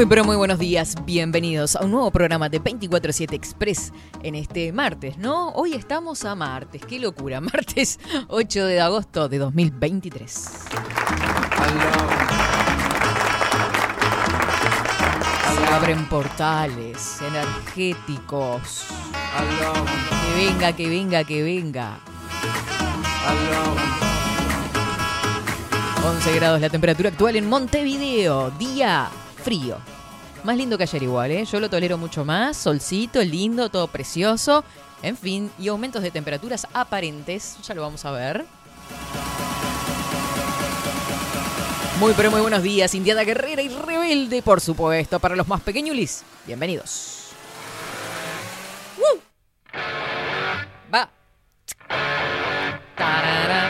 Muy 0.00 0.06
pero 0.06 0.24
muy 0.24 0.36
buenos 0.36 0.58
días, 0.58 0.94
bienvenidos 1.04 1.76
a 1.76 1.84
un 1.84 1.90
nuevo 1.90 2.10
programa 2.10 2.48
de 2.48 2.58
24-7 2.58 3.34
Express 3.34 3.92
en 4.22 4.34
este 4.34 4.72
martes, 4.72 5.18
¿no? 5.18 5.50
Hoy 5.50 5.74
estamos 5.74 6.24
a 6.24 6.34
martes, 6.34 6.80
qué 6.86 6.98
locura, 6.98 7.38
martes 7.42 8.00
8 8.28 8.64
de 8.64 8.80
agosto 8.80 9.28
de 9.28 9.36
2023. 9.36 10.30
Se 15.50 15.66
abren 15.70 16.08
portales 16.08 17.20
energéticos. 17.20 18.86
Que 20.24 20.46
venga, 20.46 20.72
que 20.72 20.88
venga, 20.88 21.24
que 21.24 21.42
venga. 21.42 21.98
11 26.02 26.34
grados 26.36 26.62
la 26.62 26.70
temperatura 26.70 27.10
actual 27.10 27.36
en 27.36 27.46
Montevideo, 27.46 28.50
día 28.52 29.10
frío. 29.40 29.78
Más 30.44 30.56
lindo 30.56 30.78
que 30.78 30.84
ayer 30.84 31.02
igual, 31.02 31.30
¿eh? 31.30 31.44
Yo 31.44 31.60
lo 31.60 31.68
tolero 31.68 31.98
mucho 31.98 32.24
más, 32.24 32.56
solcito, 32.56 33.22
lindo, 33.22 33.68
todo 33.68 33.88
precioso. 33.88 34.64
En 35.02 35.16
fin, 35.16 35.50
y 35.58 35.68
aumentos 35.68 36.02
de 36.02 36.10
temperaturas 36.10 36.66
aparentes, 36.72 37.56
ya 37.62 37.74
lo 37.74 37.82
vamos 37.82 38.04
a 38.04 38.10
ver. 38.10 38.44
Muy 41.98 42.14
pero 42.14 42.30
muy 42.30 42.40
buenos 42.40 42.62
días, 42.62 42.94
Indiana 42.94 43.24
Guerrera 43.24 43.60
y 43.60 43.68
Rebelde, 43.68 44.40
por 44.40 44.62
supuesto, 44.62 45.20
para 45.20 45.36
los 45.36 45.46
más 45.46 45.60
pequeñulis. 45.60 46.22
Bienvenidos. 46.46 47.28
¡Woo! 48.96 49.20
Va. 50.94 51.10
Tarara, 52.96 53.69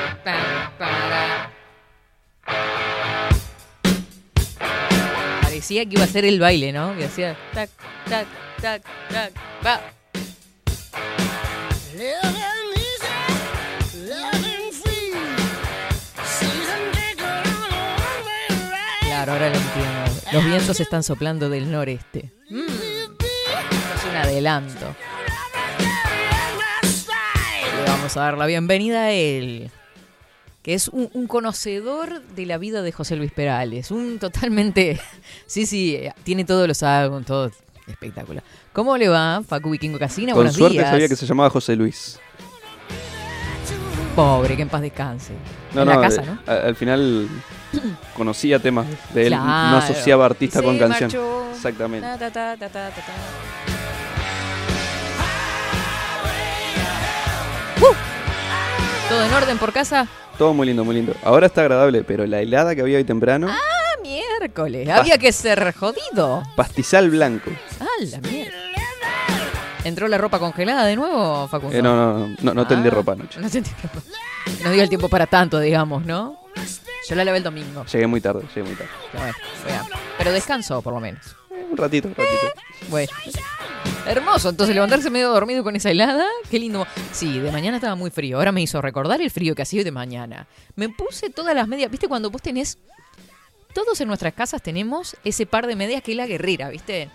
Parecía 5.71 5.89
que 5.89 5.95
iba 5.95 6.03
a 6.03 6.09
ser 6.09 6.25
el 6.25 6.41
baile, 6.41 6.73
¿no? 6.73 6.97
Que 6.97 7.05
hacía 7.05 7.37
tac, 7.55 7.71
tac, 8.09 8.27
tac, 8.61 8.83
tac, 9.09 9.33
va. 9.65 9.81
Claro, 19.03 19.33
ahora 19.33 19.51
lo 19.51 19.57
entiendo. 19.57 20.21
Los 20.33 20.45
vientos 20.45 20.81
están 20.81 21.03
soplando 21.03 21.49
del 21.49 21.71
noreste. 21.71 22.31
Mm, 22.49 22.61
Es 22.67 24.05
un 24.09 24.17
adelanto. 24.17 24.95
Le 27.77 27.91
vamos 27.91 28.17
a 28.17 28.21
dar 28.21 28.39
la 28.39 28.47
bienvenida 28.47 29.03
a 29.05 29.11
él, 29.13 29.71
que 30.63 30.75
es 30.75 30.89
un, 30.89 31.09
un 31.15 31.27
conocedor 31.27 32.23
de 32.23 32.47
la 32.47 32.59
vida 32.59 32.83
de 32.83 32.93
José 32.93 33.17
Luis 33.17 33.33
Perales. 33.33 33.91
Un 33.91 34.19
totalmente. 34.19 35.01
Sí, 35.47 35.67
sí, 35.67 35.99
tiene 36.23 36.45
todos 36.45 36.69
los 36.69 36.83
álbumes, 36.83 37.27
todo 37.27 37.51
espectacular. 37.89 38.45
¿Cómo 38.73 38.97
le 38.97 39.09
va, 39.09 39.43
Facu 39.47 39.71
Vikingo 39.71 39.99
Casina? 39.99 40.33
Con 40.33 40.39
Buenos 40.41 40.55
suerte 40.55 40.75
días. 40.79 40.91
sabía 40.91 41.09
que 41.09 41.17
se 41.17 41.27
llamaba 41.27 41.51
José 41.51 41.75
Luis. 41.75 42.21
Pobre, 44.15 44.55
que 44.57 44.63
en 44.63 44.69
paz 44.69 44.81
descanse. 44.83 45.33
No, 45.75 45.83
en 45.83 45.89
no, 45.89 45.95
la 45.95 46.01
casa, 46.01 46.23
eh, 46.23 46.27
¿no? 46.27 46.39
Al 46.53 46.77
final 46.77 47.29
conocía 48.17 48.59
temas 48.61 48.87
de 49.15 49.23
él, 49.23 49.29
Claro. 49.33 49.45
no 49.45 49.77
asociaba 49.79 50.27
artista 50.27 50.63
con 50.63 50.79
canción. 50.79 51.11
marchó. 51.11 51.51
Exactamente. 51.53 52.07
Ta, 52.07 52.19
ta, 52.19 52.31
ta, 52.31 52.57
ta, 52.57 52.69
ta, 52.69 52.91
ta, 52.91 53.01
ta. 53.01 53.13
¡Uh! 57.81 57.95
¿Todo 59.09 59.25
en 59.25 59.33
orden 59.35 59.59
por 59.59 59.73
casa? 59.73 60.07
Todo 60.41 60.55
muy 60.55 60.67
lindo, 60.67 60.87
muy 60.87 60.95
lindo. 60.95 61.15
Ahora 61.23 61.49
está 61.49 61.61
agradable, 61.61 62.03
pero 62.03 62.27
la 62.27 62.41
helada 62.41 62.75
que 62.75 62.81
había 62.81 62.97
hoy 62.97 63.05
temprano, 63.05 63.47
Ah, 63.51 63.59
miércoles. 64.03 64.89
Había 64.89 65.19
que 65.19 65.33
ser 65.33 65.75
jodido. 65.75 66.43
pastizal 66.57 67.11
blanco. 67.11 67.51
Ah, 67.79 67.85
la 68.11 68.19
mierda. 68.23 68.55
¿Entró 69.85 70.09
la 70.09 70.17
ropa 70.17 70.39
congelada 70.39 70.87
de 70.87 70.97
nuevo, 70.97 71.47
Facundo? 71.47 71.77
Eh, 71.77 71.83
no, 71.83 71.95
no, 71.95 72.27
no, 72.27 72.37
no, 72.41 72.55
no 72.55 72.67
tendí 72.67 72.89
Ah, 72.89 72.93
ropa 72.93 73.13
anoche. 73.13 73.39
No 73.39 73.51
tendí 73.51 73.69
ropa. 73.83 74.01
No 74.65 74.71
dio 74.71 74.83
el 74.83 74.89
tiempo 74.89 75.11
para 75.11 75.27
tanto, 75.27 75.61
digamos, 75.61 76.07
¿no? 76.07 76.41
Yo 77.07 77.15
la 77.17 77.23
lavé 77.27 77.37
el 77.37 77.45
domingo. 77.45 77.85
Llegué 77.85 78.07
muy 78.07 78.23
tarde, 78.23 78.41
llegué 78.55 78.63
muy 78.67 78.77
tarde. 78.77 78.91
Pero, 79.13 79.25
bueno. 79.67 79.89
Pero 80.17 80.33
descansó, 80.33 80.81
por 80.81 80.95
lo 80.95 81.01
menos. 81.01 81.37
Un 81.71 81.77
ratito, 81.77 82.09
un 82.09 82.15
ratito. 82.15 82.53
Bueno. 82.89 83.11
Hermoso, 84.07 84.49
entonces 84.49 84.75
levantarse 84.75 85.11
medio 85.11 85.31
dormido 85.31 85.63
con 85.63 85.77
esa 85.77 85.91
helada, 85.91 86.27
qué 86.51 86.59
lindo. 86.59 86.87
Sí, 87.13 87.39
de 87.39 87.53
mañana 87.53 87.77
estaba 87.77 87.95
muy 87.95 88.11
frío, 88.11 88.39
ahora 88.39 88.51
me 88.51 88.63
hizo 88.63 88.81
recordar 88.81 89.21
el 89.21 89.31
frío 89.31 89.55
que 89.55 89.63
hacía 89.63 89.81
hoy 89.81 89.85
de 89.85 89.93
mañana. 89.93 90.47
Me 90.75 90.89
puse 90.89 91.31
todas 91.31 91.55
las 91.55 91.69
medias, 91.69 91.91
¿viste? 91.91 92.09
Cuando 92.09 92.31
vos 92.31 92.41
tenés, 92.41 92.79
todos 93.75 94.01
en 94.01 94.09
nuestras 94.09 94.33
casas 94.33 94.63
tenemos 94.63 95.17
ese 95.25 95.47
par 95.47 95.67
de 95.67 95.77
medias 95.77 96.03
que 96.03 96.13
es 96.13 96.17
la 96.17 96.27
guerrera, 96.27 96.71
¿viste? 96.71 97.11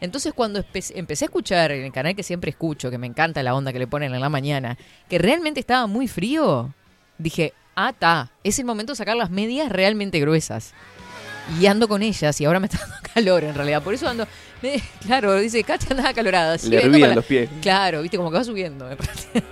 Entonces 0.00 0.32
cuando 0.34 0.62
empecé 0.74 1.24
a 1.24 1.26
escuchar 1.26 1.72
en 1.72 1.84
el 1.84 1.92
canal 1.92 2.14
que 2.14 2.22
siempre 2.22 2.50
escucho, 2.50 2.90
que 2.90 2.98
me 2.98 3.06
encanta 3.06 3.42
la 3.42 3.54
onda 3.54 3.72
que 3.72 3.78
le 3.78 3.86
ponen 3.86 4.12
en 4.12 4.20
la 4.20 4.28
mañana, 4.28 4.76
que 5.08 5.18
realmente 5.18 5.60
estaba 5.60 5.86
muy 5.86 6.08
frío, 6.08 6.74
dije, 7.16 7.54
ah, 7.74 7.92
ta, 7.92 8.32
es 8.42 8.58
el 8.58 8.64
momento 8.64 8.92
de 8.92 8.96
sacar 8.96 9.16
las 9.16 9.30
medias 9.30 9.70
realmente 9.70 10.20
gruesas. 10.20 10.74
Y 11.60 11.66
ando 11.66 11.88
con 11.88 12.02
ellas 12.02 12.40
y 12.40 12.44
ahora 12.46 12.58
me 12.60 12.66
está 12.66 12.78
dando 12.78 12.96
calor 13.14 13.44
en 13.44 13.54
realidad. 13.54 13.82
Por 13.82 13.94
eso 13.94 14.08
ando. 14.08 14.26
me- 14.62 14.82
claro, 15.04 15.34
dice, 15.36 15.62
Katia 15.64 15.88
andaba 15.90 16.12
calorada. 16.14 16.56
Le 16.64 16.82
hervían 16.84 17.14
los 17.14 17.24
pies. 17.24 17.50
Claro, 17.60 18.02
viste, 18.02 18.16
como 18.16 18.30
que 18.30 18.38
va 18.38 18.44
subiendo. 18.44 18.88
parece. 18.96 19.28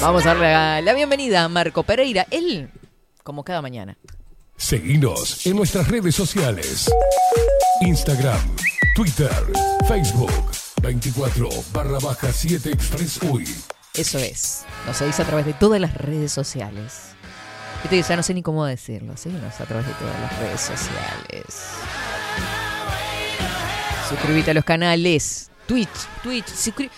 Vamos 0.00 0.24
a 0.24 0.28
darle 0.30 0.50
la, 0.52 0.80
la 0.80 0.94
bienvenida 0.94 1.44
a 1.44 1.48
Marco 1.48 1.82
Pereira. 1.82 2.26
Él, 2.30 2.70
como 3.22 3.44
cada 3.44 3.60
mañana. 3.60 3.96
Seguinos 4.56 5.46
en 5.46 5.56
nuestras 5.56 5.88
redes 5.88 6.14
sociales. 6.14 6.90
Instagram, 7.82 8.40
Twitter, 8.94 9.30
Facebook, 9.88 10.32
24 10.82 11.48
barra 11.72 11.98
baja 11.98 12.32
7 12.32 12.70
Express 12.70 13.20
UI. 13.22 13.44
Eso 13.94 14.18
es. 14.18 14.62
Nos 14.86 14.96
seguís 14.96 15.20
a 15.20 15.24
través 15.24 15.44
de 15.46 15.52
todas 15.52 15.80
las 15.80 15.94
redes 15.94 16.32
sociales. 16.32 17.10
Viste 17.82 18.02
ya 18.02 18.16
no 18.16 18.22
sé 18.22 18.34
ni 18.34 18.42
cómo 18.42 18.64
decirlo. 18.64 19.16
Seguinos 19.16 19.58
a 19.60 19.64
través 19.64 19.86
de 19.86 19.92
todas 19.94 20.20
las 20.20 20.38
redes 20.38 20.60
sociales. 20.60 21.70
Suscríbete 24.08 24.50
a 24.50 24.54
los 24.54 24.64
canales. 24.64 25.50
Twitch, 25.66 25.88
Twitch, 26.22 26.46
suscri- 26.46 26.90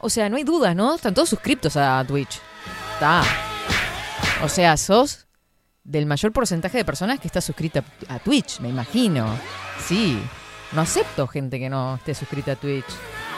O 0.00 0.10
sea, 0.10 0.28
no 0.28 0.36
hay 0.36 0.44
dudas, 0.44 0.74
¿no? 0.74 0.96
Están 0.96 1.14
todos 1.14 1.28
suscriptos 1.28 1.76
a 1.76 2.04
Twitch. 2.06 2.40
Está. 2.94 3.22
O 4.42 4.48
sea, 4.48 4.76
sos 4.76 5.26
del 5.84 6.06
mayor 6.06 6.32
porcentaje 6.32 6.76
de 6.78 6.84
personas 6.84 7.18
que 7.20 7.28
está 7.28 7.40
suscrita 7.40 7.82
a 8.08 8.18
Twitch, 8.18 8.60
me 8.60 8.68
imagino. 8.68 9.26
Sí. 9.86 10.20
No 10.72 10.82
acepto 10.82 11.26
gente 11.28 11.58
que 11.58 11.70
no 11.70 11.94
esté 11.96 12.14
suscrita 12.14 12.52
a 12.52 12.56
Twitch. 12.56 12.84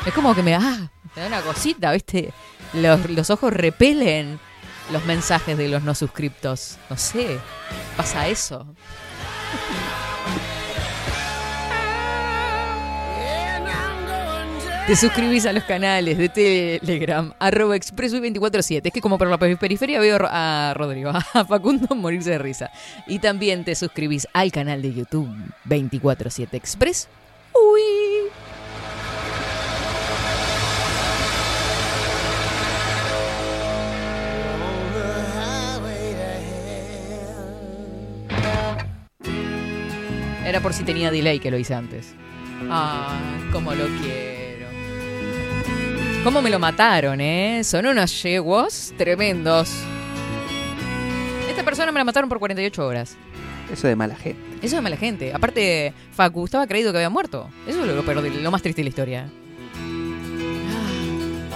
Es 0.06 0.12
como 0.14 0.34
que 0.34 0.42
me, 0.42 0.54
ah, 0.54 0.90
me 1.14 1.22
da 1.22 1.28
una 1.28 1.40
cosita, 1.42 1.92
¿viste? 1.92 2.32
Los, 2.72 3.08
los 3.10 3.30
ojos 3.30 3.52
repelen 3.52 4.40
los 4.92 5.04
mensajes 5.04 5.56
de 5.56 5.68
los 5.68 5.82
no 5.82 5.94
suscriptos. 5.94 6.76
No 6.88 6.96
sé, 6.96 7.38
pasa 7.96 8.28
eso. 8.28 8.66
Te 14.86 14.96
suscribís 14.96 15.46
a 15.46 15.52
los 15.52 15.62
canales 15.62 16.18
de 16.18 16.28
Telegram, 16.28 17.32
arroba 17.38 17.76
expresoy247. 17.76 18.80
Es 18.86 18.92
que 18.92 19.00
como 19.00 19.18
por 19.18 19.28
la 19.28 19.38
periferia 19.38 20.00
veo 20.00 20.18
a 20.28 20.74
Rodrigo, 20.76 21.10
a 21.34 21.44
Facundo 21.44 21.94
morirse 21.94 22.30
de 22.30 22.38
risa. 22.38 22.70
Y 23.06 23.20
también 23.20 23.64
te 23.64 23.76
suscribís 23.76 24.26
al 24.32 24.50
canal 24.50 24.82
de 24.82 24.92
YouTube 24.92 25.28
247 25.66 26.56
Express. 26.56 27.08
Uy. 27.54 28.09
Era 40.50 40.58
por 40.60 40.74
si 40.74 40.82
tenía 40.82 41.12
delay 41.12 41.38
que 41.38 41.48
lo 41.48 41.56
hice 41.58 41.74
antes. 41.74 42.12
Ay, 42.68 43.48
cómo 43.52 43.72
lo 43.72 43.84
quiero. 44.02 44.66
Cómo 46.24 46.42
me 46.42 46.50
lo 46.50 46.58
mataron, 46.58 47.20
¿eh? 47.20 47.62
Son 47.62 47.86
unos 47.86 48.20
yeguos 48.20 48.92
tremendos. 48.98 49.70
Esta 51.48 51.62
persona 51.62 51.92
me 51.92 52.00
la 52.00 52.04
mataron 52.04 52.28
por 52.28 52.40
48 52.40 52.84
horas. 52.84 53.16
Eso 53.72 53.86
de 53.86 53.94
mala 53.94 54.16
gente. 54.16 54.40
Eso 54.60 54.76
es 54.76 54.82
mala 54.82 54.96
gente. 54.96 55.32
Aparte, 55.32 55.94
Facu 56.12 56.44
estaba 56.46 56.66
creído 56.66 56.90
que 56.90 56.98
había 56.98 57.10
muerto. 57.10 57.48
Eso 57.68 57.84
es 57.84 57.86
lo, 57.86 58.02
de- 58.22 58.30
lo 58.42 58.50
más 58.50 58.60
triste 58.60 58.80
de 58.80 58.84
la 58.86 58.88
historia. 58.88 59.28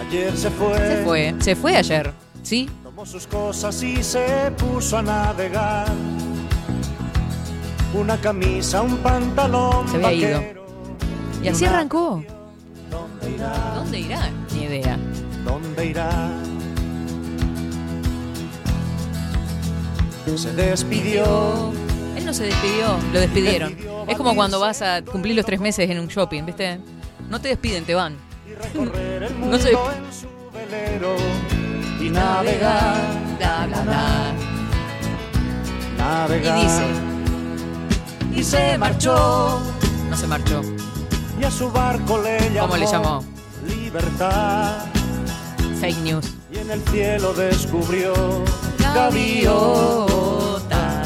Ayer 0.08 0.37
se 0.37 0.50
fue. 0.50 0.79
Se 0.79 1.02
fue, 1.05 1.35
se 1.41 1.56
fue 1.56 1.76
ayer, 1.76 2.12
¿sí? 2.44 2.70
Tomó 2.85 3.05
sus 3.05 3.26
cosas 3.26 3.82
y 3.82 4.02
se 4.05 4.52
puso 4.56 4.99
a 4.99 5.02
navegar. 5.02 5.88
Una 7.94 8.20
camisa, 8.20 8.82
un 8.82 8.96
pantalón. 8.99 9.88
Se 9.88 9.96
había 9.96 10.12
ido. 10.12 10.43
Y 11.43 11.49
así 11.49 11.64
arrancó. 11.64 12.25
¿Dónde 12.91 13.31
irá? 13.31 13.73
¿Dónde 13.75 14.00
irá? 14.00 14.31
Ni 14.52 14.64
idea. 14.64 14.99
¿Dónde 15.44 15.87
irá? 15.87 16.31
Se 20.37 20.52
despidió. 20.52 21.73
Él 22.17 22.25
no 22.25 22.35
se 22.35 22.44
despidió, 22.44 22.99
lo 23.12 23.20
despidieron. 23.20 23.76
Es 24.08 24.17
como 24.17 24.35
cuando 24.35 24.58
vas 24.58 24.82
a 24.82 25.02
cumplir 25.02 25.37
los 25.37 25.46
tres 25.46 25.61
meses 25.61 25.88
en 25.88 26.00
un 26.00 26.08
shopping, 26.08 26.44
¿viste? 26.44 26.81
No 27.31 27.41
te 27.41 27.49
despiden, 27.49 27.85
te 27.85 27.94
van. 27.94 28.17
No 28.75 29.58
velero 30.52 31.17
y 32.00 32.11
navegar, 32.11 32.96
bla, 33.38 33.67
bla, 33.67 33.82
bla. 33.82 34.35
Y 35.94 35.99
navegar. 35.99 36.61
dice, 36.61 37.13
y 38.34 38.42
se 38.42 38.76
marchó 38.78 39.60
no 40.14 40.16
se 40.16 40.26
marchó. 40.26 40.60
y 41.40 41.44
a 41.44 41.50
su 41.50 41.70
barco 41.70 42.22
le 42.22 42.38
llamó. 42.50 42.69
¿Cómo 42.69 42.76
le 42.76 42.86
llamó? 42.86 43.25
Libertad. 43.66 44.86
Fake 45.81 45.98
news. 45.98 46.34
Y 46.52 46.58
en 46.58 46.70
el 46.70 46.81
cielo 46.88 47.34
descubrió 47.34 48.14
Gaviotas. 48.78 49.50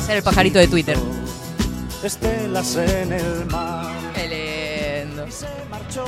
Era 0.09 0.19
el 0.19 0.23
pajarito 0.23 0.59
de 0.59 0.69
Twitter. 0.69 0.99
Estelas 2.03 2.77
en 2.77 3.13
el 3.15 3.47
mar. 3.47 3.95
Qué 4.15 5.05
lindo. 5.07 5.27
Y 5.27 5.33
se 5.33 5.47
marchó. 5.71 6.05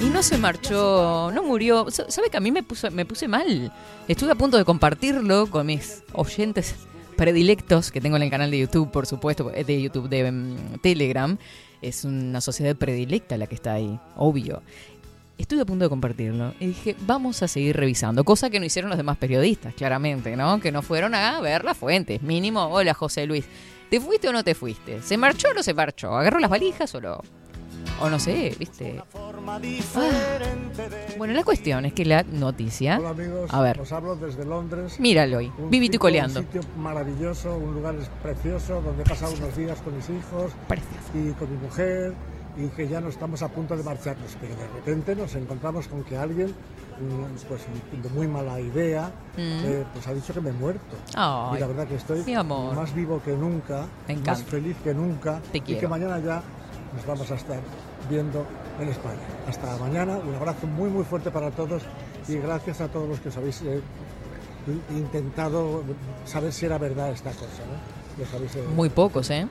Y 0.00 0.04
no 0.10 0.22
se 0.22 0.36
marchó, 0.36 1.30
no 1.32 1.42
murió. 1.42 1.86
¿Sabe 1.90 2.28
que 2.30 2.36
a 2.36 2.40
mí 2.40 2.52
me, 2.52 2.62
puso, 2.62 2.90
me 2.90 3.06
puse 3.06 3.28
mal? 3.28 3.72
Estuve 4.08 4.32
a 4.32 4.34
punto 4.34 4.58
de 4.58 4.64
compartirlo 4.64 5.46
con 5.48 5.66
mis 5.66 6.02
oyentes 6.12 6.74
predilectos 7.20 7.92
que 7.92 8.00
tengo 8.00 8.16
en 8.16 8.22
el 8.22 8.30
canal 8.30 8.50
de 8.50 8.60
YouTube, 8.60 8.90
por 8.90 9.04
supuesto, 9.04 9.52
eh, 9.54 9.62
de 9.62 9.82
YouTube, 9.82 10.08
de 10.08 10.32
mm, 10.32 10.78
Telegram. 10.80 11.36
Es 11.82 12.06
una 12.06 12.40
sociedad 12.40 12.74
predilecta 12.74 13.36
la 13.36 13.46
que 13.46 13.56
está 13.56 13.74
ahí, 13.74 14.00
obvio. 14.16 14.62
Estuve 15.36 15.60
a 15.60 15.64
punto 15.66 15.84
de 15.84 15.90
compartirlo 15.90 16.54
y 16.58 16.68
dije, 16.68 16.96
vamos 17.00 17.42
a 17.42 17.48
seguir 17.48 17.76
revisando, 17.76 18.24
cosa 18.24 18.48
que 18.48 18.58
no 18.58 18.64
hicieron 18.64 18.88
los 18.88 18.96
demás 18.96 19.18
periodistas, 19.18 19.74
claramente, 19.74 20.34
¿no? 20.34 20.60
Que 20.60 20.72
no 20.72 20.80
fueron 20.80 21.14
a 21.14 21.38
ver 21.42 21.62
las 21.62 21.76
fuentes. 21.76 22.22
Mínimo, 22.22 22.64
hola 22.68 22.94
José 22.94 23.26
Luis, 23.26 23.44
¿te 23.90 24.00
fuiste 24.00 24.26
o 24.30 24.32
no 24.32 24.42
te 24.42 24.54
fuiste? 24.54 25.02
¿Se 25.02 25.18
marchó 25.18 25.48
o 25.50 25.52
no 25.52 25.62
se 25.62 25.74
marchó? 25.74 26.16
¿Agarró 26.16 26.38
las 26.38 26.48
valijas 26.48 26.94
o 26.94 27.02
no? 27.02 27.20
O 28.00 28.08
no 28.08 28.18
sé, 28.18 28.54
¿viste? 28.58 28.84
De 28.84 29.02
Bueno, 31.18 31.34
la 31.34 31.44
cuestión 31.44 31.84
es 31.84 31.92
que 31.92 32.04
la 32.06 32.22
noticia. 32.22 32.98
Hola 32.98 33.10
amigos, 33.10 33.50
A 33.52 33.60
ver. 33.60 33.78
os 33.80 33.92
hablo 33.92 34.16
desde 34.16 34.44
Londres. 34.46 34.98
Míralo 34.98 35.38
hoy, 35.38 35.52
vivito 35.68 35.96
y 35.96 35.98
coleando. 35.98 36.40
Un 36.40 36.46
sitio 36.46 36.60
maravilloso, 36.78 37.54
un 37.56 37.74
lugar 37.74 37.94
precioso 38.22 38.80
donde 38.80 39.02
he 39.02 39.06
pasado 39.06 39.34
unos 39.34 39.54
días 39.54 39.78
con 39.82 39.94
mis 39.96 40.08
hijos 40.08 40.52
Precioso. 40.66 40.96
y 41.14 41.32
con 41.32 41.50
mi 41.50 41.58
mujer 41.58 42.14
y 42.56 42.68
que 42.68 42.88
ya 42.88 43.00
no 43.00 43.08
estamos 43.10 43.42
a 43.42 43.48
punto 43.48 43.76
de 43.76 43.82
marcharnos, 43.82 44.36
pero 44.40 44.56
de 44.56 44.66
repente 44.68 45.14
nos 45.14 45.34
encontramos 45.34 45.86
con 45.86 46.02
que 46.02 46.16
alguien, 46.16 46.48
mm, 46.48 47.46
pues 47.48 47.60
de 48.02 48.08
muy 48.10 48.26
mala 48.26 48.58
idea, 48.60 49.08
Mm. 49.36 49.40
eh, 49.64 49.84
pues 49.92 50.06
ha 50.08 50.14
dicho 50.14 50.32
que 50.32 50.40
me 50.40 50.50
he 50.50 50.54
muerto. 50.54 50.96
Ay, 51.14 51.58
y 51.58 51.60
la 51.60 51.66
verdad 51.66 51.86
que 51.86 51.96
estoy 51.96 52.22
mi 52.24 52.34
amor. 52.34 52.74
más 52.74 52.94
vivo 52.94 53.20
que 53.22 53.32
nunca, 53.32 53.84
más 54.26 54.42
feliz 54.42 54.76
que 54.82 54.94
nunca 54.94 55.40
Te 55.52 55.58
y 55.58 55.60
quiero. 55.60 55.80
que 55.82 55.88
mañana 55.88 56.18
ya 56.18 56.42
nos 56.96 57.06
vamos 57.06 57.30
a 57.30 57.34
estar 57.36 57.60
viendo 58.10 58.44
en 58.80 58.88
España. 58.88 59.20
Hasta 59.48 59.76
mañana, 59.78 60.18
un 60.18 60.34
abrazo 60.34 60.66
muy 60.66 60.90
muy 60.90 61.04
fuerte 61.04 61.30
para 61.30 61.50
todos 61.50 61.82
y 62.28 62.34
gracias 62.36 62.80
a 62.80 62.88
todos 62.88 63.08
los 63.08 63.20
que 63.20 63.28
os 63.30 63.36
habéis 63.36 63.62
eh, 63.62 63.80
in- 64.66 64.96
intentado 64.98 65.82
saber 66.26 66.52
si 66.52 66.66
era 66.66 66.76
verdad 66.78 67.10
esta 67.12 67.30
cosa. 67.30 67.46
¿no? 67.46 68.22
Los 68.24 68.34
habéis, 68.34 68.54
eh, 68.56 68.64
Muy 68.74 68.88
pocos, 68.90 69.30
¿eh? 69.30 69.46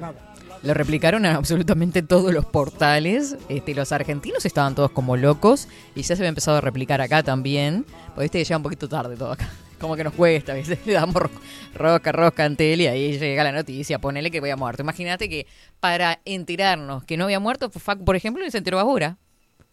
nada. 0.00 0.14
Lo 0.62 0.74
replicaron 0.74 1.26
a 1.26 1.34
absolutamente 1.34 2.02
todos 2.02 2.32
los 2.32 2.44
portales. 2.44 3.36
Este, 3.48 3.74
los 3.74 3.90
argentinos 3.90 4.44
estaban 4.46 4.76
todos 4.76 4.92
como 4.92 5.16
locos 5.16 5.66
y 5.96 6.02
ya 6.02 6.14
se 6.14 6.22
había 6.22 6.28
empezado 6.28 6.58
a 6.58 6.60
replicar 6.60 7.00
acá 7.00 7.24
también. 7.24 7.84
Porque 8.14 8.26
este 8.26 8.44
llega 8.44 8.58
un 8.58 8.62
poquito 8.62 8.88
tarde 8.88 9.16
todo 9.16 9.32
acá. 9.32 9.48
Como 9.82 9.96
que 9.96 10.04
nos 10.04 10.14
cuesta, 10.14 10.54
¿viste? 10.54 10.78
Le 10.86 10.92
damos 10.94 11.14
ro- 11.16 11.30
rosca, 11.74 12.12
rosca 12.12 12.46
en 12.46 12.56
tele 12.56 12.84
y 12.84 12.86
ahí 12.86 13.18
llega 13.18 13.42
la 13.44 13.52
noticia. 13.52 13.98
Ponele 13.98 14.30
que 14.30 14.38
había 14.38 14.56
muerto. 14.56 14.82
Imagínate 14.82 15.28
que 15.28 15.46
para 15.80 16.20
enterarnos 16.24 17.04
que 17.04 17.16
no 17.18 17.24
había 17.24 17.40
muerto, 17.40 17.68
Facu, 17.68 18.04
por 18.04 18.16
ejemplo, 18.16 18.48
se 18.50 18.56
enteró 18.58 18.78
ahora. 18.78 19.18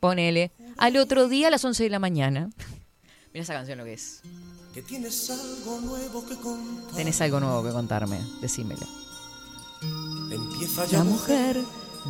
Ponele. 0.02 0.52
Al 0.78 0.98
otro 0.98 1.30
día 1.30 1.48
a 1.48 1.52
las 1.52 1.64
11 1.64 1.84
de 1.84 1.90
la 1.90 2.00
mañana. 2.00 2.50
Mira 3.34 3.44
esa 3.44 3.54
canción 3.54 3.78
lo 3.78 3.86
que 3.86 3.94
es. 3.94 4.22
que 4.74 4.82
tienes 4.82 5.30
algo 5.30 5.80
nuevo 5.82 6.26
que 6.28 6.36
contar. 6.36 6.96
Tenés 6.96 7.22
algo 7.22 7.40
nuevo 7.40 7.64
que 7.64 7.70
contarme. 7.72 8.20
Decímelo. 8.42 8.88
Empieza 10.32 10.86
ya 10.86 10.98
La 10.98 11.04
mujer, 11.06 11.58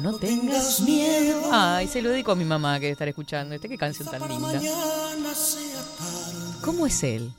no 0.01 0.16
tengas 0.18 0.80
miedo. 0.81 1.42
Ay, 1.51 1.88
se 1.88 2.01
lo 2.01 2.10
dedico 2.10 2.31
a 2.31 2.36
mi 2.36 2.46
mamá 2.46 2.80
que 2.80 2.90
estar 2.90 3.07
escuchando. 3.07 3.54
Este 3.56 3.68
qué 3.69 3.78
canción 3.78 4.10
tan 4.10 4.22
linda. 4.28 4.60
¿Cómo 6.62 6.88
es 6.88 7.04
él? 7.04 7.31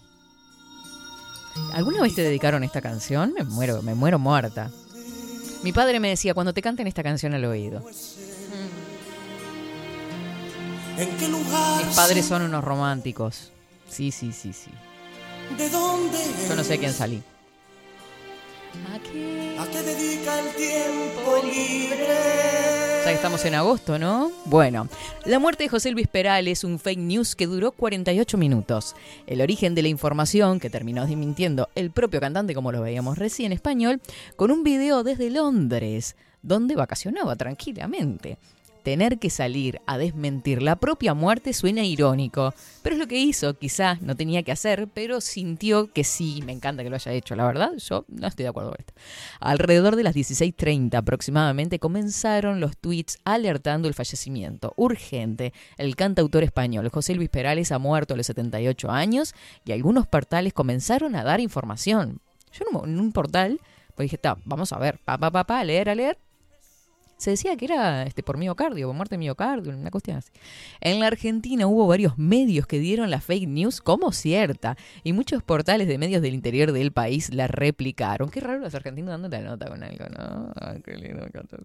¿Alguna 1.72 2.02
vez 2.02 2.14
te 2.14 2.22
dedicaron 2.22 2.64
esta 2.64 2.80
canción? 2.80 3.32
Me 3.32 3.44
muero, 3.44 3.82
me 3.82 3.94
muero 3.94 4.18
muerta. 4.18 4.70
Mi 5.62 5.72
padre 5.72 6.00
me 6.00 6.08
decía, 6.08 6.34
cuando 6.34 6.54
te 6.54 6.62
canten 6.62 6.86
esta 6.86 7.02
canción 7.02 7.34
al 7.34 7.44
oído. 7.44 7.82
¿En 10.96 11.16
qué 11.16 11.28
lugar? 11.28 11.84
Mis 11.84 11.96
padres 11.96 12.26
son 12.26 12.42
unos 12.42 12.62
románticos. 12.64 13.52
Sí, 13.88 14.10
sí, 14.10 14.32
sí, 14.32 14.52
sí. 14.52 14.70
¿De 15.56 15.68
dónde? 15.68 16.18
Yo 16.48 16.54
no 16.54 16.64
sé 16.64 16.74
a 16.74 16.78
quién 16.78 16.92
salí. 16.92 17.22
¿A 19.58 19.66
qué 19.66 19.82
dedica 19.82 20.38
el 20.40 20.54
tiempo 20.54 21.36
libre? 21.42 22.89
Que 23.04 23.14
estamos 23.16 23.44
en 23.44 23.54
agosto, 23.54 23.98
¿no? 23.98 24.30
Bueno, 24.44 24.88
la 25.24 25.38
muerte 25.38 25.64
de 25.64 25.68
José 25.68 25.90
Luis 25.90 26.06
Perales, 26.06 26.62
un 26.62 26.78
fake 26.78 27.00
news 27.00 27.34
que 27.34 27.46
duró 27.46 27.72
48 27.72 28.38
minutos. 28.38 28.94
El 29.26 29.40
origen 29.40 29.74
de 29.74 29.82
la 29.82 29.88
información, 29.88 30.60
que 30.60 30.70
terminó 30.70 31.04
desmintiendo 31.04 31.68
el 31.74 31.90
propio 31.90 32.20
cantante, 32.20 32.54
como 32.54 32.70
lo 32.70 32.82
veíamos 32.82 33.18
recién 33.18 33.46
en 33.46 33.56
español, 33.56 34.00
con 34.36 34.50
un 34.50 34.62
video 34.62 35.02
desde 35.02 35.28
Londres, 35.28 36.14
donde 36.42 36.76
vacacionaba 36.76 37.34
tranquilamente. 37.36 38.38
Tener 38.82 39.18
que 39.18 39.30
salir 39.30 39.80
a 39.86 39.98
desmentir 39.98 40.62
la 40.62 40.76
propia 40.76 41.14
muerte 41.14 41.52
suena 41.52 41.84
irónico, 41.84 42.54
pero 42.82 42.94
es 42.94 42.98
lo 42.98 43.06
que 43.06 43.18
hizo, 43.18 43.58
quizás 43.58 44.00
no 44.00 44.16
tenía 44.16 44.42
que 44.42 44.52
hacer, 44.52 44.88
pero 44.92 45.20
sintió 45.20 45.92
que 45.92 46.04
sí, 46.04 46.42
me 46.46 46.52
encanta 46.52 46.82
que 46.82 46.90
lo 46.90 46.96
haya 46.96 47.12
hecho, 47.12 47.36
la 47.36 47.46
verdad, 47.46 47.72
yo 47.76 48.04
no 48.08 48.26
estoy 48.26 48.44
de 48.44 48.48
acuerdo 48.48 48.70
con 48.70 48.80
esto. 48.80 48.94
Alrededor 49.40 49.96
de 49.96 50.02
las 50.02 50.14
16.30 50.14 50.94
aproximadamente 50.94 51.78
comenzaron 51.78 52.60
los 52.60 52.76
tweets 52.76 53.18
alertando 53.24 53.88
el 53.88 53.94
fallecimiento 53.94 54.72
urgente. 54.76 55.52
El 55.76 55.96
cantautor 55.96 56.42
español 56.42 56.88
José 56.88 57.14
Luis 57.14 57.28
Perales 57.28 57.72
ha 57.72 57.78
muerto 57.78 58.14
a 58.14 58.16
los 58.16 58.26
78 58.26 58.90
años 58.90 59.34
y 59.64 59.72
algunos 59.72 60.06
portales 60.06 60.52
comenzaron 60.52 61.16
a 61.16 61.24
dar 61.24 61.40
información. 61.40 62.20
Yo 62.52 62.64
en 62.84 62.98
un, 62.98 63.12
portal, 63.12 63.60
pues 63.94 64.06
dije, 64.06 64.18
"Ta, 64.18 64.38
vamos 64.44 64.72
a 64.72 64.78
ver, 64.78 64.98
pa, 65.04 65.18
pa, 65.18 65.30
pa, 65.30 65.44
pa, 65.44 65.62
leer, 65.64 65.88
a 65.88 65.94
leer. 65.94 66.18
Se 67.20 67.32
decía 67.32 67.54
que 67.58 67.66
era 67.66 68.04
este, 68.04 68.22
por 68.22 68.38
miocardio, 68.38 68.86
por 68.86 68.96
muerte 68.96 69.16
de 69.16 69.18
miocardio, 69.18 69.76
una 69.76 69.90
cuestión 69.90 70.16
así. 70.16 70.30
En 70.80 71.00
la 71.00 71.06
Argentina 71.08 71.66
hubo 71.66 71.86
varios 71.86 72.16
medios 72.16 72.66
que 72.66 72.78
dieron 72.78 73.10
la 73.10 73.20
fake 73.20 73.46
news 73.46 73.82
como 73.82 74.10
cierta 74.10 74.78
y 75.04 75.12
muchos 75.12 75.42
portales 75.42 75.86
de 75.86 75.98
medios 75.98 76.22
del 76.22 76.32
interior 76.32 76.72
del 76.72 76.92
país 76.92 77.28
la 77.34 77.46
replicaron. 77.46 78.30
Qué 78.30 78.40
raro 78.40 78.60
los 78.60 78.74
argentinos 78.74 79.10
dando 79.10 79.28
la 79.28 79.42
nota 79.42 79.68
con 79.68 79.82
algo, 79.82 80.06
¿no? 80.08 80.50
Ay, 80.56 80.80
qué 80.82 80.96
lindo, 80.96 81.20
me 81.20 81.26
encanta. 81.26 81.58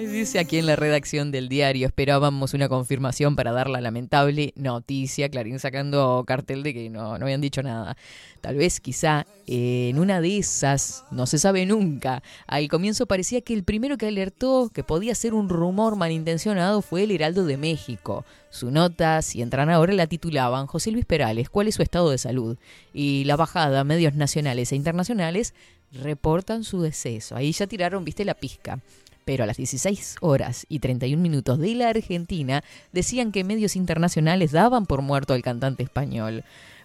Dice 0.00 0.38
aquí 0.38 0.58
en 0.58 0.66
la 0.66 0.76
redacción 0.76 1.30
del 1.30 1.48
diario, 1.48 1.86
esperábamos 1.86 2.54
una 2.54 2.68
confirmación 2.68 3.36
para 3.36 3.52
dar 3.52 3.68
la 3.68 3.80
lamentable 3.80 4.52
noticia, 4.56 5.28
Clarín 5.28 5.58
sacando 5.58 6.24
cartel 6.26 6.62
de 6.62 6.74
que 6.74 6.90
no, 6.90 7.18
no 7.18 7.24
habían 7.24 7.40
dicho 7.40 7.62
nada. 7.62 7.96
Tal 8.40 8.56
vez 8.56 8.80
quizá 8.80 9.26
en 9.46 9.98
una 9.98 10.20
de 10.20 10.38
esas, 10.38 11.04
no 11.10 11.26
se 11.26 11.38
sabe 11.38 11.66
nunca, 11.66 12.22
al 12.46 12.68
comienzo 12.68 13.06
parecía 13.06 13.40
que 13.40 13.54
el 13.54 13.64
primero 13.64 13.96
que 13.96 14.06
alertó 14.06 14.70
que 14.72 14.84
podía 14.84 15.14
ser 15.14 15.34
un 15.34 15.48
rumor 15.48 15.96
malintencionado 15.96 16.82
fue 16.82 17.04
el 17.04 17.10
Heraldo 17.10 17.44
de 17.44 17.56
México. 17.56 18.24
Su 18.50 18.70
nota, 18.70 19.20
si 19.22 19.42
entran 19.42 19.70
ahora, 19.70 19.92
la 19.92 20.06
titulaban 20.06 20.66
José 20.66 20.90
Luis 20.90 21.04
Perales, 21.04 21.50
¿cuál 21.50 21.68
es 21.68 21.74
su 21.74 21.82
estado 21.82 22.10
de 22.10 22.18
salud? 22.18 22.56
Y 22.92 23.24
la 23.24 23.36
bajada, 23.36 23.84
medios 23.84 24.14
nacionales 24.14 24.72
e 24.72 24.76
internacionales 24.76 25.54
reportan 25.94 26.64
su 26.64 26.82
deceso. 26.82 27.36
Ahí 27.36 27.52
ya 27.52 27.66
tiraron, 27.66 28.04
viste, 28.04 28.24
la 28.24 28.34
pizca. 28.34 28.80
Pero 29.24 29.44
a 29.44 29.46
las 29.46 29.56
16 29.56 30.16
horas 30.20 30.66
y 30.68 30.80
31 30.80 31.22
minutos 31.22 31.58
de 31.58 31.74
la 31.74 31.88
Argentina 31.88 32.62
decían 32.92 33.32
que 33.32 33.44
medios 33.44 33.76
internacionales 33.76 34.52
daban 34.52 34.86
por 34.86 35.02
muerto 35.02 35.34
al 35.34 35.42
cantante 35.42 35.82
español. 35.82 36.44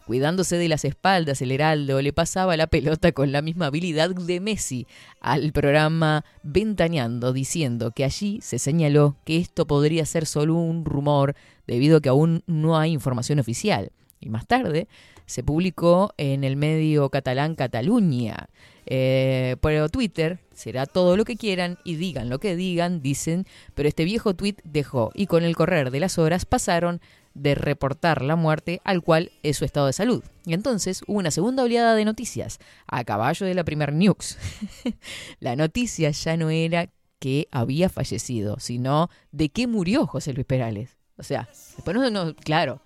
Cuidándose 0.10 0.58
de 0.58 0.70
las 0.70 0.86
espaldas, 0.86 1.40
el 1.44 1.52
Heraldo 1.52 2.02
le 2.02 2.14
pasaba 2.14 2.58
la 2.58 2.66
pelota 2.66 3.12
con 3.12 3.32
la 3.32 3.44
misma 3.44 3.68
habilidad 3.68 4.10
de 4.10 4.40
Messi 4.40 4.88
al 5.22 5.52
programa 5.52 6.26
Ventaneando, 6.42 7.32
diciendo 7.32 7.92
que 7.92 8.06
allí 8.06 8.40
se 8.42 8.58
señaló 8.58 9.18
que 9.24 9.38
esto 9.38 9.68
podría 9.68 10.04
ser 10.08 10.26
solo 10.26 10.56
un 10.56 10.84
rumor 10.84 11.36
debido 11.68 11.98
a 11.98 12.02
que 12.02 12.10
aún 12.10 12.42
no 12.48 12.76
hay 12.76 12.92
información 12.92 13.38
oficial. 13.38 13.92
Y 14.20 14.30
más 14.30 14.48
tarde 14.48 14.88
se 15.30 15.44
publicó 15.44 16.12
en 16.18 16.44
el 16.44 16.56
medio 16.56 17.10
catalán 17.10 17.54
Cataluña. 17.54 18.50
Eh, 18.88 19.58
pero 19.62 19.88
Twitter 19.88 20.40
será 20.56 20.88
todo 20.88 21.16
lo 21.16 21.24
que 21.24 21.36
quieran 21.36 21.78
y 21.84 21.96
digan 21.96 22.30
lo 22.30 22.40
que 22.40 22.56
digan, 22.56 23.00
dicen, 23.00 23.46
pero 23.76 23.88
este 23.88 24.06
viejo 24.06 24.34
tweet 24.34 24.56
dejó 24.64 25.12
y 25.14 25.28
con 25.28 25.44
el 25.44 25.56
correr 25.56 25.92
de 25.92 26.00
las 26.00 26.18
horas 26.18 26.46
pasaron 26.46 27.00
de 27.36 27.54
reportar 27.54 28.24
la 28.24 28.36
muerte 28.36 28.82
al 28.84 29.04
cual 29.04 29.32
es 29.44 29.58
su 29.58 29.66
estado 29.66 29.86
de 29.86 29.94
salud. 29.94 30.24
Y 30.46 30.56
entonces 30.56 31.04
hubo 31.06 31.20
una 31.20 31.30
segunda 31.30 31.62
oleada 31.62 31.94
de 31.94 32.06
noticias, 32.06 32.58
a 32.88 33.04
caballo 33.04 33.46
de 33.46 33.54
la 33.54 33.64
primer 33.64 33.94
news. 33.94 34.40
la 35.40 35.56
noticia 35.56 36.10
ya 36.10 36.38
no 36.38 36.50
era 36.50 36.90
que 37.20 37.48
había 37.52 37.88
fallecido, 37.90 38.60
sino 38.60 39.12
de 39.32 39.50
que 39.50 39.68
murió 39.68 40.08
José 40.08 40.34
Luis 40.34 40.48
Perales. 40.48 40.98
O 41.18 41.24
sea, 41.24 41.48
después 41.76 41.96
no, 41.96 42.10
no 42.10 42.36
claro, 42.36 42.82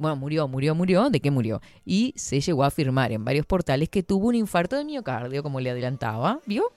bueno, 0.00 0.16
murió, 0.16 0.48
murió, 0.48 0.74
murió, 0.74 1.10
¿de 1.10 1.20
qué 1.20 1.30
murió? 1.30 1.60
Y 1.84 2.14
se 2.16 2.40
llegó 2.40 2.64
a 2.64 2.68
afirmar 2.68 3.12
en 3.12 3.22
varios 3.22 3.44
portales 3.44 3.90
que 3.90 4.02
tuvo 4.02 4.28
un 4.28 4.34
infarto 4.34 4.76
de 4.76 4.84
miocardio, 4.84 5.42
como 5.42 5.60
le 5.60 5.70
adelantaba, 5.70 6.40
¿vio? 6.46 6.72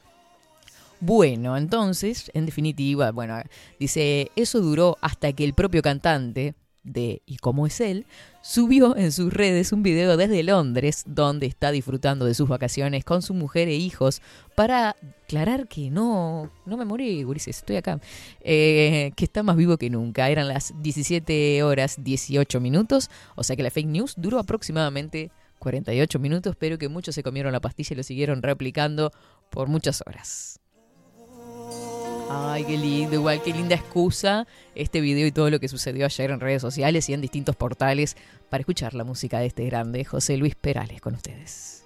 Bueno, 1.00 1.56
entonces, 1.56 2.30
en 2.34 2.46
definitiva, 2.46 3.12
bueno, 3.12 3.42
dice, 3.80 4.30
eso 4.36 4.60
duró 4.60 4.98
hasta 5.00 5.32
que 5.32 5.46
el 5.46 5.54
propio 5.54 5.82
cantante, 5.82 6.54
de 6.84 7.22
Y 7.26 7.38
cómo 7.38 7.66
es 7.66 7.82
él, 7.82 8.06
subió 8.42 8.96
en 8.96 9.12
sus 9.12 9.34
redes 9.34 9.72
un 9.72 9.84
video 9.84 10.18
desde 10.18 10.44
Londres 10.44 11.04
donde 11.08 11.46
está 11.46 11.72
disfrutando 11.72 12.26
de 12.26 12.34
sus 12.34 12.48
vacaciones 12.48 13.06
con 13.06 13.22
su 13.22 13.34
mujer 13.34 13.68
e 13.68 13.76
hijos 13.76 14.22
para 14.56 14.96
aclarar 15.24 15.68
que 15.68 15.90
no, 15.90 16.52
no 16.66 16.78
me 16.78 16.86
morí, 16.86 17.24
gurises, 17.24 17.58
estoy 17.58 17.78
acá, 17.78 18.00
eh, 18.42 19.12
que 19.16 19.26
está 19.26 19.44
más 19.44 19.56
vivo 19.56 19.78
que 19.78 19.90
nunca. 19.90 20.30
Eran 20.30 20.48
las 20.48 20.74
17 20.82 21.64
horas 21.64 22.04
18 22.04 22.60
minutos, 22.60 23.10
o 23.36 23.44
sea 23.44 23.56
que 23.56 23.64
la 23.64 23.72
fake 23.72 23.88
news 23.88 24.14
duró 24.18 24.40
aproximadamente 24.40 25.32
48 25.60 26.20
minutos, 26.20 26.56
pero 26.58 26.78
que 26.78 26.90
muchos 26.90 27.16
se 27.16 27.24
comieron 27.24 27.54
la 27.54 27.62
pastilla 27.62 27.94
y 27.94 27.98
lo 27.98 28.04
siguieron 28.04 28.42
replicando 28.42 29.12
por 29.50 29.68
muchas 29.70 30.04
horas. 30.06 30.63
Ay, 32.36 32.66
qué 32.66 32.78
lindo, 32.78 33.16
igual 33.16 33.42
qué 33.44 33.54
linda 33.54 33.76
excusa 33.76 34.48
este 34.74 35.02
video 35.02 35.28
y 35.28 35.32
todo 35.32 35.52
lo 35.52 35.60
que 35.60 35.68
sucedió 35.68 36.06
ayer 36.06 36.32
en 36.32 36.40
redes 36.40 36.64
sociales 36.64 37.08
y 37.08 37.14
en 37.14 37.22
distintos 37.22 37.56
portales 37.56 38.18
para 38.50 38.62
escuchar 38.62 38.96
la 38.96 39.04
música 39.04 39.40
de 39.40 39.46
este 39.46 39.66
grande 39.66 40.04
José 40.04 40.38
Luis 40.38 40.56
Perales 40.56 41.00
con 41.00 41.14
ustedes. 41.14 41.84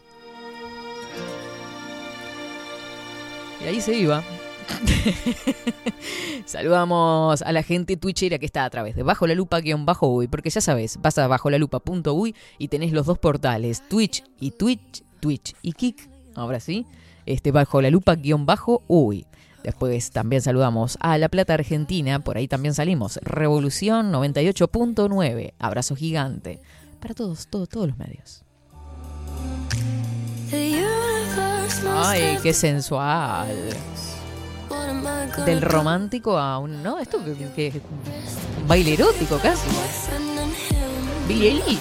Y 3.62 3.68
ahí 3.68 3.82
se 3.82 3.98
iba. 3.98 4.24
Saludamos 6.46 7.42
a 7.42 7.52
la 7.52 7.64
gente 7.64 7.98
twitchera 7.98 8.38
que 8.38 8.46
está 8.46 8.64
a 8.64 8.70
través 8.70 8.96
de 8.96 9.04
bajo 9.04 9.28
la 9.28 9.36
lupa 9.36 9.60
guion 9.60 9.86
bajo 9.86 10.08
uy, 10.08 10.28
porque 10.30 10.50
ya 10.50 10.62
sabes, 10.62 10.98
vas 11.02 11.18
a 11.18 11.28
bajo 11.28 11.50
la 11.50 11.58
lupa 11.58 11.80
punto 11.80 12.14
uy 12.14 12.34
y 12.58 12.70
tenés 12.70 12.94
los 12.94 13.06
dos 13.06 13.20
portales, 13.20 13.84
Twitch 13.90 14.24
y 14.40 14.52
Twitch, 14.52 15.04
Twitch 15.20 15.56
y 15.62 15.74
Kik, 15.74 16.10
ahora 16.36 16.62
sí, 16.62 16.86
este 17.26 17.52
bajo 17.52 17.82
la 17.82 17.90
lupa 17.90 18.16
guion 18.16 18.46
bajo 18.46 18.84
uy. 18.88 19.27
Después 19.64 20.12
también 20.12 20.42
saludamos 20.42 20.98
a 21.02 21.18
La 21.18 21.30
Plata 21.30 21.54
Argentina, 21.54 22.20
por 22.20 22.38
ahí 22.38 22.48
también 22.48 22.74
salimos. 22.74 23.20
Revolución 23.24 24.12
98.9, 24.14 25.54
abrazo 25.60 25.96
gigante 25.96 26.62
para 27.00 27.14
todos, 27.14 27.48
todos, 27.48 27.70
todos 27.70 27.88
los 27.88 27.98
medios. 27.98 28.44
Ay, 31.96 32.38
qué 32.42 32.54
sensual. 32.54 33.48
Del 35.46 35.62
romántico 35.62 36.38
a 36.38 36.58
un. 36.60 36.82
¿No? 36.82 37.00
Esto 37.00 37.20
que, 37.56 37.82
un 38.62 38.68
baile 38.68 38.94
erótico 38.94 39.38
casi. 39.38 39.68
Billie 41.28 41.52
Eilish. 41.52 41.80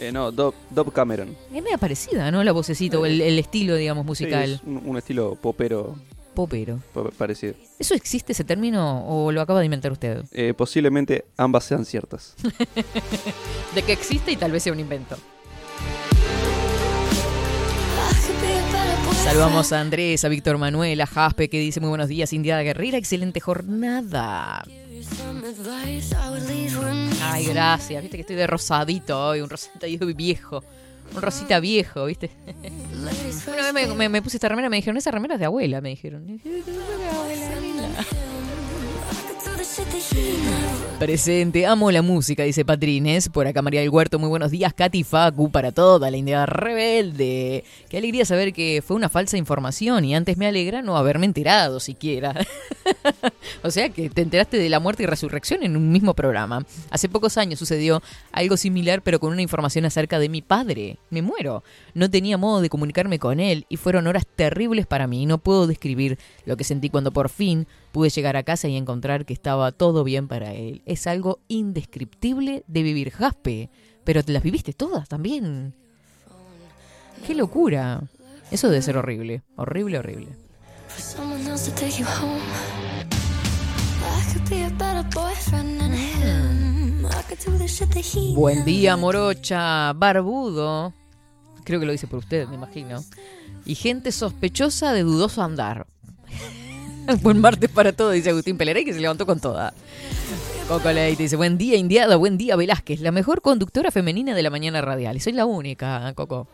Eh, 0.00 0.12
no, 0.12 0.30
Dob, 0.30 0.54
Cameron. 0.92 1.36
Es 1.52 1.62
media 1.62 1.78
parecida, 1.78 2.30
¿no? 2.30 2.44
La 2.44 2.52
vocecita, 2.52 2.98
o 2.98 3.06
el, 3.06 3.20
estilo, 3.38 3.74
digamos, 3.74 4.04
musical. 4.06 4.60
un, 4.64 4.96
estilo 4.96 5.34
popero. 5.34 5.96
Popero. 6.38 6.78
Parecido. 7.16 7.54
¿Eso 7.80 7.94
existe 7.94 8.30
ese 8.30 8.44
término 8.44 9.04
o 9.08 9.32
lo 9.32 9.40
acaba 9.40 9.58
de 9.58 9.64
inventar 9.64 9.90
usted? 9.90 10.22
Eh, 10.30 10.54
posiblemente 10.56 11.24
ambas 11.36 11.64
sean 11.64 11.84
ciertas. 11.84 12.36
de 13.74 13.82
que 13.82 13.92
existe 13.92 14.30
y 14.30 14.36
tal 14.36 14.52
vez 14.52 14.62
sea 14.62 14.72
un 14.72 14.78
invento. 14.78 15.16
Saludamos 19.24 19.72
a 19.72 19.80
Andrés, 19.80 20.24
a 20.24 20.28
Víctor 20.28 20.58
Manuel, 20.58 21.00
a 21.00 21.08
Jaspe 21.08 21.50
que 21.50 21.58
dice 21.58 21.80
muy 21.80 21.88
buenos 21.88 22.06
días, 22.06 22.32
India 22.32 22.62
Guerrera, 22.62 22.98
excelente 22.98 23.40
jornada. 23.40 24.62
Ay, 27.20 27.46
gracias, 27.46 28.00
viste 28.00 28.16
que 28.16 28.20
estoy 28.20 28.36
de 28.36 28.46
rosadito 28.46 29.26
hoy, 29.30 29.40
un 29.40 29.50
rosadito 29.50 30.06
viejo. 30.06 30.62
Un 31.14 31.22
rosita 31.22 31.60
viejo, 31.60 32.04
¿viste? 32.06 32.30
Una 33.48 33.72
vez 33.72 34.10
me, 34.10 34.22
puse 34.22 34.36
esta 34.36 34.48
remera, 34.48 34.68
me 34.68 34.76
dijeron, 34.76 34.96
esa 34.96 35.10
remera 35.10 35.34
es 35.34 35.40
de 35.40 35.46
abuela, 35.46 35.80
me 35.80 35.90
dijeron. 35.90 36.40
Presente, 40.98 41.64
amo 41.64 41.92
la 41.92 42.02
música, 42.02 42.42
dice 42.42 42.64
Patrines. 42.64 43.28
Por 43.28 43.46
acá 43.46 43.62
María 43.62 43.80
del 43.80 43.90
Huerto, 43.90 44.18
muy 44.18 44.28
buenos 44.28 44.50
días. 44.50 44.74
Katy 44.74 45.04
Facu 45.04 45.48
para 45.48 45.70
toda 45.70 46.10
la 46.10 46.16
India 46.16 46.44
rebelde. 46.44 47.62
Qué 47.88 47.98
alegría 47.98 48.24
saber 48.24 48.52
que 48.52 48.82
fue 48.84 48.96
una 48.96 49.08
falsa 49.08 49.36
información 49.36 50.04
y 50.04 50.16
antes 50.16 50.36
me 50.36 50.48
alegra 50.48 50.82
no 50.82 50.96
haberme 50.96 51.26
enterado 51.26 51.78
siquiera. 51.78 52.34
o 53.62 53.70
sea 53.70 53.90
que 53.90 54.10
te 54.10 54.22
enteraste 54.22 54.56
de 54.56 54.68
la 54.68 54.80
muerte 54.80 55.04
y 55.04 55.06
resurrección 55.06 55.62
en 55.62 55.76
un 55.76 55.92
mismo 55.92 56.14
programa. 56.14 56.66
Hace 56.90 57.08
pocos 57.08 57.38
años 57.38 57.60
sucedió 57.60 58.02
algo 58.32 58.56
similar 58.56 59.02
pero 59.02 59.20
con 59.20 59.32
una 59.32 59.42
información 59.42 59.84
acerca 59.84 60.18
de 60.18 60.28
mi 60.28 60.42
padre. 60.42 60.98
Me 61.10 61.22
muero. 61.22 61.62
No 61.94 62.10
tenía 62.10 62.38
modo 62.38 62.60
de 62.60 62.70
comunicarme 62.70 63.20
con 63.20 63.38
él 63.38 63.66
y 63.68 63.76
fueron 63.76 64.08
horas 64.08 64.26
terribles 64.26 64.86
para 64.88 65.06
mí. 65.06 65.26
No 65.26 65.38
puedo 65.38 65.68
describir 65.68 66.18
lo 66.44 66.56
que 66.56 66.64
sentí 66.64 66.90
cuando 66.90 67.12
por 67.12 67.28
fin 67.28 67.68
pude 67.98 68.10
llegar 68.10 68.36
a 68.36 68.44
casa 68.44 68.68
y 68.68 68.76
encontrar 68.76 69.26
que 69.26 69.32
estaba 69.32 69.72
todo 69.72 70.04
bien 70.04 70.28
para 70.28 70.54
él 70.54 70.82
es 70.86 71.08
algo 71.08 71.40
indescriptible 71.48 72.62
de 72.68 72.82
vivir. 72.84 73.10
Jaspe, 73.10 73.70
pero 74.04 74.22
te 74.22 74.32
las 74.32 74.44
viviste 74.44 74.72
todas 74.72 75.08
también. 75.08 75.74
Qué 77.26 77.34
locura. 77.34 78.04
Eso 78.52 78.68
debe 78.68 78.82
ser 78.82 78.98
horrible, 78.98 79.42
horrible, 79.56 79.98
horrible. 79.98 80.28
Buen 88.36 88.64
día, 88.64 88.96
morocha, 88.96 89.92
barbudo. 89.94 90.94
Creo 91.64 91.80
que 91.80 91.86
lo 91.86 91.90
dice 91.90 92.06
por 92.06 92.20
usted, 92.20 92.46
me 92.46 92.54
imagino. 92.54 93.02
Y 93.64 93.74
gente 93.74 94.12
sospechosa 94.12 94.92
de 94.92 95.02
dudoso 95.02 95.42
andar. 95.42 95.88
Buen 97.22 97.40
martes 97.40 97.70
para 97.70 97.92
todo, 97.92 98.10
dice 98.10 98.30
Agustín 98.30 98.58
Pelerey, 98.58 98.84
que 98.84 98.92
se 98.92 99.00
levantó 99.00 99.26
con 99.26 99.40
toda. 99.40 99.72
Coco 100.68 100.92
Leite 100.92 101.22
dice, 101.22 101.36
buen 101.36 101.56
día 101.56 101.76
Indiada, 101.76 102.16
buen 102.16 102.36
día 102.36 102.54
Velázquez, 102.54 103.00
la 103.00 103.10
mejor 103.10 103.40
conductora 103.40 103.90
femenina 103.90 104.34
de 104.34 104.42
la 104.42 104.50
mañana 104.50 104.82
radial. 104.82 105.16
Y 105.16 105.20
soy 105.20 105.32
la 105.32 105.46
única, 105.46 106.12
Coco. 106.14 106.46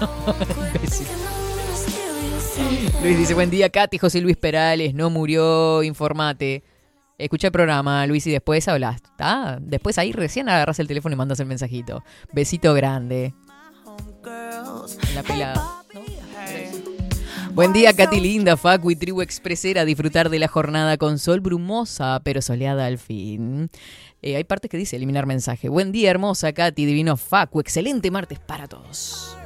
Luis 3.02 3.18
dice, 3.18 3.34
buen 3.34 3.50
día 3.50 3.68
Katy, 3.68 3.98
José 3.98 4.22
Luis 4.22 4.38
Perales, 4.38 4.94
no 4.94 5.10
murió, 5.10 5.82
informate. 5.82 6.62
Escucha 7.18 7.48
el 7.48 7.52
programa, 7.52 8.06
Luis, 8.06 8.26
y 8.26 8.30
después 8.30 8.66
hablas. 8.66 9.02
Después 9.60 9.98
ahí 9.98 10.12
recién 10.12 10.48
agarras 10.48 10.78
el 10.78 10.88
teléfono 10.88 11.12
y 11.12 11.16
mandas 11.16 11.38
el 11.40 11.46
mensajito. 11.46 12.02
Besito 12.32 12.72
grande. 12.72 13.34
la 15.14 15.22
pelada. 15.22 15.83
Buen 17.54 17.72
día, 17.72 17.92
Katy 17.92 18.18
Linda, 18.18 18.56
Facu 18.56 18.90
y 18.90 18.96
Tribu 18.96 19.22
Expresera. 19.22 19.84
Disfrutar 19.84 20.28
de 20.28 20.40
la 20.40 20.48
jornada 20.48 20.96
con 20.96 21.20
sol 21.20 21.38
brumosa, 21.38 22.20
pero 22.24 22.42
soleada 22.42 22.86
al 22.86 22.98
fin. 22.98 23.70
Eh, 24.22 24.34
hay 24.34 24.42
partes 24.42 24.68
que 24.68 24.76
dice 24.76 24.96
eliminar 24.96 25.24
mensaje. 25.26 25.68
Buen 25.68 25.92
día, 25.92 26.10
hermosa 26.10 26.52
Katy, 26.52 26.84
divino 26.84 27.16
Facu. 27.16 27.60
Excelente 27.60 28.10
martes 28.10 28.40
para 28.40 28.66
todos. 28.66 29.36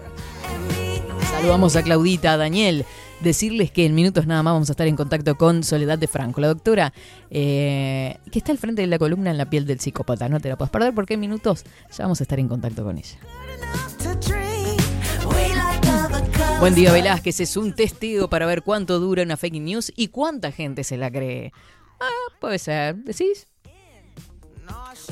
Saludamos 1.30 1.76
a 1.76 1.82
Claudita, 1.82 2.32
a 2.32 2.36
Daniel. 2.38 2.86
Decirles 3.20 3.70
que 3.70 3.84
en 3.84 3.94
minutos 3.94 4.26
nada 4.26 4.42
más 4.42 4.54
vamos 4.54 4.70
a 4.70 4.72
estar 4.72 4.86
en 4.86 4.96
contacto 4.96 5.36
con 5.36 5.62
Soledad 5.62 5.98
de 5.98 6.06
Franco, 6.06 6.40
la 6.40 6.48
doctora 6.48 6.94
eh, 7.30 8.16
que 8.32 8.38
está 8.38 8.52
al 8.52 8.58
frente 8.58 8.80
de 8.80 8.88
la 8.88 8.98
columna 8.98 9.30
en 9.30 9.36
la 9.36 9.50
piel 9.50 9.66
del 9.66 9.80
psicópata. 9.80 10.30
No 10.30 10.40
te 10.40 10.48
la 10.48 10.56
puedes 10.56 10.70
perder 10.70 10.94
porque 10.94 11.14
en 11.14 11.20
minutos 11.20 11.64
ya 11.94 12.04
vamos 12.04 12.20
a 12.20 12.24
estar 12.24 12.38
en 12.38 12.48
contacto 12.48 12.84
con 12.84 12.96
ella. 12.96 13.18
Buen 16.60 16.74
día, 16.74 16.92
Velázquez. 16.92 17.38
Es 17.38 17.56
un 17.56 17.72
testeo 17.72 18.28
para 18.28 18.44
ver 18.44 18.62
cuánto 18.62 18.98
dura 18.98 19.22
una 19.22 19.36
fake 19.36 19.60
news 19.60 19.92
y 19.94 20.08
cuánta 20.08 20.50
gente 20.50 20.82
se 20.82 20.96
la 20.96 21.08
cree. 21.08 21.52
Ah, 22.00 22.08
puede 22.40 22.58
ser. 22.58 22.96
¿Decís? 22.96 23.46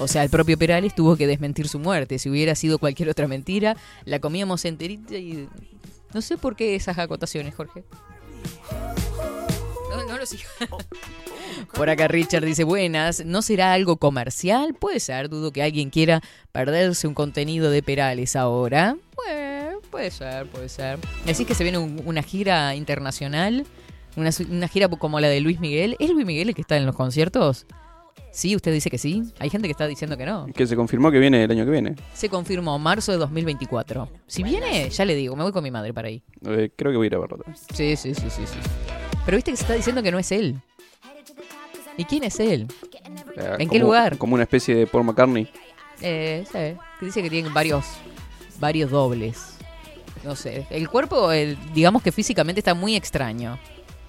O 0.01 0.09
sea, 0.09 0.25
el 0.25 0.29
propio 0.29 0.59
Perales 0.59 0.95
tuvo 0.95 1.17
que 1.17 1.29
desmentir 1.29 1.69
su 1.69 1.79
muerte. 1.79 2.19
Si 2.19 2.29
hubiera 2.29 2.57
sido 2.57 2.79
cualquier 2.79 3.09
otra 3.09 3.29
mentira, 3.29 3.77
la 4.05 4.19
comíamos 4.19 4.65
enterita 4.65 5.15
y... 5.15 5.49
No 6.13 6.21
sé 6.21 6.37
por 6.37 6.57
qué 6.57 6.75
esas 6.75 6.99
acotaciones, 6.99 7.55
Jorge. 7.55 7.85
No, 9.91 10.05
no 10.05 10.19
lo 10.19 10.27
sigo. 10.27 10.43
Por 11.75 11.89
acá 11.89 12.09
Richard 12.09 12.45
dice, 12.45 12.65
buenas, 12.65 13.25
¿no 13.25 13.41
será 13.41 13.73
algo 13.73 13.97
comercial? 13.97 14.75
Puede 14.75 15.01
ser, 15.01 15.29
dudo 15.29 15.53
que 15.53 15.63
alguien 15.63 15.91
quiera 15.91 16.23
perderse 16.53 17.07
un 17.07 17.15
contenido 17.15 17.71
de 17.71 17.83
Perales 17.83 18.37
ahora. 18.37 18.97
Bueno, 19.15 19.56
puede 19.87 20.11
ser, 20.11 20.47
puede 20.47 20.69
ser. 20.69 20.99
Decís 21.25 21.47
que 21.47 21.55
se 21.55 21.63
viene 21.65 21.79
un- 21.79 22.03
una 22.05 22.23
gira 22.23 22.75
internacional, 22.75 23.67
una, 24.17 24.33
su- 24.33 24.47
una 24.51 24.69
gira 24.69 24.89
como 24.89 25.21
la 25.21 25.29
de 25.29 25.41
Luis 25.41 25.61
Miguel. 25.61 25.97
¿Es 25.99 26.11
Luis 26.11 26.27
Miguel 26.27 26.49
el 26.49 26.55
que 26.55 26.61
está 26.63 26.77
en 26.77 26.87
los 26.87 26.95
conciertos? 26.97 27.67
Sí, 28.33 28.55
usted 28.55 28.73
dice 28.73 28.91
que 28.91 28.99
sí. 28.99 29.23
Hay 29.39 29.49
gente 29.49 29.67
que 29.67 29.73
está 29.73 29.87
diciendo 29.87 30.17
que 30.19 30.27
no. 30.27 30.47
Que 30.55 30.67
se 30.67 30.77
confirmó 30.77 31.11
que 31.11 31.19
viene 31.19 31.45
el 31.45 31.51
año 31.51 31.65
que 31.65 31.71
viene. 31.71 31.95
Se 32.13 32.29
confirmó 32.29 32.79
marzo 32.79 33.13
de 33.13 33.19
2024. 33.19 34.11
Si 34.27 34.43
viene, 34.43 34.91
ya 34.91 35.05
le 35.07 35.15
digo, 35.15 35.35
me 35.37 35.43
voy 35.43 35.53
con 35.53 35.63
mi 35.65 35.71
madre 35.71 35.95
para 35.95 36.09
ahí. 36.09 36.23
Eh, 36.45 36.71
creo 36.77 36.93
que 36.93 36.99
voy 36.99 37.07
a 37.07 37.09
ir 37.09 37.15
a 37.15 37.19
verlo. 37.19 37.39
también. 37.39 37.57
Sí, 37.75 37.97
sí, 37.97 38.15
sí, 38.15 38.29
sí, 38.29 38.43
sí. 38.47 38.59
Pero 39.25 39.37
viste 39.39 39.51
que 39.53 39.57
se 39.57 39.63
está 39.63 39.75
diciendo 39.75 40.03
que 40.03 40.13
no 40.13 40.19
es 40.19 40.31
él. 40.33 40.61
¿Y 41.97 42.05
quién 42.05 42.25
es 42.25 42.39
él? 42.41 42.67
Eh, 43.37 43.53
¿En 43.59 43.71
qué 43.71 43.79
como- 43.79 43.85
lugar? 43.93 44.19
Como 44.19 44.35
una 44.35 44.43
especie 44.43 44.75
de 44.75 44.87
Paul 44.87 45.05
McCartney. 45.05 45.49
Eh, 46.03 46.45
sí, 46.47 46.59
que 47.01 47.07
dice 47.07 47.23
que 47.23 47.31
tiene 47.31 47.49
varios, 47.49 47.87
varios 48.61 48.91
dobles. 48.91 49.56
No 50.27 50.35
sé. 50.37 50.67
El 50.71 50.89
cuerpo, 50.91 51.31
el- 51.33 51.57
digamos 51.73 52.03
que 52.03 52.11
físicamente 52.13 52.59
está 52.61 52.75
muy 52.75 52.97
extraño. 52.97 53.59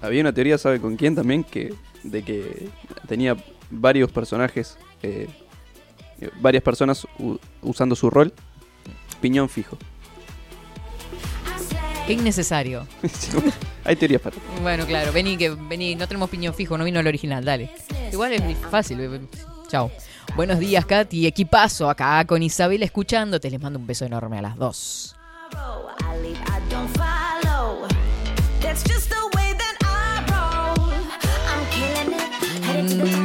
Había 0.02 0.20
una 0.20 0.32
teoría, 0.32 0.58
¿sabe 0.58 0.80
con 0.80 0.96
quién 0.96 1.14
también? 1.14 1.44
que 1.44 1.72
De 2.02 2.22
que 2.22 2.68
tenía 3.06 3.36
varios 3.70 4.10
personajes, 4.10 4.76
eh, 5.02 5.28
varias 6.40 6.62
personas 6.62 7.06
usando 7.62 7.94
su 7.96 8.10
rol. 8.10 8.32
Piñón 9.20 9.48
fijo. 9.48 9.76
Qué 12.06 12.14
innecesario. 12.14 12.86
Hay 13.84 13.96
teorías 13.96 14.20
para. 14.22 14.36
Bueno, 14.62 14.86
claro, 14.86 15.12
vení, 15.12 15.36
que 15.36 15.50
vení, 15.50 15.94
no 15.94 16.06
tenemos 16.08 16.30
piñón 16.30 16.54
fijo, 16.54 16.78
no 16.78 16.84
vino 16.84 17.00
el 17.00 17.06
original, 17.06 17.44
dale. 17.44 17.70
Igual 18.12 18.32
es 18.32 18.42
fácil. 18.70 19.00
eh, 19.00 19.20
Chao. 19.68 19.90
Buenos 20.36 20.58
días, 20.58 20.84
Katy. 20.86 21.26
Equipazo 21.26 21.90
acá 21.90 22.24
con 22.26 22.42
Isabel 22.42 22.82
escuchándote. 22.82 23.50
Les 23.50 23.60
mando 23.60 23.78
un 23.78 23.86
beso 23.86 24.04
enorme 24.04 24.38
a 24.38 24.42
las 24.42 24.56
dos. 24.56 25.14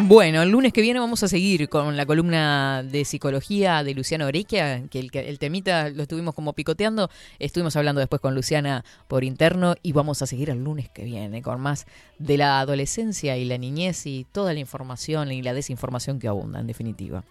Bueno, 0.06 0.42
el 0.42 0.50
lunes 0.50 0.74
que 0.74 0.82
viene 0.82 1.00
vamos 1.00 1.24
a 1.24 1.28
seguir 1.28 1.70
con 1.70 1.98
la 1.98 2.06
columna 2.06 2.84
de 2.84 3.04
psicología 3.06 3.84
de 3.84 3.94
Luciano 3.94 4.28
Orequia, 4.28 4.84
que 4.90 5.00
el, 5.00 5.40
temita 5.40 5.90
lo 5.90 6.04
estuvimos 6.04 6.36
como 6.36 6.54
picoteando, 6.54 7.10
estuvimos 7.40 7.76
hablando 7.76 8.00
después 8.00 8.22
con 8.22 8.36
Luciana 8.36 8.84
por 9.08 9.24
interno 9.24 9.76
y 9.82 9.92
vamos 9.94 10.22
a 10.22 10.28
seguir 10.28 10.50
el 10.50 10.64
lunes 10.64 10.90
que 10.90 11.04
viene 11.04 11.42
con 11.42 11.60
más 11.60 11.88
de 12.20 12.38
la 12.38 12.60
adolescencia 12.60 13.38
y 13.38 13.46
la 13.46 13.58
niñez 13.58 14.06
y 14.06 14.26
toda 14.32 14.54
la 14.54 14.60
información 14.60 15.32
y 15.32 15.42
la 15.42 15.54
desinformación 15.54 16.20
que 16.20 16.28
abunda, 16.28 16.60
en 16.60 16.68
definitiva. 16.68 17.24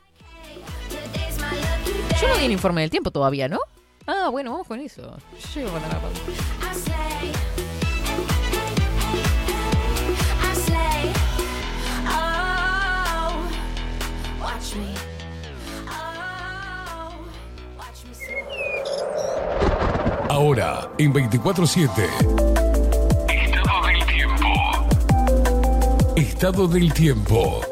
Yo 2.20 2.28
no 2.28 2.36
di 2.36 2.46
el 2.46 2.52
informe 2.52 2.80
del 2.80 2.90
tiempo 2.90 3.10
todavía, 3.10 3.48
¿no? 3.48 3.60
Ah, 4.06 4.28
bueno, 4.30 4.50
vamos 4.52 4.66
con 4.66 4.80
eso. 4.80 5.16
Yo 5.54 5.60
llego 5.60 5.70
con 5.70 5.82
la 5.82 5.88
pausa. 6.00 6.20
Ahora, 20.28 20.88
en 20.96 21.12
24-7. 21.12 22.08
Estado 23.28 23.86
del 23.86 24.06
tiempo. 24.06 24.46
Estado 26.16 26.68
del 26.68 26.92
tiempo. 26.94 27.71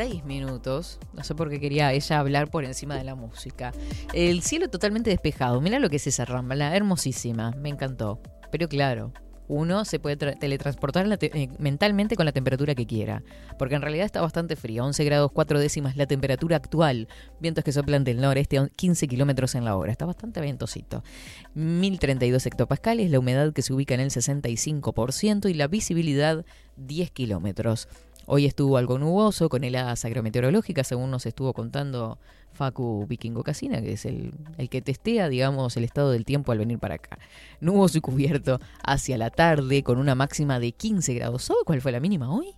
36 0.00 0.24
minutos. 0.24 0.98
No 1.12 1.22
sé 1.24 1.34
por 1.34 1.50
qué 1.50 1.60
quería 1.60 1.92
ella 1.92 2.18
hablar 2.18 2.50
por 2.50 2.64
encima 2.64 2.96
de 2.96 3.04
la 3.04 3.14
música. 3.14 3.72
El 4.14 4.40
cielo 4.42 4.70
totalmente 4.70 5.10
despejado. 5.10 5.60
Mira 5.60 5.78
lo 5.78 5.90
que 5.90 5.96
es 5.96 6.06
esa 6.06 6.24
rambla. 6.24 6.74
Hermosísima. 6.74 7.50
Me 7.58 7.68
encantó. 7.68 8.18
Pero 8.50 8.66
claro, 8.68 9.12
uno 9.46 9.84
se 9.84 9.98
puede 9.98 10.16
tra- 10.16 10.38
teletransportar 10.38 11.06
eh, 11.20 11.48
mentalmente 11.58 12.16
con 12.16 12.24
la 12.24 12.32
temperatura 12.32 12.74
que 12.74 12.86
quiera. 12.86 13.22
Porque 13.58 13.74
en 13.74 13.82
realidad 13.82 14.06
está 14.06 14.22
bastante 14.22 14.56
frío. 14.56 14.86
11 14.86 15.04
grados 15.04 15.32
4 15.34 15.60
décimas 15.60 15.96
la 15.98 16.06
temperatura 16.06 16.56
actual. 16.56 17.06
Vientos 17.38 17.62
que 17.62 17.72
soplan 17.72 18.02
del 18.02 18.22
noreste 18.22 18.56
a 18.56 18.68
15 18.68 19.06
kilómetros 19.06 19.54
en 19.54 19.66
la 19.66 19.76
hora. 19.76 19.92
Está 19.92 20.06
bastante 20.06 20.40
ventosito. 20.40 21.04
1032 21.52 22.46
hectopascales, 22.46 23.10
la 23.10 23.18
humedad 23.18 23.52
que 23.52 23.60
se 23.60 23.74
ubica 23.74 23.92
en 23.92 24.00
el 24.00 24.10
65% 24.10 25.50
y 25.50 25.54
la 25.54 25.66
visibilidad 25.68 26.46
10 26.76 27.10
kilómetros. 27.10 27.86
Hoy 28.32 28.46
estuvo 28.46 28.76
algo 28.76 28.96
nuboso 28.96 29.48
con 29.48 29.64
heladas 29.64 30.04
agrometeorológicas, 30.04 30.86
según 30.86 31.10
nos 31.10 31.26
estuvo 31.26 31.52
contando 31.52 32.20
Facu 32.52 33.04
Vikingo 33.08 33.42
Casina, 33.42 33.82
que 33.82 33.94
es 33.94 34.04
el, 34.04 34.32
el 34.56 34.68
que 34.68 34.80
testea, 34.80 35.28
digamos, 35.28 35.76
el 35.76 35.82
estado 35.82 36.12
del 36.12 36.24
tiempo 36.24 36.52
al 36.52 36.58
venir 36.58 36.78
para 36.78 36.94
acá. 36.94 37.18
Nuboso 37.60 37.98
y 37.98 38.00
cubierto 38.00 38.60
hacia 38.84 39.18
la 39.18 39.30
tarde 39.30 39.82
con 39.82 39.98
una 39.98 40.14
máxima 40.14 40.60
de 40.60 40.70
15 40.70 41.12
grados. 41.14 41.42
¿Sabe 41.42 41.58
cuál 41.66 41.80
fue 41.80 41.90
la 41.90 41.98
mínima 41.98 42.32
hoy? 42.32 42.54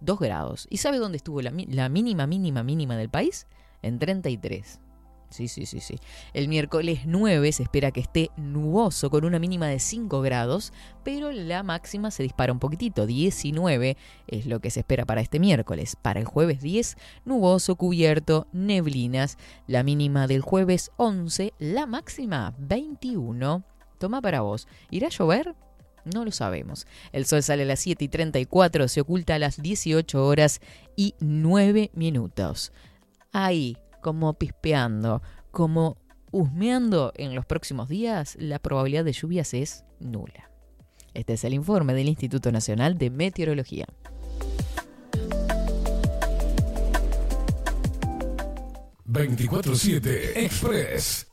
2 0.00 0.18
grados. 0.18 0.66
¿Y 0.70 0.78
sabe 0.78 0.96
dónde 0.96 1.18
estuvo 1.18 1.42
la, 1.42 1.50
mínima, 1.50 2.26
mínima, 2.26 2.62
mínima 2.62 2.96
del 2.96 3.10
país? 3.10 3.46
En 3.82 3.98
33. 3.98 4.80
Sí, 5.32 5.48
sí, 5.48 5.64
sí, 5.64 5.80
sí. 5.80 5.96
El 6.34 6.48
miércoles 6.48 7.00
9 7.06 7.52
se 7.52 7.62
espera 7.62 7.90
que 7.90 8.00
esté 8.00 8.30
nuboso 8.36 9.08
con 9.08 9.24
una 9.24 9.38
mínima 9.38 9.66
de 9.66 9.78
5 9.78 10.20
grados, 10.20 10.72
pero 11.04 11.32
la 11.32 11.62
máxima 11.62 12.10
se 12.10 12.22
dispara 12.22 12.52
un 12.52 12.58
poquitito, 12.58 13.06
19 13.06 13.96
es 14.28 14.46
lo 14.46 14.60
que 14.60 14.70
se 14.70 14.80
espera 14.80 15.06
para 15.06 15.22
este 15.22 15.40
miércoles. 15.40 15.96
Para 15.96 16.20
el 16.20 16.26
jueves 16.26 16.60
10, 16.60 16.96
nuboso, 17.24 17.76
cubierto, 17.76 18.46
neblinas. 18.52 19.38
La 19.66 19.82
mínima 19.82 20.26
del 20.26 20.42
jueves 20.42 20.90
11, 20.98 21.54
la 21.58 21.86
máxima 21.86 22.54
21. 22.58 23.64
Toma 23.98 24.20
para 24.20 24.42
vos. 24.42 24.68
¿Irá 24.90 25.06
a 25.06 25.10
llover? 25.10 25.54
No 26.04 26.24
lo 26.24 26.32
sabemos. 26.32 26.86
El 27.12 27.24
sol 27.26 27.42
sale 27.42 27.62
a 27.62 27.66
las 27.66 27.80
7 27.80 28.04
y 28.04 28.08
34, 28.08 28.88
se 28.88 29.00
oculta 29.00 29.36
a 29.36 29.38
las 29.38 29.62
18 29.62 30.26
horas 30.26 30.60
y 30.96 31.14
9 31.20 31.90
minutos. 31.94 32.72
Ahí, 33.32 33.78
como 34.02 34.34
pispeando, 34.34 35.22
como 35.50 35.96
husmeando 36.30 37.12
en 37.16 37.34
los 37.34 37.46
próximos 37.46 37.88
días, 37.88 38.36
la 38.38 38.58
probabilidad 38.58 39.04
de 39.04 39.12
lluvias 39.12 39.54
es 39.54 39.84
nula. 40.00 40.50
Este 41.14 41.34
es 41.34 41.44
el 41.44 41.54
informe 41.54 41.94
del 41.94 42.08
Instituto 42.08 42.52
Nacional 42.52 42.98
de 42.98 43.08
Meteorología. 43.08 43.86
...24-7 49.04 50.36
Express. 50.36 51.26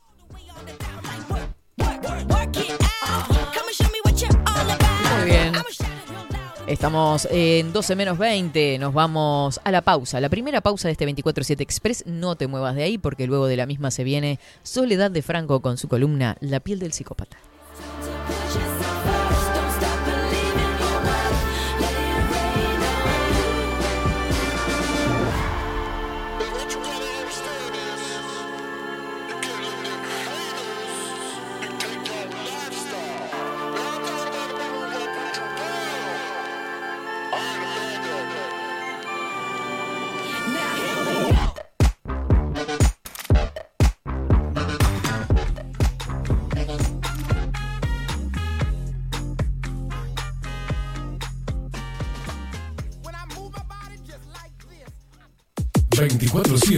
Muy 5.16 5.24
bien. 5.24 5.52
Estamos 6.70 7.26
en 7.32 7.72
12 7.72 7.96
menos 7.96 8.16
20, 8.16 8.78
nos 8.78 8.94
vamos 8.94 9.60
a 9.64 9.72
la 9.72 9.82
pausa. 9.82 10.20
La 10.20 10.28
primera 10.28 10.60
pausa 10.60 10.86
de 10.86 10.92
este 10.92 11.04
24-7 11.04 11.60
Express, 11.62 12.04
no 12.06 12.36
te 12.36 12.46
muevas 12.46 12.76
de 12.76 12.84
ahí 12.84 12.96
porque 12.96 13.26
luego 13.26 13.48
de 13.48 13.56
la 13.56 13.66
misma 13.66 13.90
se 13.90 14.04
viene 14.04 14.38
Soledad 14.62 15.10
de 15.10 15.20
Franco 15.20 15.58
con 15.62 15.78
su 15.78 15.88
columna 15.88 16.36
La 16.38 16.60
piel 16.60 16.78
del 16.78 16.92
psicópata. 16.92 17.49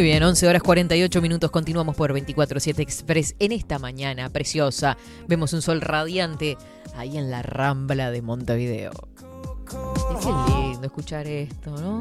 Muy 0.00 0.08
bien, 0.08 0.22
11 0.22 0.48
horas 0.48 0.62
48 0.62 1.20
minutos. 1.20 1.50
Continuamos 1.50 1.94
por 1.94 2.14
24-7 2.14 2.78
Express 2.78 3.34
en 3.38 3.52
esta 3.52 3.78
mañana 3.78 4.30
preciosa. 4.30 4.96
Vemos 5.28 5.52
un 5.52 5.60
sol 5.60 5.82
radiante 5.82 6.56
ahí 6.96 7.18
en 7.18 7.30
la 7.30 7.42
rambla 7.42 8.10
de 8.10 8.22
Montevideo. 8.22 8.92
Es 10.18 10.24
lindo 10.24 10.86
escuchar 10.86 11.26
esto, 11.26 11.76
¿no? 11.76 12.00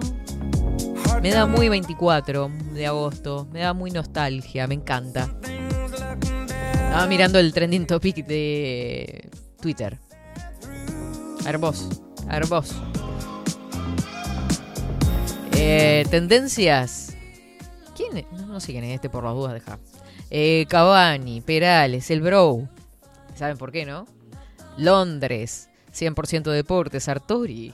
Me 1.21 1.31
da 1.31 1.45
muy 1.45 1.67
24 1.67 2.49
de 2.73 2.87
agosto. 2.87 3.49
Me 3.51 3.59
da 3.59 3.73
muy 3.73 3.91
nostalgia. 3.91 4.65
Me 4.65 4.75
encanta. 4.75 5.35
Estaba 6.71 7.05
mirando 7.05 7.37
el 7.37 7.51
trending 7.51 7.85
topic 7.85 8.25
de 8.25 9.29
Twitter. 9.61 9.99
Hermoso. 11.45 11.89
Hermoso. 12.29 12.81
Eh, 15.51 16.05
tendencias. 16.09 17.08
No, 18.31 18.45
no 18.45 18.59
sé 18.59 18.71
quién 18.71 18.83
es 18.83 18.95
este 18.95 19.09
por 19.09 19.23
las 19.23 19.33
dudas, 19.33 19.53
deja. 19.53 19.79
Eh, 20.29 20.65
Cavani, 20.69 21.41
Perales, 21.41 22.09
el 22.11 22.21
Bro. 22.21 22.67
¿Saben 23.35 23.57
por 23.57 23.71
qué, 23.71 23.85
no? 23.85 24.05
Londres, 24.77 25.69
100% 25.93 26.51
deportes, 26.51 27.03
Sartori. 27.03 27.73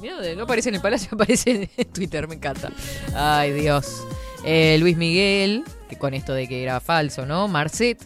Mira, 0.00 0.16
no 0.34 0.44
aparece 0.44 0.70
en 0.70 0.76
el 0.76 0.80
palacio, 0.80 1.10
aparece 1.12 1.68
en 1.76 1.92
Twitter, 1.92 2.26
me 2.28 2.36
encanta. 2.36 2.72
Ay, 3.14 3.52
Dios. 3.52 4.04
Eh, 4.44 4.78
Luis 4.80 4.96
Miguel, 4.96 5.64
que 5.88 5.96
con 5.96 6.14
esto 6.14 6.32
de 6.32 6.48
que 6.48 6.62
era 6.62 6.80
falso, 6.80 7.26
¿no? 7.26 7.48
Marcet, 7.48 8.02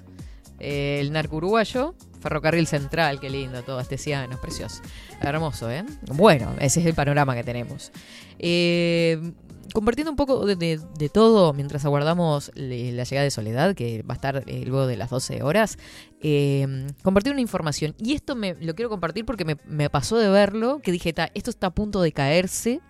eh, 0.59 0.99
el 1.01 1.13
narco 1.13 1.37
uruguayo, 1.37 1.95
Ferrocarril 2.21 2.67
Central, 2.67 3.21
qué 3.21 3.31
lindo, 3.31 3.63
todo 3.63 3.79
astesiano, 3.79 4.41
precioso. 4.41 4.83
Hermoso, 5.21 5.71
¿eh? 5.71 5.85
Bueno, 6.07 6.55
ese 6.59 6.81
es 6.81 6.87
el 6.87 6.95
panorama 6.95 7.35
que 7.35 7.45
tenemos. 7.45 7.93
Eh, 8.39 9.33
compartiendo 9.73 10.11
un 10.11 10.17
poco 10.17 10.45
de, 10.47 10.79
todo 11.13 11.53
mientras 11.53 11.85
aguardamos 11.85 12.51
la 12.55 13.05
llegada 13.05 13.25
de 13.25 13.31
Soledad, 13.31 13.75
que 13.75 14.03
va 14.03 14.15
a 14.15 14.17
estar 14.17 14.45
eh, 14.47 14.65
luego 14.67 14.87
de 14.87 14.97
las 14.97 15.11
12 15.11 15.43
horas, 15.43 15.79
eh, 16.21 16.87
compartir 17.03 17.33
una 17.33 17.41
información. 17.41 17.95
Y 17.99 18.15
esto 18.15 18.35
me 18.35 18.55
lo 18.55 18.75
quiero 18.75 18.91
compartir 18.91 19.25
porque 19.25 19.45
me, 19.45 19.57
me 19.67 19.91
pasó 19.91 20.17
de 20.19 20.29
verlo, 20.29 20.81
que 20.83 20.93
dije, 20.93 21.13
"Ta, 21.13 21.31
esto 21.35 21.51
está 21.51 21.69
a 21.69 21.75
punto 21.75 22.03
de 22.03 22.13
caerse. 22.13 22.81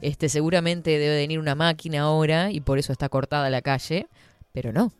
Este, 0.00 0.28
seguramente 0.28 0.98
debe 0.98 1.16
venir 1.16 1.38
una 1.38 1.54
máquina 1.54 2.02
ahora 2.02 2.50
y 2.50 2.60
por 2.60 2.78
eso 2.78 2.92
está 2.92 3.08
cortada 3.08 3.48
la 3.50 3.62
calle, 3.62 4.08
pero 4.52 4.72
no. 4.72 4.92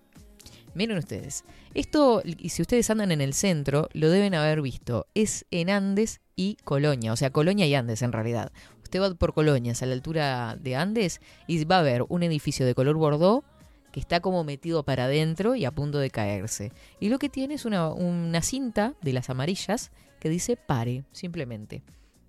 Miren 0.75 0.99
ustedes, 0.99 1.45
esto, 1.73 2.23
y 2.25 2.51
si 2.51 2.61
ustedes 2.61 2.91
andan 2.91 3.11
en 3.11 3.23
el 3.23 3.33
centro, 3.33 3.89
lo 3.95 4.11
deben 4.11 4.35
haber 4.35 4.61
visto. 4.61 5.07
Es 5.15 5.47
en 5.51 5.71
Andes 5.71 6.21
y 6.37 6.57
Colonia, 6.65 7.15
o 7.15 7.17
sea, 7.17 7.31
Colonia 7.31 7.67
y 7.67 7.75
Andes 7.75 8.03
en 8.03 8.13
realidad. 8.13 8.53
Usted 8.87 9.01
va 9.01 9.15
por 9.15 9.35
Colonias 9.35 9.83
a 9.83 9.87
la 9.87 9.95
altura 9.95 10.57
de 10.57 10.77
Andes 10.77 11.21
y 11.47 11.65
va 11.65 11.81
a 11.81 11.83
ver 11.83 12.05
un 12.09 12.23
edificio 12.23 12.65
de 12.65 12.75
color 12.75 12.97
bordó 12.97 13.45
que 13.93 14.01
está 14.01 14.21
como 14.21 14.45
metido 14.45 14.85
para 14.85 15.05
adentro 15.05 15.55
y 15.55 15.65
a 15.65 15.71
punto 15.71 15.99
de 15.99 16.11
caerse. 16.11 16.71
Y 17.01 17.09
lo 17.09 17.19
que 17.19 17.29
tiene 17.29 17.55
es 17.55 17.65
una, 17.65 17.89
una 17.89 18.43
cinta 18.43 18.95
de 19.03 19.13
las 19.13 19.29
amarillas 19.31 19.91
que 20.21 20.29
dice 20.29 20.57
pare, 20.57 21.05
simplemente. 21.13 21.83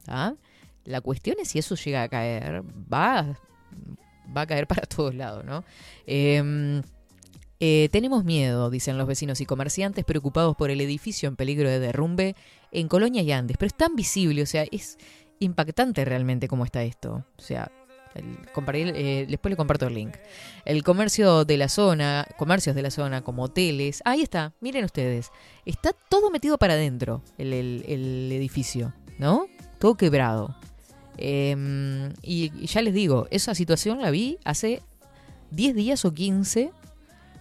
¿Ah? 0.07 0.33
La 0.83 1.01
cuestión 1.01 1.35
es 1.39 1.49
si 1.49 1.59
eso 1.59 1.75
llega 1.75 2.03
a 2.03 2.09
caer, 2.09 2.63
va, 2.91 3.37
va 4.35 4.41
a 4.41 4.47
caer 4.47 4.65
para 4.67 4.83
todos 4.87 5.13
lados, 5.13 5.45
¿no? 5.45 5.63
Em, 6.05 6.81
Eh, 7.59 7.89
tenemos 7.91 8.23
miedo, 8.23 8.69
dicen 8.69 8.99
los 8.99 9.07
vecinos 9.07 9.41
y 9.41 9.45
comerciantes 9.47 10.05
preocupados 10.05 10.55
por 10.55 10.69
el 10.69 10.79
edificio 10.79 11.27
en 11.27 11.35
peligro 11.35 11.67
de 11.67 11.79
derrumbe 11.79 12.35
en 12.71 12.87
Colonia 12.87 13.23
y 13.23 13.31
Andes. 13.31 13.57
Pero 13.57 13.67
es 13.67 13.73
tan 13.75 13.95
visible, 13.95 14.43
o 14.43 14.45
sea, 14.45 14.65
es 14.71 14.97
impactante 15.39 16.05
realmente 16.05 16.47
cómo 16.47 16.65
está 16.65 16.83
esto. 16.83 17.25
O 17.37 17.41
sea, 17.41 17.71
el- 18.15 18.37
comparé- 18.53 18.93
eh, 18.95 19.25
después 19.29 19.51
le 19.51 19.57
comparto 19.57 19.87
el 19.87 19.93
link. 19.93 20.15
El 20.65 20.83
comercio 20.83 21.45
de 21.45 21.57
la 21.57 21.69
zona, 21.69 22.25
comercios 22.37 22.75
de 22.75 22.81
la 22.81 22.91
zona 22.91 23.21
como 23.21 23.43
hoteles, 23.43 24.01
ahí 24.05 24.21
está, 24.21 24.53
miren 24.61 24.85
ustedes, 24.85 25.29
está 25.65 25.91
todo 26.09 26.29
metido 26.31 26.57
para 26.57 26.73
adentro 26.73 27.21
el, 27.37 27.83
edificio, 28.31 28.93
¿no? 29.19 29.47
Todo 29.79 29.95
quebrado. 29.95 30.55
Em, 31.17 32.13
y, 32.21 32.65
ya 32.65 32.81
les 32.81 32.93
digo, 32.93 33.27
esa 33.31 33.55
situación 33.55 34.01
la 34.01 34.11
vi 34.11 34.37
hace 34.45 34.81
10 35.51 35.75
días 35.75 36.05
o 36.05 36.13
15 36.13 36.71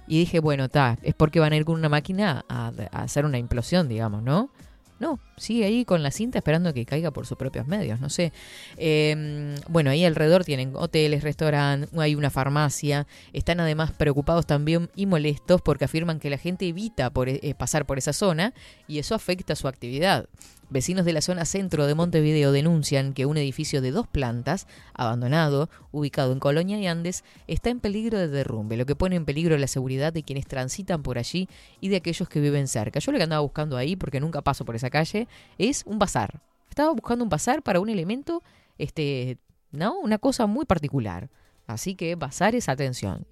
y 0.07 0.21
dije, 0.21 0.41
bueno, 0.41 0.65
está, 0.67 0.99
es 1.03 1.15
porque 1.15 1.41
van 1.41 1.53
a 1.53 1.57
ir 1.57 1.65
con 1.65 1.75
una 1.75 1.89
máquina 1.89 2.45
a 2.49 2.73
hacer 2.93 3.25
una 3.25 3.39
implosión, 3.39 3.89
digamos, 3.89 4.23
¿no? 4.23 4.51
No, 4.99 5.19
sigue 5.37 5.67
ahí 5.67 5.85
con 5.85 6.03
la 6.03 6.11
cinta 6.11 6.39
esperando 6.39 6.73
que 6.73 6.87
caiga 6.87 7.11
por 7.11 7.27
sus 7.27 7.37
propios 7.37 7.67
medios, 7.67 8.01
no 8.01 8.09
sé. 8.09 8.33
Eh, 8.79 9.55
bueno, 9.69 9.91
ahí 9.91 10.05
alrededor 10.05 10.45
tienen 10.45 10.73
hoteles, 10.75 11.23
restaurantes, 11.23 11.91
hay 11.99 12.15
una 12.15 12.31
farmacia. 12.31 13.07
Están 13.35 13.61
además 13.61 13.93
preocupados 13.93 14.47
también 14.47 14.89
y 14.97 15.05
molestos 15.07 15.61
porque 15.61 15.85
afirman 15.85 16.19
que 16.19 16.31
la 16.31 16.39
gente 16.39 16.67
evita 16.67 17.11
por, 17.11 17.29
eh, 17.29 17.55
pasar 17.59 17.85
por 17.85 17.99
esa 17.99 18.15
zona 18.15 18.55
y 18.89 18.99
eso 18.99 19.15
afecta 19.15 19.55
su 19.55 19.69
actividad. 19.69 20.29
Vecinos 20.69 21.05
de 21.05 21.13
la 21.13 21.21
zona 21.21 21.45
centro 21.45 21.87
de 21.87 21.95
Montevideo 21.95 22.51
denuncian 22.51 23.13
que 23.13 23.25
un 23.25 23.37
edificio 23.37 23.81
de 23.81 23.93
dos 23.93 24.09
plantas, 24.09 24.67
abandonado, 24.95 25.71
ubicado 25.93 26.33
en 26.33 26.41
Colonia 26.41 26.79
y 26.79 26.89
Andes, 26.89 27.23
está 27.47 27.71
en 27.71 27.79
peligro 27.79 28.19
de 28.19 28.27
derrumbe, 28.27 28.77
lo 28.77 28.85
que 28.85 28.97
pone 28.97 29.15
en 29.15 29.25
peligro 29.25 29.57
la 29.59 29.69
seguridad 29.69 30.13
de 30.13 30.25
quienes 30.25 30.47
transitan 30.47 31.05
por 31.05 31.19
allí 31.19 31.49
y 31.81 31.89
de 31.89 31.97
aquellos 31.97 32.29
que 32.29 32.41
viven 32.41 32.67
cerca. 32.67 32.99
Yo 32.99 33.13
lo 33.13 33.19
que 33.19 33.25
andaba 33.25 33.43
buscando 33.43 33.77
ahí, 33.77 33.95
porque 33.95 34.19
nunca 34.19 34.43
paso 34.43 34.65
por 34.65 34.75
esa 34.75 34.91
calle, 34.91 35.29
es 35.57 35.85
un 35.87 36.01
bazar. 36.01 36.41
Estaba 36.69 36.93
buscando 36.93 37.23
un 37.23 37.31
bazar 37.31 37.63
para 37.63 37.79
un 37.79 37.89
elemento, 37.89 38.43
este, 38.77 39.39
¿no? 39.71 39.99
Una 40.01 40.19
cosa 40.19 40.47
muy 40.47 40.65
particular. 40.65 41.31
Así 41.69 41.95
que 41.95 42.17
bazares, 42.17 42.69
atención. 42.69 43.25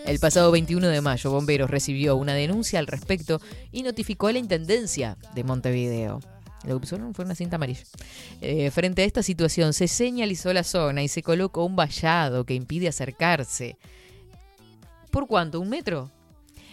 El 0.06 0.20
pasado 0.20 0.50
21 0.52 0.86
de 0.88 1.00
mayo, 1.00 1.30
Bomberos 1.30 1.70
recibió 1.70 2.16
una 2.16 2.34
denuncia 2.34 2.78
al 2.78 2.86
respecto 2.86 3.40
y 3.72 3.82
notificó 3.82 4.28
a 4.28 4.32
la 4.32 4.38
Intendencia 4.38 5.16
de 5.34 5.44
Montevideo. 5.44 6.20
Lo 6.64 6.74
que 6.74 6.80
pusieron 6.80 7.14
fue 7.14 7.24
una 7.24 7.34
cinta 7.34 7.56
amarilla. 7.56 7.82
Eh, 8.40 8.70
frente 8.70 9.02
a 9.02 9.04
esta 9.04 9.22
situación, 9.22 9.72
se 9.72 9.88
señalizó 9.88 10.52
la 10.52 10.62
zona 10.62 11.02
y 11.02 11.08
se 11.08 11.22
colocó 11.22 11.64
un 11.64 11.74
vallado 11.74 12.44
que 12.44 12.54
impide 12.54 12.88
acercarse. 12.88 13.76
¿Por 15.10 15.26
cuánto? 15.26 15.58
¿Un 15.58 15.70
metro? 15.70 16.10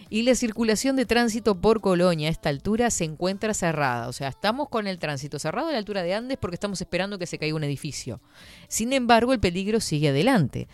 Y 0.09 0.23
la 0.23 0.35
circulación 0.35 0.95
de 0.95 1.05
tránsito 1.05 1.59
por 1.59 1.81
Colonia 1.81 2.29
a 2.29 2.31
esta 2.31 2.49
altura 2.49 2.89
se 2.91 3.03
encuentra 3.03 3.53
cerrada. 3.53 4.07
O 4.07 4.13
sea, 4.13 4.29
estamos 4.29 4.69
con 4.69 4.87
el 4.87 4.99
tránsito 4.99 5.37
cerrado 5.37 5.67
a 5.67 5.71
la 5.73 5.77
altura 5.77 6.03
de 6.03 6.13
Andes 6.13 6.37
porque 6.37 6.55
estamos 6.55 6.79
esperando 6.79 7.19
que 7.19 7.27
se 7.27 7.37
caiga 7.37 7.55
un 7.55 7.63
edificio. 7.63 8.21
Sin 8.69 8.93
embargo, 8.93 9.33
el 9.33 9.39
peligro 9.39 9.81
sigue 9.81 10.09
adelante. 10.09 10.69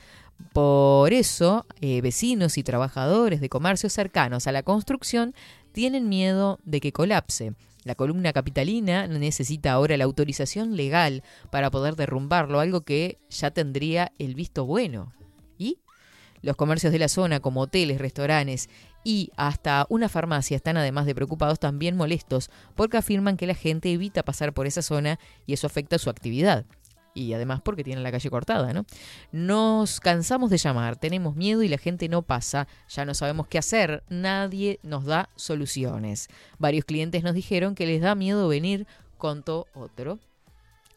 Por 0.54 1.13
eso, 1.13 1.65
eh, 1.82 2.02
vecinos 2.02 2.58
y 2.58 2.63
trabajadores 2.63 3.41
de 3.41 3.50
comercios 3.50 3.93
cercanos 3.93 4.48
a 4.48 4.52
la 4.52 4.63
construcción 4.63 5.34
tienen 5.72 6.10
miedo 6.10 6.60
de 6.63 6.80
que 6.80 6.91
colapse. 6.91 7.54
La 7.84 7.96
columna 7.96 8.32
capitalina 8.32 9.08
necesita 9.08 9.74
ahora 9.74 9.98
la 9.98 10.06
autorización 10.06 10.78
legal 10.78 11.24
para 11.52 11.69
poder 11.69 11.96
derrumbarlo, 11.96 12.60
algo 12.60 12.82
que 12.82 13.17
ya 13.30 13.52
tendría 13.52 14.13
el 14.19 14.36
visto 14.36 14.65
bueno. 14.65 15.12
¿Y? 15.58 15.80
Los 16.41 16.56
comercios 16.56 16.93
de 16.93 17.00
la 17.00 17.08
zona, 17.10 17.39
como 17.39 17.62
hoteles, 17.62 18.00
restaurantes 18.00 18.69
y 19.04 19.32
hasta 19.36 19.86
una 19.89 20.08
farmacia, 20.08 20.56
están 20.56 20.78
además 20.78 21.06
de 21.06 21.15
preocupados 21.15 21.60
también 21.60 21.98
molestos 21.98 22.50
porque 22.76 22.98
afirman 22.98 23.38
que 23.38 23.48
la 23.48 23.56
gente 23.56 23.91
evita 23.91 24.24
pasar 24.24 24.54
por 24.54 24.65
esa 24.65 24.82
zona 24.82 25.19
y 25.46 25.54
eso 25.54 25.67
afecta 25.67 25.98
su 25.98 26.10
actividad. 26.10 26.65
Y 27.13 27.34
además 27.34 27.62
porque 27.62 27.84
tienen 27.84 28.04
la 28.04 28.12
calle 28.12 28.30
cortada, 28.30 28.73
¿no? 28.73 28.86
Nos 29.32 29.99
cansamos 29.99 30.49
de 30.49 30.58
llamar, 30.58 30.95
tenemos 30.95 31.36
miedo 31.36 31.62
y 31.63 31.67
la 31.67 31.78
gente 31.78 32.10
no 32.10 32.23
pasa, 32.23 32.67
ya 32.89 33.06
no 33.06 33.13
sabemos 33.13 33.47
qué 33.47 33.58
hacer, 33.58 34.04
nadie 34.10 34.80
nos 34.84 35.06
da 35.06 35.30
soluciones. 35.36 36.28
Varios 36.58 36.86
clientes 36.86 37.23
nos 37.23 37.36
dijeron 37.36 37.76
que 37.76 37.86
les 37.86 38.02
da 38.02 38.15
miedo 38.15 38.47
venir, 38.47 38.88
contó 39.17 39.67
otro. 39.73 40.19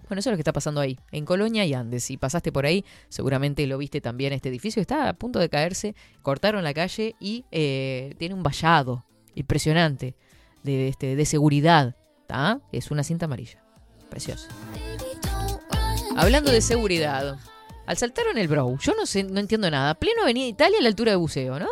Bueno, 0.08 0.20
eso 0.20 0.30
es 0.30 0.32
lo 0.32 0.36
que 0.36 0.42
está 0.42 0.52
pasando 0.52 0.80
ahí, 0.80 0.98
en 1.10 1.24
Colonia 1.24 1.64
y 1.64 1.74
Andes. 1.74 2.04
Si 2.04 2.16
pasaste 2.16 2.52
por 2.52 2.64
ahí, 2.64 2.84
seguramente 3.08 3.66
lo 3.66 3.76
viste 3.76 4.00
también. 4.00 4.32
Este 4.32 4.48
edificio 4.48 4.80
está 4.80 5.08
a 5.08 5.12
punto 5.14 5.40
de 5.40 5.48
caerse. 5.48 5.96
Cortaron 6.22 6.62
la 6.62 6.72
calle 6.72 7.16
y 7.18 7.44
eh, 7.50 8.14
tiene 8.18 8.34
un 8.34 8.44
vallado 8.44 9.04
impresionante 9.34 10.14
de, 10.62 10.88
este, 10.88 11.16
de 11.16 11.24
seguridad. 11.24 11.96
Es 12.72 12.90
una 12.90 13.02
cinta 13.02 13.26
amarilla. 13.26 13.62
Preciosa. 14.10 14.48
Hablando 16.16 16.50
de 16.50 16.60
seguridad, 16.60 17.36
al 17.86 17.96
saltar 17.96 18.26
en 18.30 18.38
el 18.38 18.48
Brow, 18.48 18.78
yo 18.78 18.94
no 18.94 19.06
sé, 19.06 19.22
no 19.24 19.40
entiendo 19.40 19.70
nada. 19.70 19.94
Pleno 19.94 20.22
Avenida 20.22 20.46
Italia 20.46 20.78
a 20.78 20.82
la 20.82 20.88
altura 20.88 21.12
de 21.12 21.16
buceo, 21.16 21.58
¿no? 21.58 21.68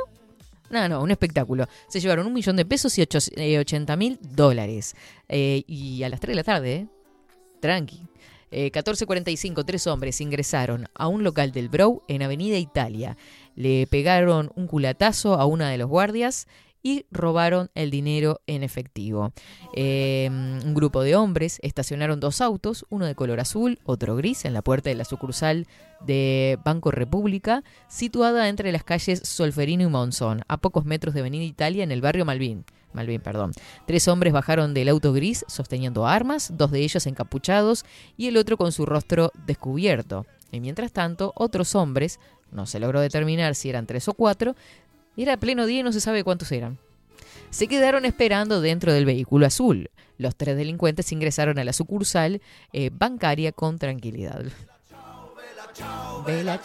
No, 0.70 0.88
no, 0.88 1.02
un 1.02 1.11
espectáculo. 1.11 1.66
Se 1.88 2.00
llevaron 2.00 2.26
un 2.26 2.33
millón 2.33 2.57
de 2.57 2.64
pesos 2.64 2.96
y 2.98 3.02
ocho- 3.02 3.18
eh, 3.37 3.59
80 3.59 3.96
mil 3.96 4.18
dólares. 4.20 4.94
Eh, 5.28 5.62
y 5.66 6.02
a 6.02 6.09
las 6.09 6.20
3 6.20 6.33
de 6.33 6.37
la 6.37 6.44
tarde, 6.44 6.74
¿eh? 6.74 6.87
Tranqui. 7.61 8.00
Eh, 8.50 8.70
14.45, 8.70 9.64
tres 9.64 9.87
hombres 9.88 10.20
ingresaron 10.20 10.87
a 10.94 11.09
un 11.09 11.24
local 11.24 11.50
del 11.50 11.68
Brow 11.68 12.02
en 12.09 12.22
Avenida 12.22 12.57
Italia. 12.57 13.16
Le 13.57 13.87
pegaron 13.88 14.52
un 14.54 14.66
culatazo 14.68 15.35
a 15.35 15.46
una 15.46 15.68
de 15.70 15.78
los 15.78 15.88
guardias 15.88 16.46
y 16.85 17.07
robaron 17.11 17.70
el 17.75 17.90
dinero 17.90 18.42
en 18.47 18.62
efectivo. 18.62 19.33
Eh, 19.73 20.29
un 20.31 20.75
grupo 20.75 21.03
de 21.03 21.16
hombres 21.16 21.59
estacionaron 21.62 22.20
dos 22.20 22.42
autos, 22.42 22.85
uno 22.90 23.07
de 23.07 23.14
color 23.14 23.40
azul, 23.40 23.81
otro 23.85 24.14
gris, 24.16 24.44
en 24.44 24.53
la 24.53 24.62
puerta 24.62 24.90
de 24.90 24.94
la 24.94 25.07
sucursal 25.07 25.66
de 26.07 26.59
Banco 26.62 26.90
República, 26.90 27.64
situada 27.88 28.51
entre 28.51 28.70
las 28.70 28.85
calles 28.85 29.20
Solferino 29.25 29.83
y 29.83 29.87
Monzón, 29.87 30.42
a 30.47 30.59
pocos 30.59 30.85
metros 30.85 31.14
de 31.14 31.20
Avenida 31.20 31.44
Italia 31.44 31.83
en 31.83 31.90
el 31.90 32.03
barrio 32.03 32.27
Malvin. 32.27 32.66
Malvin, 32.92 33.23
perdón. 33.23 33.53
Tres 33.87 34.07
hombres 34.07 34.35
bajaron 34.35 34.75
del 34.75 34.90
auto 34.90 35.14
gris 35.14 35.47
sosteniendo 35.49 36.07
armas, 36.07 36.53
dos 36.55 36.70
de 36.70 36.81
ellos 36.81 37.07
encapuchados 37.07 37.87
y 38.18 38.29
el 38.29 38.37
otro 38.37 38.59
con 38.59 38.73
su 38.73 38.85
rostro 38.85 39.33
descubierto. 39.47 40.27
Y 40.53 40.61
mientras 40.61 40.92
tanto, 40.92 41.33
otros 41.35 41.75
hombres, 41.75 42.20
no 42.53 42.66
se 42.66 42.79
logró 42.79 43.01
determinar 43.01 43.57
si 43.57 43.68
eran 43.68 43.87
tres 43.87 44.07
o 44.07 44.14
cuatro, 44.14 44.55
era 45.22 45.37
pleno 45.37 45.66
día 45.66 45.81
y 45.81 45.83
no 45.83 45.92
se 45.92 46.00
sabe 46.00 46.24
cuántos 46.24 46.50
eran. 46.53 46.79
Se 47.50 47.68
quedaron 47.68 48.05
esperando 48.05 48.61
dentro 48.61 48.92
del 48.92 49.05
vehículo 49.05 49.46
azul. 49.46 49.90
Los 50.18 50.35
tres 50.35 50.57
delincuentes 50.57 51.12
ingresaron 51.12 51.59
a 51.59 51.64
la 51.64 51.72
sucursal 51.72 52.42
eh, 52.72 52.90
bancaria 52.92 53.53
con 53.53 53.79
tranquilidad. 53.79 54.44
Vela. 56.27 56.61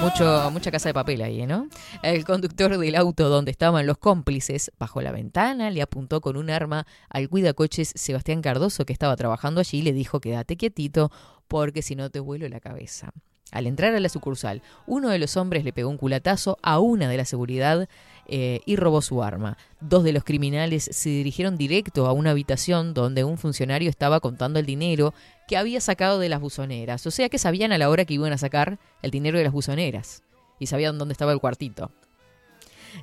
Mucho, 0.00 0.50
mucha 0.50 0.70
casa 0.70 0.88
de 0.88 0.94
papel 0.94 1.22
ahí, 1.22 1.46
¿no? 1.46 1.68
El 2.02 2.24
conductor 2.24 2.76
del 2.76 2.94
auto 2.96 3.28
donde 3.28 3.50
estaban 3.50 3.86
los 3.86 3.98
cómplices 3.98 4.70
bajó 4.78 5.00
la 5.00 5.12
ventana, 5.12 5.70
le 5.70 5.82
apuntó 5.82 6.20
con 6.20 6.36
un 6.36 6.50
arma 6.50 6.86
al 7.08 7.28
cuidacoches 7.28 7.92
Sebastián 7.94 8.42
Cardoso 8.42 8.84
que 8.84 8.92
estaba 8.92 9.16
trabajando 9.16 9.60
allí 9.60 9.78
y 9.78 9.82
le 9.82 9.92
dijo 9.92 10.20
quédate 10.20 10.56
quietito 10.56 11.10
porque 11.46 11.82
si 11.82 11.96
no 11.96 12.10
te 12.10 12.20
vuelo 12.20 12.48
la 12.48 12.60
cabeza. 12.60 13.12
Al 13.50 13.66
entrar 13.66 13.94
a 13.94 14.00
la 14.00 14.08
sucursal, 14.08 14.62
uno 14.86 15.08
de 15.08 15.18
los 15.18 15.36
hombres 15.36 15.64
le 15.64 15.72
pegó 15.72 15.88
un 15.88 15.96
culatazo 15.96 16.58
a 16.62 16.80
una 16.80 17.08
de 17.08 17.16
la 17.16 17.24
seguridad 17.24 17.88
eh, 18.26 18.60
y 18.66 18.76
robó 18.76 19.00
su 19.00 19.22
arma. 19.22 19.56
Dos 19.80 20.04
de 20.04 20.12
los 20.12 20.22
criminales 20.22 20.88
se 20.92 21.08
dirigieron 21.08 21.56
directo 21.56 22.06
a 22.06 22.12
una 22.12 22.32
habitación 22.32 22.92
donde 22.92 23.24
un 23.24 23.38
funcionario 23.38 23.88
estaba 23.88 24.20
contando 24.20 24.58
el 24.58 24.66
dinero 24.66 25.14
que 25.46 25.56
había 25.56 25.80
sacado 25.80 26.18
de 26.18 26.28
las 26.28 26.40
buzoneras. 26.40 27.06
O 27.06 27.10
sea 27.10 27.30
que 27.30 27.38
sabían 27.38 27.72
a 27.72 27.78
la 27.78 27.88
hora 27.88 28.04
que 28.04 28.14
iban 28.14 28.34
a 28.34 28.38
sacar 28.38 28.78
el 29.00 29.10
dinero 29.10 29.38
de 29.38 29.44
las 29.44 29.52
buzoneras 29.52 30.22
y 30.58 30.66
sabían 30.66 30.98
dónde 30.98 31.12
estaba 31.12 31.32
el 31.32 31.40
cuartito. 31.40 31.90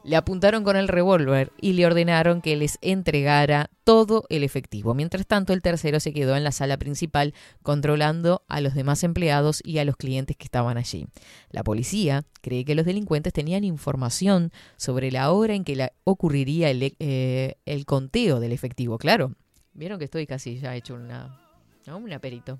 Le 0.03 0.15
apuntaron 0.15 0.63
con 0.63 0.75
el 0.75 0.87
revólver 0.87 1.51
y 1.59 1.73
le 1.73 1.85
ordenaron 1.85 2.41
que 2.41 2.55
les 2.55 2.77
entregara 2.81 3.69
todo 3.83 4.25
el 4.29 4.43
efectivo. 4.43 4.93
Mientras 4.93 5.25
tanto, 5.27 5.53
el 5.53 5.61
tercero 5.61 5.99
se 5.99 6.13
quedó 6.13 6.35
en 6.35 6.43
la 6.43 6.51
sala 6.51 6.77
principal 6.77 7.33
controlando 7.63 8.43
a 8.47 8.61
los 8.61 8.73
demás 8.73 9.03
empleados 9.03 9.61
y 9.63 9.77
a 9.79 9.85
los 9.85 9.95
clientes 9.97 10.37
que 10.37 10.45
estaban 10.45 10.77
allí. 10.77 11.07
La 11.51 11.63
policía 11.63 12.23
cree 12.41 12.65
que 12.65 12.75
los 12.75 12.85
delincuentes 12.85 13.33
tenían 13.33 13.63
información 13.63 14.51
sobre 14.77 15.11
la 15.11 15.31
hora 15.31 15.53
en 15.55 15.63
que 15.63 15.75
la- 15.75 15.91
ocurriría 16.03 16.69
el, 16.69 16.95
eh, 16.99 17.55
el 17.65 17.85
conteo 17.85 18.39
del 18.39 18.51
efectivo. 18.51 18.97
Claro, 18.97 19.33
vieron 19.73 19.99
que 19.99 20.05
estoy 20.05 20.25
casi 20.25 20.57
ya 20.59 20.75
hecho 20.75 20.95
una, 20.95 21.39
un 21.87 22.11
aperito. 22.13 22.59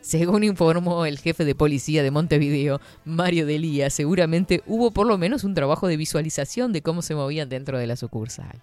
Según 0.00 0.44
informó 0.44 1.04
el 1.04 1.18
jefe 1.18 1.44
de 1.44 1.54
policía 1.54 2.02
de 2.02 2.10
Montevideo, 2.10 2.80
Mario 3.04 3.44
Delía, 3.44 3.90
seguramente 3.90 4.62
hubo 4.66 4.90
por 4.92 5.06
lo 5.06 5.18
menos 5.18 5.44
un 5.44 5.54
trabajo 5.54 5.88
de 5.88 5.96
visualización 5.96 6.72
de 6.72 6.82
cómo 6.82 7.02
se 7.02 7.14
movían 7.14 7.48
dentro 7.48 7.78
de 7.78 7.86
la 7.86 7.96
sucursal. 7.96 8.60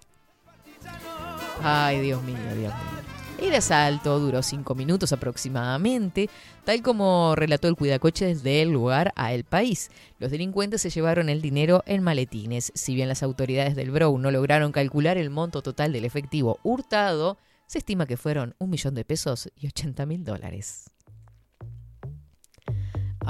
Ay, 1.62 2.00
Dios 2.00 2.22
mío, 2.22 2.36
Dios 2.56 2.56
mío. 2.56 2.98
El 3.40 3.54
asalto 3.54 4.18
duró 4.18 4.42
cinco 4.42 4.74
minutos 4.74 5.12
aproximadamente, 5.12 6.28
tal 6.64 6.82
como 6.82 7.36
relató 7.36 7.68
el 7.68 7.76
cuidacoches 7.76 8.42
del 8.42 8.70
lugar 8.70 9.12
a 9.14 9.32
El 9.32 9.44
País. 9.44 9.92
Los 10.18 10.32
delincuentes 10.32 10.82
se 10.82 10.90
llevaron 10.90 11.28
el 11.28 11.40
dinero 11.40 11.84
en 11.86 12.02
maletines. 12.02 12.72
Si 12.74 12.96
bien 12.96 13.06
las 13.06 13.22
autoridades 13.22 13.76
del 13.76 13.92
Brow 13.92 14.18
no 14.18 14.32
lograron 14.32 14.72
calcular 14.72 15.18
el 15.18 15.30
monto 15.30 15.62
total 15.62 15.92
del 15.92 16.04
efectivo 16.04 16.58
hurtado, 16.64 17.38
se 17.68 17.78
estima 17.78 18.06
que 18.06 18.16
fueron 18.16 18.56
un 18.58 18.70
millón 18.70 18.96
de 18.96 19.04
pesos 19.04 19.50
y 19.54 19.68
80 19.68 20.04
mil 20.06 20.24
dólares. 20.24 20.90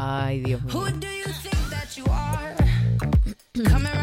Ay, 0.00 0.38
Dios 0.38 0.62
mío. 0.62 0.84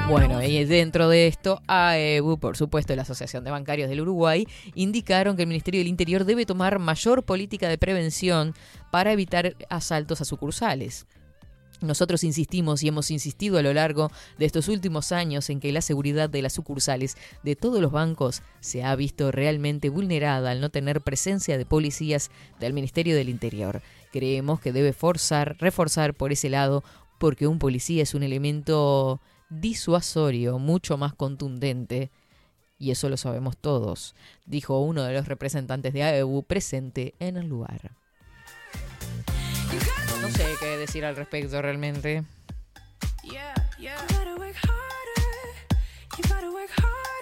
Bueno, 0.09 0.43
y 0.43 0.65
dentro 0.65 1.07
de 1.07 1.27
esto, 1.27 1.61
AEBU, 1.67 2.37
por 2.37 2.57
supuesto, 2.57 2.93
la 2.97 3.03
Asociación 3.03 3.45
de 3.45 3.51
Bancarios 3.51 3.87
del 3.87 4.01
Uruguay, 4.01 4.45
indicaron 4.73 5.37
que 5.37 5.43
el 5.43 5.47
Ministerio 5.47 5.79
del 5.79 5.87
Interior 5.87 6.25
debe 6.25 6.45
tomar 6.45 6.79
mayor 6.79 7.23
política 7.23 7.69
de 7.69 7.77
prevención 7.77 8.53
para 8.91 9.13
evitar 9.13 9.55
asaltos 9.69 10.19
a 10.19 10.25
sucursales. 10.25 11.07
Nosotros 11.79 12.25
insistimos 12.25 12.83
y 12.83 12.89
hemos 12.89 13.09
insistido 13.09 13.57
a 13.57 13.61
lo 13.61 13.73
largo 13.73 14.11
de 14.37 14.45
estos 14.45 14.67
últimos 14.67 15.13
años 15.13 15.49
en 15.49 15.61
que 15.61 15.71
la 15.71 15.81
seguridad 15.81 16.29
de 16.29 16.41
las 16.41 16.53
sucursales 16.53 17.15
de 17.43 17.55
todos 17.55 17.81
los 17.81 17.93
bancos 17.93 18.41
se 18.59 18.83
ha 18.83 18.95
visto 18.97 19.31
realmente 19.31 19.89
vulnerada 19.89 20.51
al 20.51 20.59
no 20.59 20.69
tener 20.69 20.99
presencia 20.99 21.57
de 21.57 21.65
policías 21.65 22.31
del 22.59 22.73
Ministerio 22.73 23.15
del 23.15 23.29
Interior. 23.29 23.81
Creemos 24.15 24.61
que 24.61 24.71
debe 24.71 24.93
forzar, 24.93 25.57
reforzar 25.59 26.13
por 26.13 26.31
ese 26.31 26.49
lado 26.49 26.85
porque 27.19 27.47
un 27.47 27.59
policía 27.59 28.01
es 28.01 28.13
un 28.13 28.23
elemento 28.23 29.19
disuasorio 29.49 30.57
mucho 30.57 30.95
más 30.97 31.13
contundente 31.13 32.11
y 32.79 32.91
eso 32.91 33.09
lo 33.09 33.17
sabemos 33.17 33.57
todos, 33.57 34.15
dijo 34.45 34.79
uno 34.79 35.03
de 35.03 35.13
los 35.15 35.27
representantes 35.27 35.91
de 35.91 36.03
AEBU 36.03 36.43
presente 36.43 37.13
en 37.19 37.35
el 37.35 37.47
lugar. 37.47 37.91
No 40.21 40.29
sé 40.29 40.45
qué 40.61 40.77
decir 40.77 41.03
al 41.03 41.17
respecto 41.17 41.61
realmente. 41.61 42.23
Life's 46.65 47.14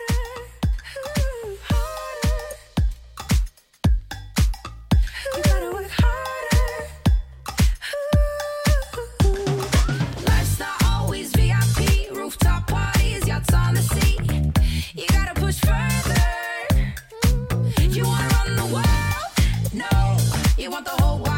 the 20.83 20.89
whole 21.01 21.17
world 21.19 21.32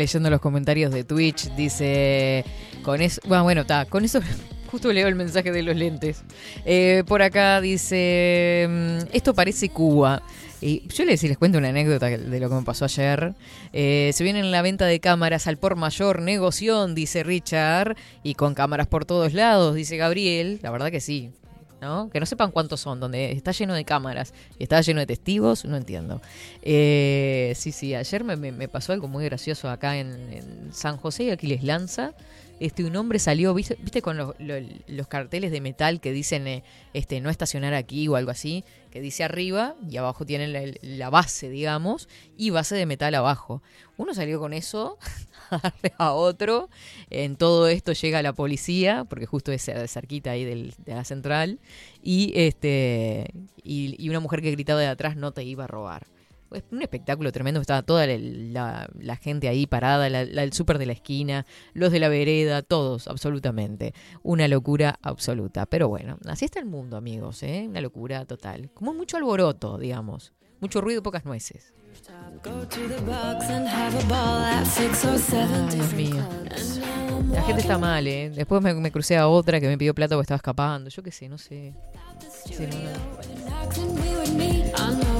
leyendo 0.00 0.30
los 0.30 0.40
comentarios 0.40 0.92
de 0.92 1.04
Twitch. 1.04 1.54
Dice, 1.54 2.44
con 2.82 3.00
eso, 3.00 3.20
bueno, 3.26 3.60
está, 3.60 3.84
con 3.84 4.04
eso 4.04 4.20
justo 4.70 4.92
leo 4.92 5.06
el 5.06 5.14
mensaje 5.14 5.52
de 5.52 5.62
los 5.62 5.76
lentes. 5.76 6.22
Eh, 6.64 7.04
por 7.06 7.22
acá 7.22 7.60
dice, 7.60 8.66
mm, 8.68 8.98
esto 9.12 9.34
parece 9.34 9.68
Cuba. 9.68 10.22
Y 10.62 10.86
yo 10.88 11.04
les, 11.04 11.22
les 11.22 11.38
cuento 11.38 11.58
una 11.58 11.70
anécdota 11.70 12.06
de 12.06 12.40
lo 12.40 12.48
que 12.48 12.54
me 12.54 12.62
pasó 12.62 12.84
ayer. 12.84 13.34
Eh, 13.72 14.10
se 14.12 14.24
viene 14.24 14.40
en 14.40 14.50
la 14.50 14.60
venta 14.60 14.86
de 14.86 15.00
cámaras 15.00 15.46
al 15.46 15.56
por 15.56 15.76
mayor, 15.76 16.20
negoción, 16.20 16.94
dice 16.94 17.22
Richard, 17.22 17.96
y 18.22 18.34
con 18.34 18.54
cámaras 18.54 18.86
por 18.86 19.06
todos 19.06 19.32
lados, 19.32 19.74
dice 19.74 19.96
Gabriel. 19.96 20.60
La 20.62 20.70
verdad 20.70 20.90
que 20.90 21.00
sí. 21.00 21.30
¿No? 21.80 22.10
Que 22.10 22.20
no 22.20 22.26
sepan 22.26 22.50
cuántos 22.50 22.80
son, 22.80 23.00
donde 23.00 23.32
está 23.32 23.52
lleno 23.52 23.74
de 23.74 23.84
cámaras 23.84 24.34
y 24.58 24.62
está 24.64 24.80
lleno 24.80 25.00
de 25.00 25.06
testigos, 25.06 25.64
no 25.64 25.76
entiendo. 25.76 26.20
Eh, 26.62 27.52
sí, 27.56 27.72
sí, 27.72 27.94
ayer 27.94 28.24
me, 28.24 28.36
me- 28.36 28.68
pasó 28.68 28.92
algo 28.92 29.08
muy 29.08 29.24
gracioso 29.24 29.68
acá 29.68 29.98
en, 29.98 30.70
San 30.72 30.96
José 30.96 31.24
y 31.24 31.30
Aquiles 31.30 31.62
Lanza. 31.64 32.12
Este, 32.60 32.84
un 32.84 32.94
hombre 32.96 33.18
salió, 33.18 33.54
¿viste, 33.54 33.76
viste 33.80 34.02
con 34.02 34.16
los, 34.18 34.34
lo- 34.38 34.54
los 34.86 35.06
carteles 35.06 35.50
de 35.50 35.60
metal 35.60 36.00
que 36.00 36.12
dicen 36.12 36.46
eh, 36.46 36.62
este, 36.92 37.20
no 37.20 37.30
estacionar 37.30 37.72
aquí 37.74 38.06
o 38.08 38.16
algo 38.16 38.30
así? 38.30 38.64
Que 38.90 39.00
dice 39.00 39.22
arriba 39.24 39.76
y 39.88 39.96
abajo 39.98 40.26
tienen 40.26 40.52
la, 40.82 41.10
base, 41.10 41.48
digamos, 41.48 42.08
y 42.36 42.50
base 42.50 42.74
de 42.74 42.86
metal 42.86 43.14
abajo. 43.14 43.62
Uno 43.96 44.14
salió 44.14 44.40
con 44.40 44.52
eso 44.52 44.98
a 45.98 46.12
otro. 46.12 46.68
En 47.08 47.36
todo 47.36 47.68
esto 47.68 47.92
llega 47.92 48.22
la 48.22 48.32
policía, 48.32 49.04
porque 49.08 49.26
justo 49.26 49.52
es 49.52 49.70
cerquita 49.86 50.32
ahí 50.32 50.44
del- 50.44 50.74
de 50.78 50.94
la 50.94 51.04
central, 51.04 51.60
y 52.02 52.32
este 52.34 53.30
y, 53.62 53.94
y 54.02 54.08
una 54.08 54.20
mujer 54.20 54.42
que 54.42 54.50
gritaba 54.50 54.80
de 54.80 54.86
atrás 54.88 55.16
no 55.16 55.32
te 55.32 55.44
iba 55.44 55.64
a 55.64 55.68
robar. 55.68 56.06
Un 56.72 56.82
espectáculo 56.82 57.30
tremendo, 57.32 57.60
estaba 57.60 57.82
toda 57.82 58.06
la, 58.06 58.16
la- 58.18 58.90
la 58.98 59.16
gente 59.16 59.48
ahí 59.48 59.66
parada, 59.66 60.08
la, 60.08 60.24
la- 60.24 60.42
el 60.42 60.52
súper 60.52 60.78
de 60.78 60.86
la 60.86 60.92
esquina, 60.92 61.46
los 61.74 61.92
de 61.92 62.00
la 62.00 62.08
vereda, 62.08 62.62
todos, 62.62 63.06
absolutamente. 63.08 63.94
Una 64.22 64.48
locura 64.48 64.98
absoluta. 65.02 65.66
Pero 65.66 65.88
bueno, 65.88 66.18
así 66.26 66.44
está 66.44 66.58
el 66.58 66.66
mundo, 66.66 66.96
amigos, 66.96 67.42
¿eh? 67.42 67.66
Una 67.68 67.80
locura 67.80 68.24
total. 68.24 68.70
Como 68.74 68.92
mucho 68.94 69.16
alboroto, 69.16 69.78
digamos. 69.78 70.32
Mucho 70.60 70.80
ruido, 70.80 71.02
pocas 71.02 71.24
nueces. 71.24 71.72
Ay, 75.70 75.76
Dios 75.76 75.92
mío. 75.94 76.28
La 77.32 77.42
gente 77.42 77.60
está 77.62 77.78
mal, 77.78 78.06
¿eh? 78.06 78.30
Después 78.34 78.60
me, 78.62 78.74
me 78.74 78.90
crucé 78.90 79.16
a 79.16 79.28
otra 79.28 79.60
que 79.60 79.68
me 79.68 79.78
pidió 79.78 79.94
plata 79.94 80.16
porque 80.16 80.24
estaba 80.24 80.36
escapando. 80.36 80.90
Yo 80.90 81.02
qué 81.02 81.12
sé, 81.12 81.28
no 81.28 81.38
sé. 81.38 81.74
Sí, 82.46 82.54
no, 82.66 82.68
no. 84.92 85.19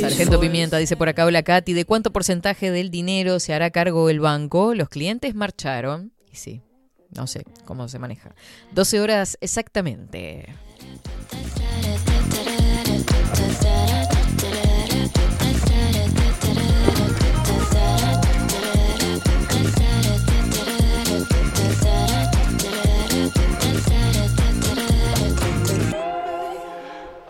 Sargento. 0.00 0.40
Pimienta 0.40 0.78
dice 0.78 0.96
por 0.96 1.08
acá, 1.08 1.26
hola 1.26 1.42
Katy, 1.42 1.72
¿de 1.72 1.84
cuánto 1.84 2.12
porcentaje 2.12 2.70
del 2.70 2.90
dinero 2.90 3.40
se 3.40 3.52
hará 3.52 3.70
cargo 3.70 4.08
el 4.10 4.20
banco? 4.20 4.74
Los 4.74 4.88
clientes 4.88 5.34
marcharon. 5.34 6.12
Y 6.30 6.36
sí, 6.36 6.62
no 7.10 7.26
sé 7.26 7.44
cómo 7.64 7.88
se 7.88 7.98
maneja. 7.98 8.34
12 8.72 9.00
horas 9.00 9.38
exactamente. 9.40 10.46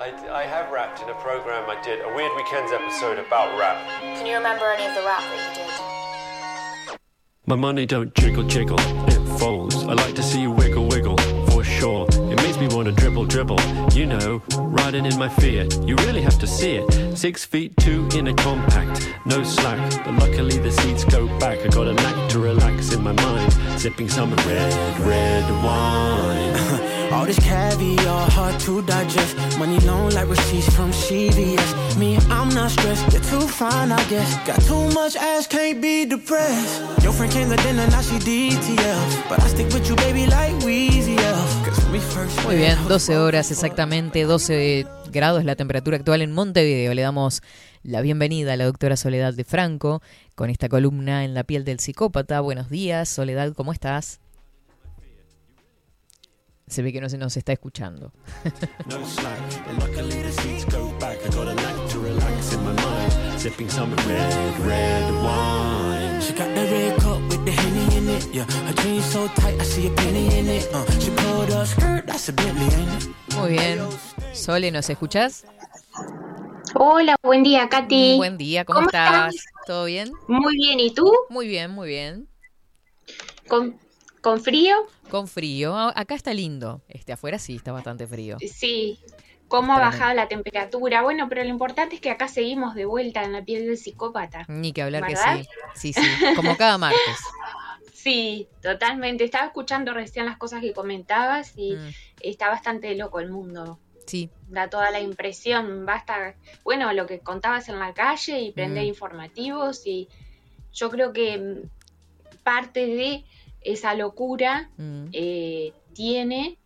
I, 0.03 0.41
I 0.41 0.43
have 0.47 0.73
rapped 0.73 1.01
in 1.01 1.09
a 1.11 1.15
program 1.15 1.71
I 1.71 1.81
did, 1.81 2.01
a 2.01 2.13
Weird 2.13 2.33
Weekends 2.35 2.73
episode 2.73 3.21
about 3.21 3.57
rap. 3.57 3.79
Can 4.01 4.27
you 4.27 4.35
remember 4.35 4.65
any 4.65 4.85
of 4.87 4.97
the 4.97 5.03
rap 5.03 5.21
that 5.21 6.89
you 6.89 6.97
did? 6.97 6.99
My 7.47 7.55
money 7.55 7.87
don't 7.87 8.13
jiggle 8.17 8.43
jiggle, 8.43 8.81
it 8.81 9.39
folds. 9.39 9.77
I 9.77 9.93
like 9.93 10.17
to 10.17 10.23
see 10.25 10.41
you 10.41 10.51
wiggle 10.51 10.89
wiggle, 10.89 11.17
for 11.53 11.63
sure. 11.63 12.09
It 12.11 12.37
makes 12.43 12.59
me 12.59 12.67
want 12.67 12.87
to 12.87 12.93
dribble 12.93 13.27
dribble, 13.27 13.61
you 13.93 14.07
know, 14.07 14.43
riding 14.57 15.07
in 15.07 15.17
my 15.21 15.29
Fiat. 15.29 15.87
You 15.87 15.95
really 15.99 16.23
have 16.23 16.39
to 16.41 16.49
see 16.49 16.73
it. 16.73 17.17
Six 17.17 17.45
feet 17.45 17.77
two 17.77 18.09
in 18.17 18.27
a 18.27 18.35
compact, 18.35 19.09
no 19.25 19.45
slack. 19.45 20.05
But 20.05 20.15
luckily 20.15 20.59
the 20.59 20.73
seats 20.73 21.05
go 21.05 21.29
back. 21.39 21.61
I 21.61 21.69
got 21.69 21.87
a 21.87 21.93
knack 21.93 22.29
to 22.31 22.41
relax 22.41 22.93
in 22.93 23.05
my 23.05 23.13
mind, 23.13 23.53
sipping 23.81 24.09
some 24.09 24.35
red, 24.35 24.99
red 24.99 25.49
wine. 25.63 26.89
All 27.13 27.27
this 27.27 27.39
caviar, 27.41 28.31
hard 28.31 28.59
to 28.61 28.81
digest. 28.83 29.37
Money 29.59 29.79
long 29.81 30.09
like 30.11 30.29
receipts 30.29 30.75
from 30.75 30.91
CVS. 30.93 31.99
Me, 31.99 32.17
I'm 32.31 32.49
not 32.49 32.71
stressed. 32.71 33.13
You're 33.13 33.23
too 33.23 33.47
fine, 33.47 33.93
I 33.93 34.03
guess. 34.09 34.35
Got 34.47 34.63
too 34.63 34.89
much 34.95 35.17
ass, 35.17 35.47
can't 35.47 35.83
be 35.83 36.07
depressed. 36.07 36.81
Your 37.03 37.13
friend 37.13 37.31
came 37.31 37.51
to 37.51 37.57
dinner, 37.57 37.87
now 37.89 38.01
she 38.01 38.17
DTF. 38.19 39.29
But 39.29 39.41
I 39.41 39.49
stick 39.49 39.67
with 39.75 39.87
you, 39.89 39.97
baby, 39.97 40.27
like 40.27 40.55
Weezy 40.65 41.17
Muy 42.45 42.57
bien, 42.57 42.79
12 42.89 43.19
horas 43.19 43.51
exactamente, 43.51 44.23
12 44.23 44.87
grados 45.13 45.45
la 45.45 45.55
temperatura 45.55 45.99
actual 45.99 46.23
en 46.23 46.33
Montevideo. 46.33 46.95
Le 46.95 47.03
damos 47.03 47.43
la 47.83 48.01
bienvenida 48.01 48.55
a 48.55 48.57
la 48.57 48.65
doctora 48.65 48.97
Soledad 48.97 49.35
de 49.35 49.45
Franco 49.45 50.01
con 50.35 50.49
esta 50.49 50.71
columna 50.71 51.25
en 51.25 51.35
la 51.35 51.45
piel 51.45 51.65
del 51.65 51.79
psicópata. 51.79 52.41
Buenos 52.41 52.71
días, 52.71 53.11
Soledad, 53.11 53.53
¿cómo 53.53 53.75
estás? 53.75 54.21
Se 56.73 56.81
ve 56.81 56.91
que 56.91 57.03
no 57.03 57.11
se 57.11 57.19
nos 57.19 57.37
está 57.37 57.53
escuchando. 57.53 58.15
Muy 73.37 73.51
bien. 73.51 73.81
Sole, 74.33 74.71
¿nos 74.71 74.89
escuchás? 74.89 75.45
Hola, 76.75 77.17
buen 77.23 77.43
día, 77.43 77.69
Katy. 77.69 78.17
Buen 78.17 78.39
día, 78.39 78.65
¿cómo, 78.65 78.79
¿Cómo 78.79 78.89
estás? 78.89 79.35
estás? 79.35 79.53
¿Todo 79.67 79.85
bien? 79.85 80.11
Muy 80.27 80.57
bien, 80.57 80.81
¿y 80.81 80.95
tú? 80.95 81.13
Muy 81.29 81.49
bien, 81.49 81.71
muy 81.71 81.89
bien. 81.89 82.29
¿Con, 83.47 83.79
con 84.23 84.41
frío? 84.41 84.75
Con 85.13 85.29
frío. 85.29 85.77
A- 85.77 85.93
Acá 85.95 86.15
está 86.17 86.33
lindo. 86.35 86.81
Este, 86.89 87.13
afuera 87.13 87.39
sí 87.39 87.55
está 87.57 87.71
bastante 87.71 88.07
frío. 88.07 88.39
Sí. 88.41 88.99
¿Cómo 89.47 89.75
ha 89.75 89.79
bajado 89.81 90.15
la 90.15 90.27
temperatura? 90.29 91.03
Bueno, 91.03 91.29
pero 91.29 91.45
lo 91.45 91.51
importante 91.51 91.95
es 91.97 92.01
que 92.01 92.11
acá 92.11 92.27
seguimos 92.27 92.75
de 92.75 92.87
vuelta 92.87 93.23
en 93.23 93.33
la 93.33 93.45
piel 93.45 93.67
del 93.67 93.77
psicópata. 93.77 94.47
Ni 94.49 94.73
que 94.73 94.81
hablar 94.81 95.03
¿Verdad? 95.07 95.37
que 95.37 95.45
sí. 95.75 95.93
Sí, 95.93 96.03
sí. 96.03 96.35
Como 96.35 96.57
cada 96.57 96.79
martes. 96.79 96.99
Sí, 97.95 98.49
totalmente. 98.61 99.23
Estaba 99.23 99.47
escuchando 99.47 99.95
recién 99.95 100.27
las 100.27 100.37
cosas 100.37 100.61
que 100.61 100.73
comentabas 100.73 101.53
y 101.57 101.77
Mm, 101.77 101.91
está 102.23 102.49
bastante 102.49 102.93
loco 102.97 103.21
el 103.21 103.31
mundo. 103.31 103.79
sí. 104.07 104.29
Da 104.49 104.69
toda 104.69 104.91
la 104.91 104.99
impresión. 104.99 105.87
Basta, 105.87 106.35
bueno, 106.65 106.93
lo 106.95 107.07
que 107.07 107.21
contabas 107.21 107.69
en 107.69 107.79
la 107.79 107.95
calle 107.95 108.41
y 108.41 108.51
prender 108.51 108.83
Mm. 108.85 108.89
informativos 108.89 109.87
y 109.87 110.09
yo 110.73 110.91
creo 110.91 111.13
que 111.13 111.63
parte 112.43 112.87
de 112.87 113.25
esa 113.65 113.95
locura 113.95 114.71
Mm. 114.77 115.07
eh, 115.13 115.73
tiene 115.95 116.59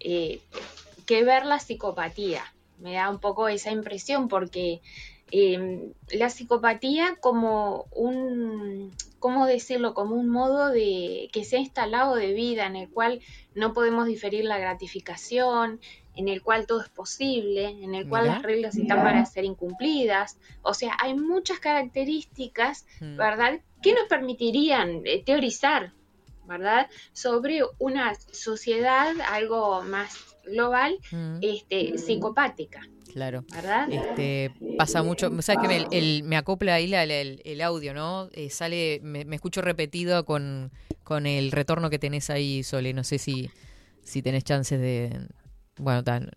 eh, 0.00 0.40
que 1.06 1.24
ver 1.24 1.46
la 1.46 1.58
psicopatía. 1.60 2.42
Me 2.78 2.94
da 2.94 3.08
un 3.10 3.18
poco 3.20 3.48
esa 3.48 3.70
impresión 3.70 4.28
porque 4.28 4.80
eh, 5.30 5.90
la 6.12 6.28
psicopatía 6.28 7.16
como 7.20 7.86
un, 7.92 8.92
¿cómo 9.18 9.46
decirlo? 9.46 9.94
Como 9.94 10.14
un 10.16 10.28
modo 10.28 10.68
de 10.70 11.30
que 11.32 11.44
se 11.44 11.56
ha 11.56 11.60
instalado 11.60 12.14
de 12.16 12.34
vida 12.34 12.66
en 12.66 12.76
el 12.76 12.90
cual 12.90 13.20
no 13.54 13.72
podemos 13.72 14.06
diferir 14.06 14.44
la 14.44 14.58
gratificación, 14.58 15.80
en 16.16 16.28
el 16.28 16.42
cual 16.42 16.66
todo 16.66 16.82
es 16.82 16.88
posible, 16.90 17.66
en 17.66 17.94
el 17.94 18.08
cual 18.08 18.24
Mira. 18.24 18.34
las 18.34 18.42
reglas 18.42 18.76
están 18.76 19.02
para 19.02 19.24
ser 19.26 19.44
incumplidas. 19.44 20.36
O 20.62 20.74
sea, 20.74 20.96
hay 21.00 21.14
muchas 21.14 21.58
características, 21.58 22.86
Mm. 23.00 23.16
¿verdad?, 23.16 23.60
que 23.82 23.94
nos 23.94 24.04
permitirían 24.08 25.02
eh, 25.04 25.22
teorizar 25.24 25.92
¿verdad? 26.44 26.88
Sobre 27.12 27.62
una 27.78 28.14
sociedad 28.32 29.12
algo 29.30 29.82
más 29.82 30.14
global, 30.44 30.98
Mm. 31.10 31.38
este, 31.40 31.96
psicopática, 31.98 32.80
Claro. 33.12 33.44
¿verdad? 33.52 33.86
Este, 33.90 34.52
pasa 34.76 35.02
mucho, 35.02 35.30
sabes 35.40 35.60
que 35.60 35.68
me, 35.68 35.86
el- 35.90 36.22
me 36.24 36.36
acopla 36.36 36.74
ahí 36.74 36.86
la- 36.86 37.06
la- 37.06 37.14
el, 37.20 37.40
el 37.44 37.60
audio, 37.60 37.94
¿no? 37.94 38.28
Eh, 38.32 38.50
sale, 38.50 39.00
me, 39.02 39.24
me 39.24 39.36
escucho 39.36 39.62
repetido 39.62 40.24
con, 40.24 40.70
con 41.04 41.26
el 41.26 41.52
retorno 41.52 41.90
que 41.90 41.98
tenés 41.98 42.28
ahí, 42.30 42.62
Sole. 42.62 42.92
No 42.92 43.04
sé 43.04 43.18
si, 43.18 43.50
si 44.02 44.20
tenés 44.22 44.44
chances 44.44 44.80
de. 44.80 45.28
Bueno, 45.76 46.04
tan, 46.04 46.30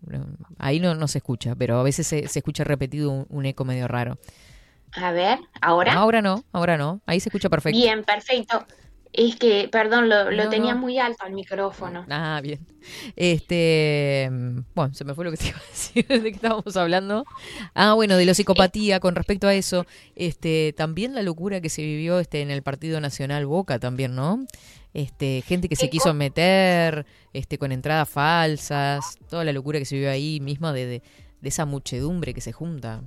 ahí 0.58 0.80
no, 0.80 0.94
no 0.94 1.06
se 1.08 1.18
escucha, 1.18 1.54
pero 1.54 1.78
a 1.78 1.82
veces 1.82 2.06
se, 2.06 2.26
se 2.28 2.38
escucha 2.40 2.64
repetido 2.64 3.10
un, 3.10 3.26
un 3.28 3.44
eco 3.46 3.64
medio 3.64 3.86
raro. 3.88 4.18
A 4.92 5.12
ver, 5.12 5.38
¿ahora? 5.60 5.92
Ahora 5.94 6.22
no, 6.22 6.44
ahora 6.52 6.76
no. 6.76 7.00
Ahí 7.06 7.20
se 7.20 7.28
escucha 7.28 7.48
perfecto. 7.48 7.78
Bien, 7.78 8.02
perfecto. 8.04 8.66
Es 9.12 9.36
que, 9.36 9.68
perdón, 9.70 10.08
lo, 10.08 10.30
lo 10.30 10.44
No, 10.44 10.48
tenía 10.48 10.74
no. 10.74 10.80
muy 10.80 10.98
alto 10.98 11.26
el 11.26 11.32
micrófono. 11.34 12.06
Ah, 12.08 12.40
bien. 12.42 12.66
Este, 13.16 14.28
bueno, 14.74 14.94
se 14.94 15.04
me 15.04 15.14
fue 15.14 15.24
lo 15.24 15.30
que 15.30 15.36
te 15.36 15.46
iba 15.48 15.58
a 15.58 15.62
decir, 15.70 16.06
de 16.06 16.22
qué 16.22 16.28
estábamos 16.28 16.76
hablando. 16.76 17.24
Ah, 17.74 17.94
bueno, 17.94 18.16
de 18.16 18.24
la 18.24 18.34
psicopatía, 18.34 19.00
con 19.00 19.14
respecto 19.14 19.46
a 19.48 19.54
eso, 19.54 19.86
este, 20.14 20.72
también 20.76 21.14
la 21.14 21.22
locura 21.22 21.60
que 21.60 21.68
se 21.70 21.82
vivió 21.82 22.18
este 22.20 22.40
en 22.42 22.50
el 22.50 22.62
Partido 22.62 23.00
Nacional 23.00 23.46
Boca 23.46 23.78
también, 23.78 24.14
¿no? 24.14 24.44
Este, 24.94 25.42
gente 25.46 25.68
que 25.68 25.76
se 25.76 25.90
quiso 25.90 26.14
meter, 26.14 27.06
este, 27.32 27.58
con 27.58 27.72
entradas 27.72 28.08
falsas, 28.08 29.16
toda 29.28 29.44
la 29.44 29.52
locura 29.52 29.78
que 29.78 29.84
se 29.84 29.96
vivió 29.96 30.10
ahí 30.10 30.40
mismo 30.40 30.72
de, 30.72 30.86
de, 30.86 31.02
de 31.40 31.48
esa 31.48 31.66
muchedumbre 31.66 32.34
que 32.34 32.40
se 32.40 32.52
junta. 32.52 33.02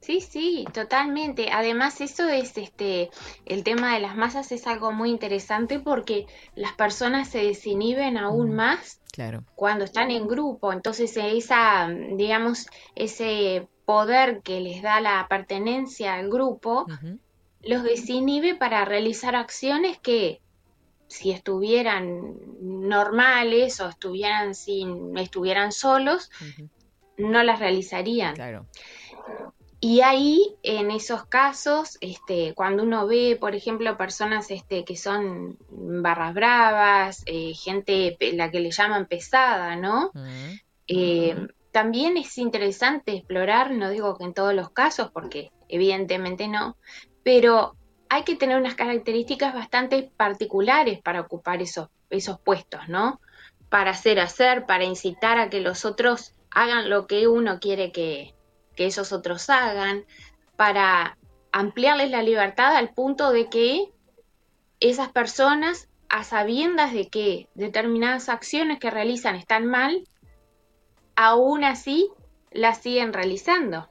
Sí, 0.00 0.20
sí, 0.20 0.64
totalmente. 0.72 1.50
Además, 1.52 2.00
eso 2.00 2.28
es 2.28 2.56
este, 2.56 3.10
el 3.44 3.62
tema 3.64 3.94
de 3.94 4.00
las 4.00 4.16
masas 4.16 4.50
es 4.50 4.66
algo 4.66 4.92
muy 4.92 5.10
interesante 5.10 5.78
porque 5.78 6.26
las 6.54 6.72
personas 6.72 7.28
se 7.28 7.44
desinhiben 7.44 8.16
aún 8.16 8.54
más 8.54 9.00
Claro. 9.12 9.44
cuando 9.54 9.84
están 9.84 10.10
en 10.10 10.26
grupo. 10.26 10.72
Entonces, 10.72 11.16
esa, 11.16 11.88
digamos, 11.88 12.66
ese 12.94 13.68
poder 13.84 14.40
que 14.42 14.60
les 14.60 14.82
da 14.82 15.00
la 15.00 15.26
pertenencia 15.28 16.14
al 16.14 16.30
grupo, 16.30 16.86
los 17.62 17.82
desinhibe 17.82 18.54
para 18.54 18.84
realizar 18.84 19.36
acciones 19.36 19.98
que 19.98 20.40
si 21.08 21.32
estuvieran 21.32 22.36
normales 22.60 23.80
o 23.80 23.88
estuvieran 23.88 24.54
sin, 24.54 25.18
estuvieran 25.18 25.72
solos, 25.72 26.30
no 27.18 27.42
las 27.42 27.58
realizarían. 27.58 28.34
Claro. 28.34 28.66
Y 29.82 30.02
ahí, 30.02 30.56
en 30.62 30.90
esos 30.90 31.24
casos, 31.24 31.96
este, 32.02 32.52
cuando 32.54 32.82
uno 32.82 33.06
ve, 33.06 33.38
por 33.40 33.54
ejemplo, 33.54 33.96
personas 33.96 34.50
este, 34.50 34.84
que 34.84 34.94
son 34.94 35.56
barras 35.70 36.34
bravas, 36.34 37.22
eh, 37.24 37.54
gente 37.54 38.18
la 38.34 38.50
que 38.50 38.60
le 38.60 38.72
llaman 38.72 39.06
pesada, 39.06 39.76
¿no? 39.76 40.12
Eh, 40.86 41.34
también 41.72 42.18
es 42.18 42.36
interesante 42.36 43.12
explorar, 43.12 43.70
no 43.70 43.88
digo 43.88 44.18
que 44.18 44.24
en 44.24 44.34
todos 44.34 44.52
los 44.52 44.68
casos, 44.70 45.10
porque 45.12 45.50
evidentemente 45.68 46.46
no, 46.46 46.76
pero 47.22 47.74
hay 48.10 48.24
que 48.24 48.36
tener 48.36 48.58
unas 48.58 48.74
características 48.74 49.54
bastante 49.54 50.10
particulares 50.14 51.00
para 51.00 51.22
ocupar 51.22 51.62
esos, 51.62 51.88
esos 52.10 52.38
puestos, 52.38 52.86
¿no? 52.88 53.20
Para 53.70 53.92
hacer 53.92 54.20
hacer, 54.20 54.66
para 54.66 54.84
incitar 54.84 55.38
a 55.38 55.48
que 55.48 55.60
los 55.60 55.86
otros 55.86 56.34
hagan 56.50 56.90
lo 56.90 57.06
que 57.06 57.28
uno 57.28 57.60
quiere 57.60 57.92
que, 57.92 58.34
que 58.80 58.86
esos 58.86 59.12
otros 59.12 59.50
hagan, 59.50 60.06
para 60.56 61.18
ampliarles 61.52 62.10
la 62.10 62.22
libertad 62.22 62.74
al 62.74 62.94
punto 62.94 63.30
de 63.30 63.50
que 63.50 63.90
esas 64.80 65.10
personas, 65.12 65.90
a 66.08 66.24
sabiendas 66.24 66.94
de 66.94 67.08
que 67.08 67.46
determinadas 67.54 68.30
acciones 68.30 68.78
que 68.78 68.88
realizan 68.90 69.36
están 69.36 69.66
mal, 69.66 70.08
aún 71.14 71.62
así 71.62 72.08
las 72.52 72.78
siguen 72.78 73.12
realizando. 73.12 73.86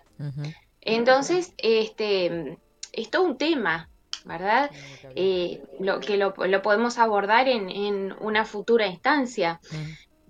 Entonces, 0.81 1.53
este, 1.59 2.57
es 2.91 3.11
todo 3.11 3.23
un 3.25 3.37
tema, 3.37 3.89
¿verdad? 4.25 4.71
Eh, 5.15 5.61
lo 5.79 5.99
que 5.99 6.17
lo, 6.17 6.33
lo 6.35 6.61
podemos 6.63 6.97
abordar 6.97 7.47
en, 7.47 7.69
en 7.69 8.15
una 8.21 8.43
futura 8.43 8.87
instancia, 8.87 9.59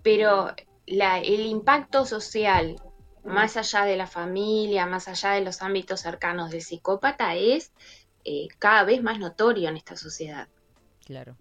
pero 0.03 0.53
la- 0.85 1.19
el 1.19 1.45
impacto 1.45 2.05
social, 2.05 2.75
más 3.23 3.57
allá 3.57 3.85
de 3.85 3.97
la 3.97 4.07
familia, 4.07 4.85
más 4.85 5.07
allá 5.07 5.31
de 5.31 5.41
los 5.41 5.61
ámbitos 5.61 6.01
cercanos 6.01 6.51
del 6.51 6.61
psicópata, 6.61 7.35
es 7.35 7.71
eh, 8.25 8.47
cada 8.59 8.83
vez 8.83 9.01
más 9.01 9.19
notorio 9.19 9.69
en 9.69 9.77
esta 9.77 9.95
sociedad. 9.95 10.47
Claro. 11.05 11.35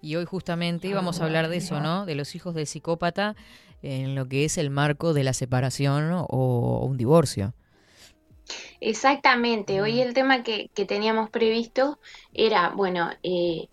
Y 0.00 0.16
hoy 0.16 0.24
justamente 0.24 0.88
íbamos 0.88 1.20
a 1.20 1.24
hablar 1.24 1.48
de 1.48 1.58
eso, 1.58 1.80
¿no? 1.80 2.06
De 2.06 2.14
los 2.14 2.34
hijos 2.34 2.54
del 2.54 2.66
psicópata. 2.66 3.36
en 3.82 4.14
lo 4.14 4.28
que 4.28 4.44
es 4.44 4.58
el 4.58 4.70
marco 4.70 5.14
de 5.14 5.24
la 5.24 5.32
separación 5.32 6.12
o, 6.12 6.26
o 6.28 6.84
un 6.84 6.96
divorcio. 6.96 7.54
Exactamente, 8.80 9.80
hoy 9.80 10.00
el 10.00 10.14
tema 10.14 10.42
que, 10.42 10.70
que 10.74 10.84
teníamos 10.84 11.30
previsto 11.30 11.98
era, 12.32 12.70
bueno, 12.70 13.10
eh, 13.22 13.68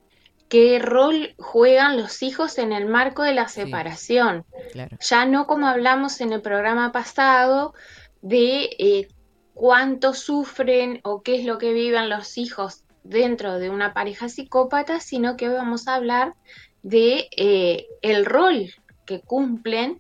¿qué 0.50 0.80
rol 0.80 1.36
juegan 1.38 1.98
los 1.98 2.24
hijos 2.24 2.58
en 2.58 2.72
el 2.72 2.86
marco 2.86 3.24
de 3.24 3.34
la 3.34 3.48
separación? 3.48 4.46
Claro. 4.72 4.98
Ya 5.02 5.26
no 5.26 5.48
como 5.48 5.68
hablamos 5.68 6.22
en 6.22 6.34
el 6.34 6.42
programa 6.42 6.92
pasado 6.92 7.74
de 8.22 8.70
eh, 8.80 9.08
cuánto 9.54 10.14
sufren 10.14 11.00
o 11.04 11.22
qué 11.22 11.36
es 11.36 11.46
lo 11.46 11.58
que 11.58 11.74
viven 11.74 12.10
los 12.10 12.38
hijos 12.38 12.84
dentro 13.04 13.60
de 13.60 13.70
una 13.70 13.94
pareja 13.94 14.30
psicópata, 14.30 15.00
sino 15.00 15.38
que 15.38 15.50
hoy 15.50 15.56
vamos 15.56 15.88
a 15.88 15.96
hablar 15.96 16.36
de 16.84 17.28
eh, 17.36 17.88
el 18.02 18.26
rol 18.26 18.74
que 19.06 19.22
cumplen, 19.22 20.00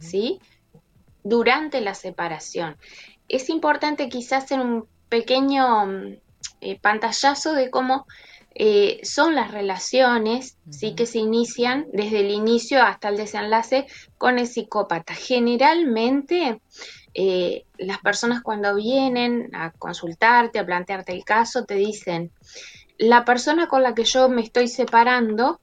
¿sí? 0.00 0.40
Durante 1.22 1.80
la 1.80 1.94
separación. 1.94 2.76
Es 3.28 3.48
importante 3.48 4.08
quizás 4.08 4.44
hacer 4.44 4.60
un 4.60 4.86
pequeño 5.08 5.86
mm, 5.86 6.16
eh, 6.60 6.78
pantallazo 6.80 7.52
de 7.52 7.70
cómo 7.70 8.06
eh, 8.60 8.98
son 9.04 9.36
las 9.36 9.52
relaciones, 9.52 10.58
sí, 10.68 10.96
que 10.96 11.06
se 11.06 11.18
inician 11.18 11.86
desde 11.92 12.20
el 12.20 12.32
inicio 12.32 12.82
hasta 12.82 13.08
el 13.08 13.16
desenlace 13.16 13.86
con 14.18 14.40
el 14.40 14.48
psicópata. 14.48 15.14
Generalmente, 15.14 16.60
eh, 17.14 17.66
las 17.76 17.98
personas 17.98 18.42
cuando 18.42 18.74
vienen 18.74 19.54
a 19.54 19.70
consultarte, 19.70 20.58
a 20.58 20.66
plantearte 20.66 21.12
el 21.12 21.24
caso, 21.24 21.66
te 21.66 21.74
dicen, 21.74 22.32
la 22.98 23.24
persona 23.24 23.68
con 23.68 23.84
la 23.84 23.94
que 23.94 24.02
yo 24.02 24.28
me 24.28 24.42
estoy 24.42 24.66
separando 24.66 25.60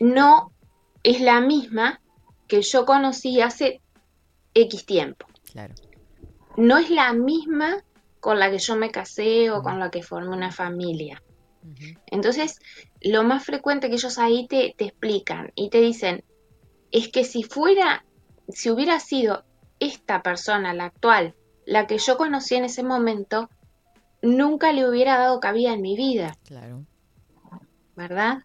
no 0.00 0.50
es 1.04 1.20
la 1.20 1.40
misma 1.40 2.00
que 2.48 2.62
yo 2.62 2.84
conocí 2.84 3.40
hace 3.40 3.80
X 4.52 4.84
tiempo. 4.84 5.26
Claro. 5.52 5.74
No 6.56 6.76
es 6.78 6.90
la 6.90 7.12
misma 7.12 7.84
con 8.18 8.40
la 8.40 8.50
que 8.50 8.58
yo 8.58 8.74
me 8.74 8.90
casé 8.90 9.52
o 9.52 9.62
con 9.62 9.78
la 9.78 9.92
que 9.92 10.02
formé 10.02 10.30
una 10.30 10.50
familia. 10.50 11.22
Entonces, 12.06 12.58
lo 13.00 13.24
más 13.24 13.44
frecuente 13.44 13.88
que 13.88 13.94
ellos 13.96 14.18
ahí 14.18 14.46
te, 14.48 14.74
te 14.76 14.84
explican 14.86 15.52
y 15.54 15.70
te 15.70 15.80
dicen, 15.80 16.24
es 16.90 17.08
que 17.08 17.24
si 17.24 17.42
fuera, 17.42 18.04
si 18.48 18.70
hubiera 18.70 19.00
sido 19.00 19.44
esta 19.80 20.22
persona, 20.22 20.72
la 20.72 20.86
actual, 20.86 21.34
la 21.66 21.86
que 21.86 21.98
yo 21.98 22.16
conocí 22.16 22.54
en 22.54 22.64
ese 22.64 22.82
momento, 22.82 23.50
nunca 24.22 24.72
le 24.72 24.88
hubiera 24.88 25.18
dado 25.18 25.40
cabida 25.40 25.72
en 25.72 25.82
mi 25.82 25.96
vida, 25.96 26.36
Claro. 26.44 26.84
¿verdad? 27.96 28.38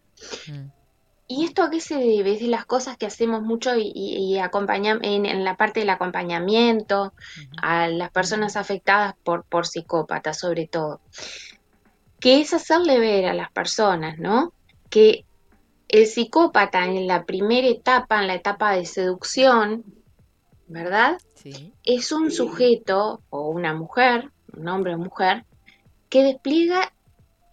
¿Y 1.28 1.44
esto 1.44 1.62
a 1.62 1.70
qué 1.70 1.80
se 1.80 1.94
debe? 1.96 2.34
Es 2.34 2.40
de 2.40 2.48
las 2.48 2.66
cosas 2.66 2.98
que 2.98 3.06
hacemos 3.06 3.42
mucho 3.42 3.74
y, 3.76 3.90
y- 3.94 4.38
en, 4.38 5.26
en 5.26 5.44
la 5.44 5.56
parte 5.56 5.80
del 5.80 5.90
acompañamiento 5.90 7.14
a 7.62 7.88
las 7.88 8.10
personas 8.10 8.56
afectadas 8.56 9.14
por, 9.24 9.44
por 9.44 9.66
psicópatas, 9.66 10.38
sobre 10.38 10.66
todo. 10.66 11.00
Que 12.22 12.40
es 12.40 12.54
hacerle 12.54 12.98
ver 13.00 13.26
a 13.26 13.34
las 13.34 13.50
personas, 13.50 14.18
¿no? 14.18 14.52
Que 14.88 15.26
el 15.88 16.06
psicópata 16.06 16.86
en 16.86 17.06
la 17.06 17.24
primera 17.24 17.66
etapa, 17.66 18.20
en 18.20 18.28
la 18.28 18.34
etapa 18.34 18.72
de 18.72 18.86
seducción, 18.86 19.84
¿verdad? 20.68 21.18
Sí. 21.34 21.74
Es 21.84 22.12
un 22.12 22.30
sujeto 22.30 23.20
o 23.28 23.48
una 23.48 23.74
mujer, 23.74 24.30
un 24.56 24.68
hombre 24.68 24.94
o 24.94 24.98
mujer, 24.98 25.44
que 26.08 26.22
despliega 26.22 26.92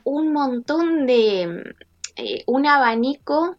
un 0.04 0.32
montón 0.32 1.06
de, 1.06 1.76
eh, 2.16 2.44
un 2.46 2.66
abanico 2.66 3.58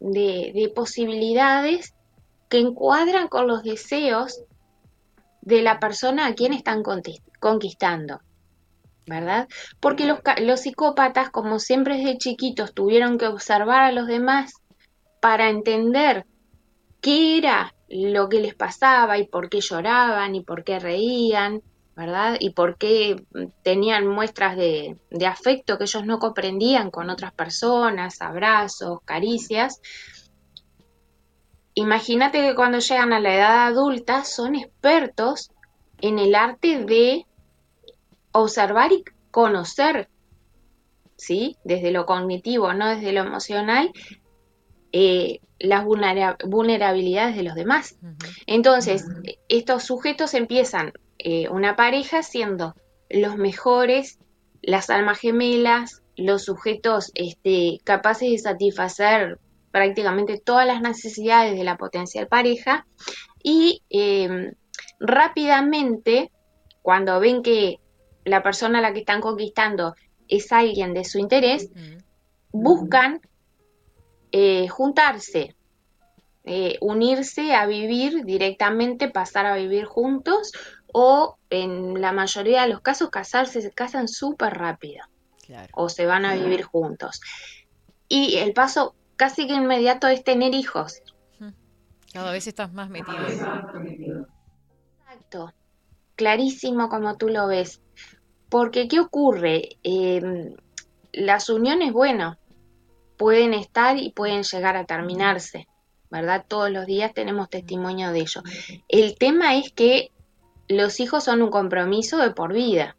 de, 0.00 0.52
de 0.54 0.72
posibilidades 0.74 1.94
que 2.48 2.60
encuadran 2.60 3.28
con 3.28 3.46
los 3.46 3.62
deseos 3.62 4.42
de 5.40 5.62
la 5.62 5.78
persona 5.80 6.26
a 6.26 6.34
quien 6.34 6.52
están 6.52 6.82
conquistando, 7.40 8.20
¿verdad? 9.06 9.48
Porque 9.80 10.06
los, 10.06 10.20
los 10.40 10.60
psicópatas, 10.60 11.30
como 11.30 11.58
siempre 11.58 11.98
desde 11.98 12.18
chiquitos, 12.18 12.74
tuvieron 12.74 13.18
que 13.18 13.26
observar 13.26 13.82
a 13.82 13.92
los 13.92 14.06
demás 14.06 14.54
para 15.20 15.50
entender 15.50 16.26
qué 17.00 17.38
era 17.38 17.74
lo 17.88 18.28
que 18.28 18.40
les 18.40 18.54
pasaba 18.54 19.18
y 19.18 19.26
por 19.26 19.48
qué 19.48 19.60
lloraban 19.60 20.34
y 20.34 20.42
por 20.42 20.64
qué 20.64 20.78
reían, 20.78 21.62
¿verdad? 21.94 22.36
Y 22.40 22.50
por 22.50 22.76
qué 22.76 23.24
mm, 23.32 23.44
tenían 23.62 24.06
muestras 24.06 24.56
de, 24.56 24.96
de 25.10 25.26
afecto 25.26 25.78
que 25.78 25.84
ellos 25.84 26.04
no 26.04 26.18
comprendían 26.18 26.90
con 26.90 27.10
otras 27.10 27.32
personas, 27.32 28.20
abrazos, 28.20 29.00
caricias. 29.04 29.80
Imagínate 31.74 32.40
que 32.40 32.54
cuando 32.54 32.78
llegan 32.78 33.12
a 33.12 33.20
la 33.20 33.34
edad 33.34 33.66
adulta 33.66 34.24
son 34.24 34.54
expertos 34.54 35.50
en 36.00 36.18
el 36.18 36.34
arte 36.34 36.84
de 36.84 37.26
observar 38.34 38.92
y 38.92 39.04
conocer, 39.30 40.08
¿sí? 41.16 41.56
Desde 41.64 41.90
lo 41.92 42.04
cognitivo, 42.04 42.74
no 42.74 42.88
desde 42.88 43.12
lo 43.12 43.22
emocional, 43.22 43.90
eh, 44.92 45.40
las 45.58 45.84
vulnera- 45.84 46.36
vulnerabilidades 46.44 47.36
de 47.36 47.42
los 47.44 47.54
demás. 47.54 47.96
Entonces, 48.46 49.06
estos 49.48 49.84
sujetos 49.84 50.34
empiezan 50.34 50.92
eh, 51.18 51.48
una 51.48 51.76
pareja 51.76 52.22
siendo 52.22 52.74
los 53.08 53.36
mejores, 53.36 54.18
las 54.62 54.90
almas 54.90 55.18
gemelas, 55.18 56.02
los 56.16 56.44
sujetos 56.44 57.12
este, 57.14 57.78
capaces 57.84 58.30
de 58.30 58.38
satisfacer 58.38 59.38
prácticamente 59.70 60.38
todas 60.38 60.66
las 60.66 60.80
necesidades 60.80 61.56
de 61.56 61.64
la 61.64 61.76
potencial 61.76 62.26
pareja 62.28 62.86
y 63.42 63.82
eh, 63.90 64.52
rápidamente, 65.00 66.30
cuando 66.82 67.18
ven 67.20 67.42
que 67.42 67.78
la 68.24 68.42
persona 68.42 68.78
a 68.78 68.82
la 68.82 68.92
que 68.92 69.00
están 69.00 69.20
conquistando 69.20 69.94
es 70.28 70.50
alguien 70.52 70.94
de 70.94 71.04
su 71.04 71.18
interés, 71.18 71.70
buscan 72.52 73.20
eh, 74.32 74.68
juntarse, 74.68 75.54
eh, 76.44 76.76
unirse 76.80 77.54
a 77.54 77.66
vivir 77.66 78.24
directamente, 78.24 79.08
pasar 79.08 79.46
a 79.46 79.56
vivir 79.56 79.84
juntos 79.84 80.52
o 80.92 81.36
en 81.50 82.00
la 82.00 82.12
mayoría 82.12 82.62
de 82.62 82.68
los 82.68 82.80
casos 82.80 83.10
casarse, 83.10 83.62
se 83.62 83.70
casan 83.72 84.08
súper 84.08 84.54
rápido 84.54 85.04
Claro. 85.44 85.68
o 85.74 85.88
se 85.88 86.06
van 86.06 86.24
a 86.24 86.34
vivir 86.34 86.62
juntos. 86.62 87.20
Y 88.08 88.36
el 88.36 88.52
paso 88.54 88.94
casi 89.16 89.46
que 89.46 89.54
inmediato 89.54 90.08
es 90.08 90.24
tener 90.24 90.54
hijos. 90.54 91.02
Cada 92.12 92.30
vez 92.30 92.46
estás 92.46 92.72
más 92.72 92.88
metido. 92.90 93.18
Exacto, 95.00 95.52
clarísimo 96.14 96.88
como 96.88 97.16
tú 97.16 97.28
lo 97.28 97.48
ves. 97.48 97.80
Porque, 98.54 98.86
¿qué 98.86 99.00
ocurre? 99.00 99.78
Eh, 99.82 100.54
las 101.12 101.50
uniones, 101.50 101.92
bueno, 101.92 102.38
pueden 103.16 103.52
estar 103.52 103.98
y 103.98 104.12
pueden 104.12 104.44
llegar 104.44 104.76
a 104.76 104.84
terminarse, 104.84 105.66
¿verdad? 106.08 106.44
Todos 106.46 106.70
los 106.70 106.86
días 106.86 107.12
tenemos 107.12 107.50
testimonio 107.50 108.12
de 108.12 108.20
ello. 108.20 108.42
El 108.86 109.18
tema 109.18 109.56
es 109.56 109.72
que 109.72 110.12
los 110.68 111.00
hijos 111.00 111.24
son 111.24 111.42
un 111.42 111.50
compromiso 111.50 112.18
de 112.18 112.30
por 112.30 112.52
vida. 112.52 112.96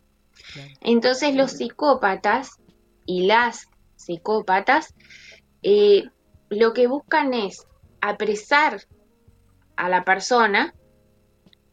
Entonces 0.82 1.34
los 1.36 1.52
psicópatas 1.52 2.58
y 3.06 3.26
las 3.26 3.70
psicópatas 3.96 4.94
eh, 5.64 6.04
lo 6.50 6.74
que 6.74 6.88
buscan 6.88 7.34
es 7.34 7.66
apresar 8.02 8.82
a 9.78 9.88
la 9.88 10.04
persona 10.04 10.76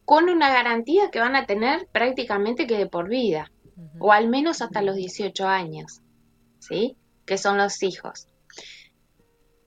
con 0.05 0.29
una 0.29 0.53
garantía 0.53 1.11
que 1.11 1.19
van 1.19 1.35
a 1.35 1.45
tener 1.45 1.89
prácticamente 1.91 2.65
que 2.65 2.77
de 2.77 2.87
por 2.87 3.09
vida, 3.09 3.51
o 3.99 4.11
al 4.11 4.29
menos 4.29 4.61
hasta 4.61 4.81
los 4.81 4.95
18 4.95 5.47
años, 5.47 6.01
¿sí? 6.59 6.97
Que 7.25 7.37
son 7.37 7.57
los 7.57 7.81
hijos. 7.83 8.27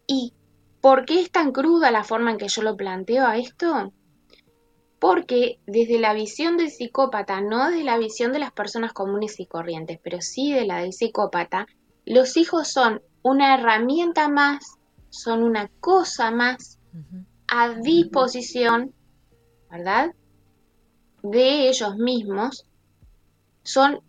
¿Y 0.07 0.35
por 0.81 1.05
qué 1.05 1.21
es 1.21 1.31
tan 1.31 1.53
cruda 1.53 1.91
la 1.91 2.05
forma 2.05 2.31
en 2.31 2.39
que 2.39 2.49
yo 2.49 2.63
lo 2.63 2.77
planteo 2.77 3.27
a 3.27 3.39
esto? 3.39 3.93
Porque 4.99 5.59
desde 5.67 5.99
la 5.99 6.15
visión 6.15 6.57
del 6.57 6.71
psicópata, 6.71 7.41
no 7.41 7.71
desde 7.71 7.85
la 7.85 7.99
visión 7.99 8.33
de 8.33 8.39
las 8.39 8.53
personas 8.53 8.93
comunes 8.93 9.41
y 9.41 9.47
corrientes, 9.47 9.99
pero 10.03 10.21
sí 10.21 10.53
de 10.53 10.67
la 10.67 10.79
del 10.79 10.93
psicópata, 10.93 11.67
los 12.05 12.37
hijos 12.37 12.69
son 12.69 13.03
una 13.23 13.55
herramienta 13.55 14.29
más, 14.29 14.79
son 15.11 15.43
una 15.43 15.69
cosa 15.81 16.31
más 16.31 16.79
a 17.49 17.71
disposición, 17.71 18.95
¿verdad? 19.71 20.15
De 21.23 21.69
ellos 21.69 21.97
mismos, 21.97 22.67
son 23.67 24.01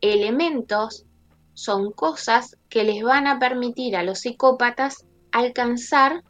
elementos, 0.00 1.06
son 1.54 1.90
cosas 1.92 2.58
que 2.68 2.84
les 2.84 3.02
van 3.02 3.26
a 3.26 3.38
permitir 3.38 3.96
a 3.96 4.02
los 4.02 4.20
psicópatas 4.20 5.06
alcanzar 5.32 6.22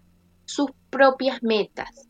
sus 0.44 0.70
propias 0.90 1.42
metas. 1.42 2.08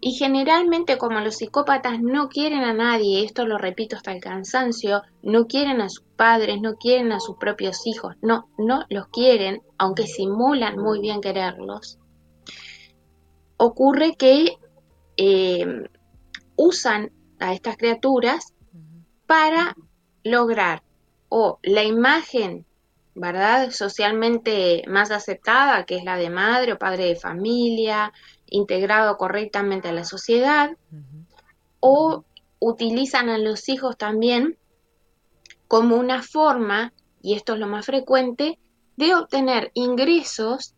Y 0.00 0.12
generalmente 0.12 0.98
como 0.98 1.20
los 1.20 1.36
psicópatas 1.36 2.00
no 2.00 2.28
quieren 2.28 2.62
a 2.62 2.74
nadie, 2.74 3.24
esto 3.24 3.46
lo 3.46 3.56
repito 3.56 3.96
hasta 3.96 4.12
el 4.12 4.20
cansancio, 4.20 5.02
no 5.22 5.46
quieren 5.46 5.80
a 5.80 5.88
sus 5.88 6.04
padres, 6.16 6.60
no 6.60 6.74
quieren 6.74 7.12
a 7.12 7.20
sus 7.20 7.36
propios 7.38 7.86
hijos, 7.86 8.14
no, 8.20 8.48
no 8.58 8.84
los 8.90 9.08
quieren, 9.08 9.62
aunque 9.78 10.06
simulan 10.06 10.78
muy 10.78 11.00
bien 11.00 11.20
quererlos. 11.20 11.98
ocurre 13.56 14.16
que 14.16 14.58
eh, 15.16 15.88
usan 16.56 17.10
a 17.40 17.54
estas 17.54 17.78
criaturas 17.78 18.52
para 19.26 19.76
lograr 20.24 20.82
o 21.28 21.58
la 21.62 21.82
imagen, 21.84 22.64
¿verdad? 23.14 23.70
Socialmente 23.70 24.82
más 24.88 25.10
aceptada, 25.10 25.84
que 25.84 25.96
es 25.96 26.04
la 26.04 26.16
de 26.16 26.30
madre 26.30 26.72
o 26.72 26.78
padre 26.78 27.04
de 27.06 27.16
familia, 27.16 28.12
integrado 28.48 29.16
correctamente 29.16 29.88
a 29.88 29.92
la 29.92 30.04
sociedad, 30.04 30.76
o 31.80 32.24
utilizan 32.58 33.28
a 33.28 33.38
los 33.38 33.68
hijos 33.68 33.96
también 33.96 34.56
como 35.68 35.96
una 35.96 36.22
forma, 36.22 36.92
y 37.22 37.34
esto 37.34 37.54
es 37.54 37.58
lo 37.58 37.66
más 37.66 37.86
frecuente, 37.86 38.58
de 38.96 39.14
obtener 39.14 39.70
ingresos 39.74 40.74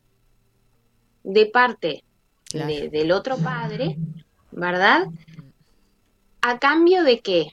de 1.22 1.46
parte 1.46 2.04
Claro. 2.50 2.72
de- 2.72 2.88
del 2.88 3.12
otro 3.12 3.36
padre, 3.36 3.98
¿verdad? 4.50 5.06
¿A 6.40 6.58
cambio 6.58 7.04
de 7.04 7.20
qué? 7.20 7.50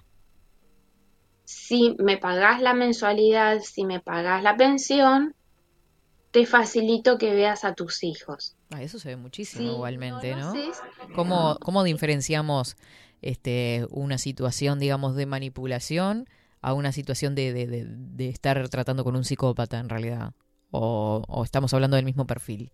Si 1.46 1.96
me 2.00 2.18
pagás 2.18 2.62
la 2.62 2.74
mensualidad, 2.74 3.60
si 3.62 3.86
me 3.86 4.00
pagás 4.00 4.44
la 4.44 4.58
pensión, 4.58 5.34
te 6.32 6.46
facilito 6.46 7.18
que 7.18 7.34
veas 7.34 7.64
a 7.66 7.74
tus 7.74 8.04
hijos. 8.04 8.56
Ah, 8.72 8.82
eso 8.82 9.00
se 9.00 9.10
ve 9.10 9.16
muchísimo 9.16 9.62
Sí, 9.62 9.70
igualmente, 9.70 10.32
no 10.32 10.38
lo 10.38 10.44
¿no? 10.44 10.52
sé. 10.52 10.72
¿Cómo, 11.14 11.58
cómo 11.62 11.84
diferenciamos 11.84 12.76
este, 13.22 13.86
una 13.92 14.18
situación, 14.18 14.80
digamos, 14.80 15.16
de 15.16 15.26
manipulación 15.26 16.28
a 16.62 16.74
una 16.74 16.92
situación 16.92 17.36
de, 17.36 17.54
de- 17.54 17.68
de- 17.68 17.86
de 17.88 18.30
estar 18.30 18.68
tratando 18.70 19.04
con 19.04 19.16
un 19.16 19.24
psicópata 19.24 19.80
en 19.80 19.90
realidad? 19.90 20.34
¿O, 20.72 21.22
o 21.28 21.44
estamos 21.44 21.74
hablando 21.74 21.96
del 21.96 22.06
mismo 22.06 22.26
perfil? 22.28 22.72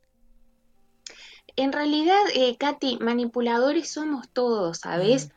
En 1.55 1.71
realidad, 1.71 2.19
eh, 2.35 2.57
Katy, 2.57 2.97
manipuladores 2.99 3.89
somos 3.91 4.29
todos, 4.33 4.79
¿sabes? 4.79 5.29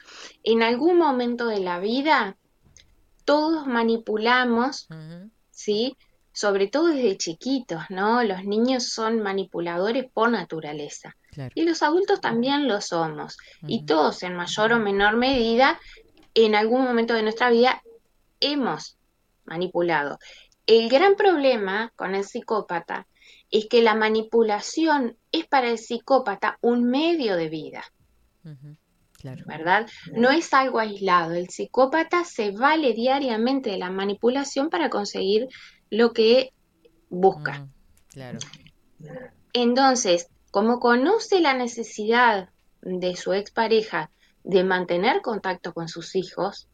En 0.43 0.63
algún 0.63 0.99
momento 0.99 1.47
de 1.47 1.61
la 1.61 1.79
vida, 1.79 2.37
todos 3.25 3.67
manipulamos, 3.67 4.89
¿sí? 5.51 5.97
Sobre 6.33 6.67
todo 6.67 6.87
desde 6.87 7.17
chiquitos, 7.17 7.83
¿no? 7.91 8.23
Los 8.25 8.45
niños 8.45 8.89
son 8.89 9.21
manipuladores 9.21 10.07
por 10.13 10.31
naturaleza. 10.31 11.17
Claro. 11.31 11.53
Y 11.55 11.63
los 11.65 11.83
adultos 11.83 12.21
también 12.21 12.69
lo 12.69 12.81
somos. 12.81 13.37
Y 13.67 13.85
todos, 13.87 14.23
en 14.23 14.35
mayor 14.35 14.73
o 14.73 14.79
menor 14.79 15.17
medida, 15.17 15.81
en 16.35 16.55
algún 16.55 16.83
momento 16.83 17.15
de 17.15 17.23
nuestra 17.23 17.51
vida, 17.51 17.83
hemos 18.41 18.97
manipulado. 19.45 20.19
El 20.67 20.89
gran 20.89 21.15
problema 21.15 21.93
con 21.97 22.15
el 22.15 22.25
psicópata 22.25 23.07
es 23.51 23.67
que 23.67 23.83
la 23.83 23.95
manipulación 23.95 25.17
es 25.31 25.47
para 25.47 25.69
el 25.69 25.79
psicópata 25.79 26.59
un 26.61 26.85
medio 26.85 27.37
de 27.37 27.49
vida, 27.49 27.85
Claro. 29.25 29.43
¿verdad? 29.47 29.87
No 30.13 30.31
es 30.31 30.53
algo 30.53 30.81
aislado. 30.81 31.33
El 31.33 31.49
psicópata 31.49 32.25
se 32.25 32.51
vale 32.51 32.93
diariamente 32.93 33.71
de 33.71 33.79
la 33.79 33.89
manipulación 33.89 34.69
para 34.69 34.91
conseguir 34.91 35.49
lo 35.89 36.13
que 36.13 36.53
busca. 37.09 37.67
Claro. 38.11 38.39
Entonces, 39.55 40.29
como 40.51 40.79
conoce 40.79 41.41
la 41.41 41.55
necesidad 41.55 42.51
de 42.83 43.17
su 43.17 43.33
expareja 43.33 44.11
de 44.43 44.63
mantener 44.63 45.23
contacto 45.23 45.73
con 45.73 45.89
sus 45.89 46.17
hijos, 46.17 46.69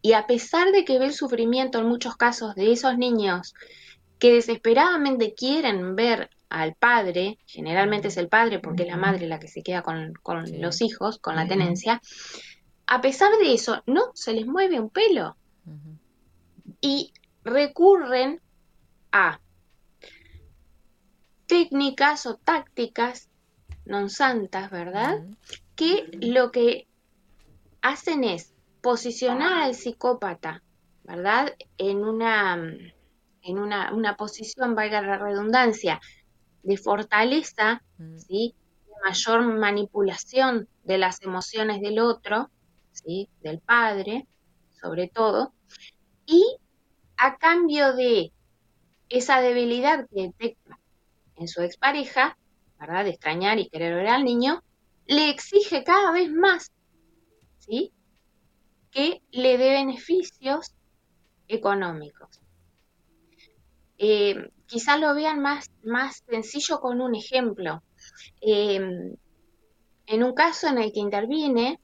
y 0.00 0.12
a 0.12 0.28
pesar 0.28 0.70
de 0.70 0.84
que 0.84 1.00
ve 1.00 1.06
el 1.06 1.12
sufrimiento 1.12 1.80
en 1.80 1.88
muchos 1.88 2.14
casos 2.14 2.54
de 2.54 2.70
esos 2.70 2.96
niños 2.98 3.52
que 4.20 4.32
desesperadamente 4.32 5.34
quieren 5.34 5.96
ver 5.96 6.30
al 6.60 6.74
padre, 6.74 7.38
generalmente 7.46 8.08
es 8.08 8.16
el 8.16 8.28
padre 8.28 8.60
porque 8.60 8.84
es 8.84 8.88
la 8.88 8.96
madre 8.96 9.26
la 9.26 9.40
que 9.40 9.48
se 9.48 9.62
queda 9.62 9.82
con, 9.82 10.14
con 10.22 10.44
los 10.60 10.80
hijos, 10.82 11.18
con 11.18 11.36
la 11.36 11.48
tenencia, 11.48 12.00
a 12.86 13.00
pesar 13.00 13.32
de 13.38 13.54
eso, 13.54 13.82
no 13.86 14.12
se 14.14 14.32
les 14.32 14.46
mueve 14.46 14.78
un 14.78 14.90
pelo. 14.90 15.36
Y 16.80 17.12
recurren 17.42 18.40
a 19.10 19.40
técnicas 21.46 22.26
o 22.26 22.36
tácticas 22.36 23.28
non 23.84 24.08
santas, 24.08 24.70
¿verdad? 24.70 25.24
Que 25.76 26.08
lo 26.20 26.50
que 26.50 26.88
hacen 27.82 28.24
es 28.24 28.54
posicionar 28.80 29.64
al 29.64 29.74
psicópata, 29.74 30.62
¿verdad? 31.04 31.54
En 31.76 32.04
una, 32.04 32.56
en 33.42 33.58
una, 33.58 33.92
una 33.92 34.16
posición, 34.16 34.74
valga 34.74 35.02
la 35.02 35.18
redundancia, 35.18 36.00
de 36.64 36.76
fortaleza, 36.76 37.82
¿sí? 38.16 38.54
De 38.86 38.92
mayor 39.04 39.42
manipulación 39.42 40.68
de 40.82 40.98
las 40.98 41.22
emociones 41.22 41.80
del 41.80 41.98
otro, 42.00 42.50
¿sí? 42.92 43.28
Del 43.42 43.60
padre, 43.60 44.26
sobre 44.80 45.08
todo, 45.08 45.52
y 46.26 46.42
a 47.16 47.36
cambio 47.36 47.94
de 47.94 48.32
esa 49.08 49.40
debilidad 49.40 50.08
que 50.08 50.22
detecta 50.22 50.78
en 51.36 51.48
su 51.48 51.62
expareja, 51.62 52.36
¿verdad? 52.80 53.04
De 53.04 53.10
extrañar 53.10 53.58
y 53.58 53.68
querer 53.68 53.94
ver 53.94 54.08
al 54.08 54.24
niño, 54.24 54.62
le 55.06 55.30
exige 55.30 55.84
cada 55.84 56.12
vez 56.12 56.30
más, 56.32 56.72
¿sí? 57.58 57.92
Que 58.90 59.22
le 59.30 59.58
dé 59.58 59.70
beneficios 59.70 60.74
económicos. 61.48 62.43
Eh, 63.98 64.34
quizás 64.66 65.00
lo 65.00 65.14
vean 65.14 65.40
más, 65.40 65.70
más 65.82 66.22
sencillo 66.28 66.80
con 66.80 67.00
un 67.00 67.14
ejemplo. 67.14 67.82
Eh, 68.40 68.80
en 70.06 70.22
un 70.22 70.34
caso 70.34 70.68
en 70.68 70.78
el 70.78 70.92
que 70.92 71.00
intervine, 71.00 71.78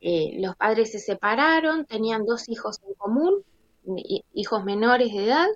eh, 0.00 0.36
los 0.40 0.56
padres 0.56 0.92
se 0.92 0.98
separaron, 1.00 1.86
tenían 1.86 2.24
dos 2.26 2.48
hijos 2.48 2.78
en 2.86 2.94
común, 2.94 3.42
hi- 3.96 4.24
hijos 4.34 4.64
menores 4.64 5.12
de 5.12 5.24
edad. 5.26 5.48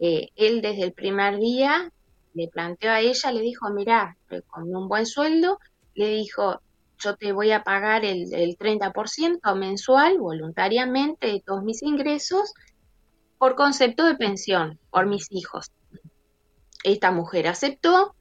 Eh, 0.00 0.28
él 0.36 0.62
desde 0.62 0.84
el 0.84 0.92
primer 0.94 1.38
día 1.38 1.90
le 2.34 2.48
planteó 2.48 2.90
a 2.92 3.00
ella, 3.00 3.32
le 3.32 3.40
dijo, 3.42 3.70
mira, 3.70 4.16
con 4.48 4.74
un 4.74 4.88
buen 4.88 5.06
sueldo, 5.06 5.58
le 5.94 6.08
dijo, 6.10 6.60
yo 6.98 7.16
te 7.16 7.32
voy 7.32 7.52
a 7.52 7.62
pagar 7.64 8.04
el, 8.04 8.32
el 8.34 8.56
30% 8.58 9.54
mensual 9.56 10.18
voluntariamente 10.18 11.28
de 11.28 11.42
todos 11.44 11.62
mis 11.64 11.82
ingresos 11.82 12.52
por 13.38 13.54
concepto 13.54 14.04
de 14.04 14.16
pensión, 14.16 14.78
por 14.90 15.06
mis 15.06 15.26
hijos. 15.30 15.72
Esta 16.84 17.10
mujer 17.10 17.48
aceptó 17.48 18.14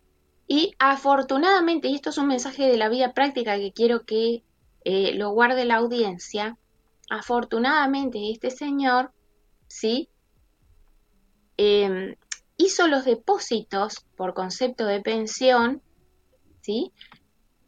y 0.48 0.74
afortunadamente, 0.80 1.88
y 1.88 1.96
esto 1.96 2.10
es 2.10 2.18
un 2.18 2.28
mensaje 2.28 2.68
de 2.68 2.78
la 2.78 2.90
vida 2.90 3.14
práctica 3.14 3.58
que 3.58 3.72
quiero 3.72 4.06
que 4.06 4.44
eh, 4.84 5.14
lo 5.16 5.32
guarde 5.32 5.66
la 5.66 5.78
audiencia, 5.78 6.58
afortunadamente 7.10 8.32
este 8.32 8.52
señor, 8.52 9.12
¿sí? 9.68 10.10
Eh, 11.58 12.18
hizo 12.58 12.88
los 12.88 13.06
depósitos 13.06 14.06
por 14.16 14.34
concepto 14.34 14.86
de 14.86 15.02
pensión, 15.02 15.82
¿sí? 16.62 16.92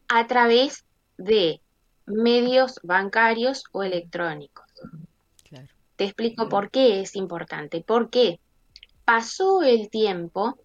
A 0.08 0.26
través 0.26 0.84
de 1.16 1.60
medios 2.06 2.80
bancarios 2.82 3.64
o 3.72 3.82
electrónicos. 3.82 4.67
Te 5.98 6.04
explico 6.04 6.48
por 6.48 6.70
qué 6.70 7.00
es 7.00 7.16
importante. 7.16 7.82
Porque 7.84 8.38
pasó 9.04 9.62
el 9.62 9.90
tiempo 9.90 10.56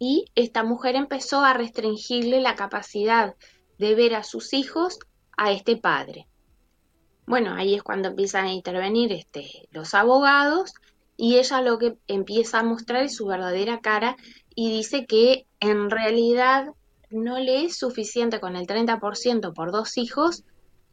y 0.00 0.24
esta 0.34 0.64
mujer 0.64 0.96
empezó 0.96 1.44
a 1.44 1.52
restringirle 1.52 2.40
la 2.40 2.56
capacidad 2.56 3.36
de 3.78 3.94
ver 3.94 4.16
a 4.16 4.24
sus 4.24 4.52
hijos 4.52 4.98
a 5.36 5.52
este 5.52 5.76
padre. 5.76 6.26
Bueno, 7.24 7.54
ahí 7.54 7.76
es 7.76 7.84
cuando 7.84 8.08
empiezan 8.08 8.46
a 8.46 8.52
intervenir 8.52 9.12
este, 9.12 9.68
los 9.70 9.94
abogados 9.94 10.74
y 11.16 11.36
ella 11.36 11.62
lo 11.62 11.78
que 11.78 11.96
empieza 12.08 12.58
a 12.58 12.64
mostrar 12.64 13.04
es 13.04 13.14
su 13.14 13.26
verdadera 13.26 13.78
cara 13.78 14.16
y 14.56 14.72
dice 14.72 15.06
que 15.06 15.46
en 15.60 15.88
realidad 15.88 16.72
no 17.10 17.38
le 17.38 17.64
es 17.64 17.78
suficiente 17.78 18.40
con 18.40 18.56
el 18.56 18.66
30% 18.66 19.54
por 19.54 19.70
dos 19.70 19.96
hijos, 19.98 20.42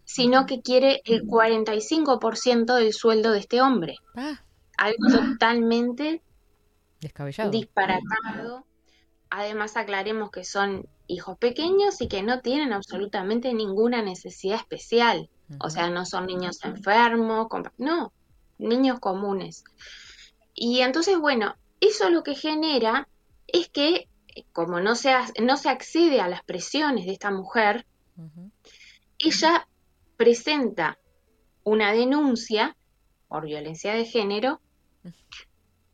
sino 0.06 0.46
que 0.46 0.62
quiere 0.62 1.02
el 1.06 1.24
45% 1.24 2.76
del 2.76 2.94
sueldo 2.94 3.32
de 3.32 3.40
este 3.40 3.62
hombre. 3.62 3.96
Algo 4.78 5.08
totalmente 5.10 6.22
Descabellado. 7.00 7.52
disparatado. 7.52 8.66
Además, 9.30 9.78
aclaremos 9.78 10.32
que 10.32 10.44
son 10.44 10.88
hijos 11.08 11.38
pequeños 11.38 12.02
y 12.02 12.08
que 12.08 12.24
no 12.24 12.42
tienen 12.42 12.74
absolutamente 12.74 13.54
ninguna 13.54 14.02
necesidad 14.02 14.58
especial. 14.58 15.30
O 15.60 15.70
sea, 15.70 15.90
no 15.90 16.06
son 16.06 16.26
niños 16.28 16.64
enfermos, 16.64 17.48
no, 17.78 18.12
niños 18.58 19.00
comunes. 19.00 19.64
Y 20.54 20.82
entonces, 20.82 21.18
bueno, 21.20 21.56
eso 21.80 22.10
lo 22.10 22.24
que 22.24 22.36
genera 22.36 23.08
es 23.48 23.70
que, 23.70 24.08
como 24.52 24.80
no 24.80 24.96
se, 24.96 25.14
no 25.42 25.58
se 25.58 25.70
accede 25.70 26.22
a 26.22 26.28
las 26.28 26.44
presiones 26.44 27.06
de 27.06 27.12
esta 27.12 27.32
mujer, 27.32 27.86
ella 29.20 29.68
presenta 30.18 30.98
una 31.64 31.92
denuncia 31.92 32.76
por 33.28 33.46
violencia 33.46 33.94
de 33.94 34.06
género 34.06 34.62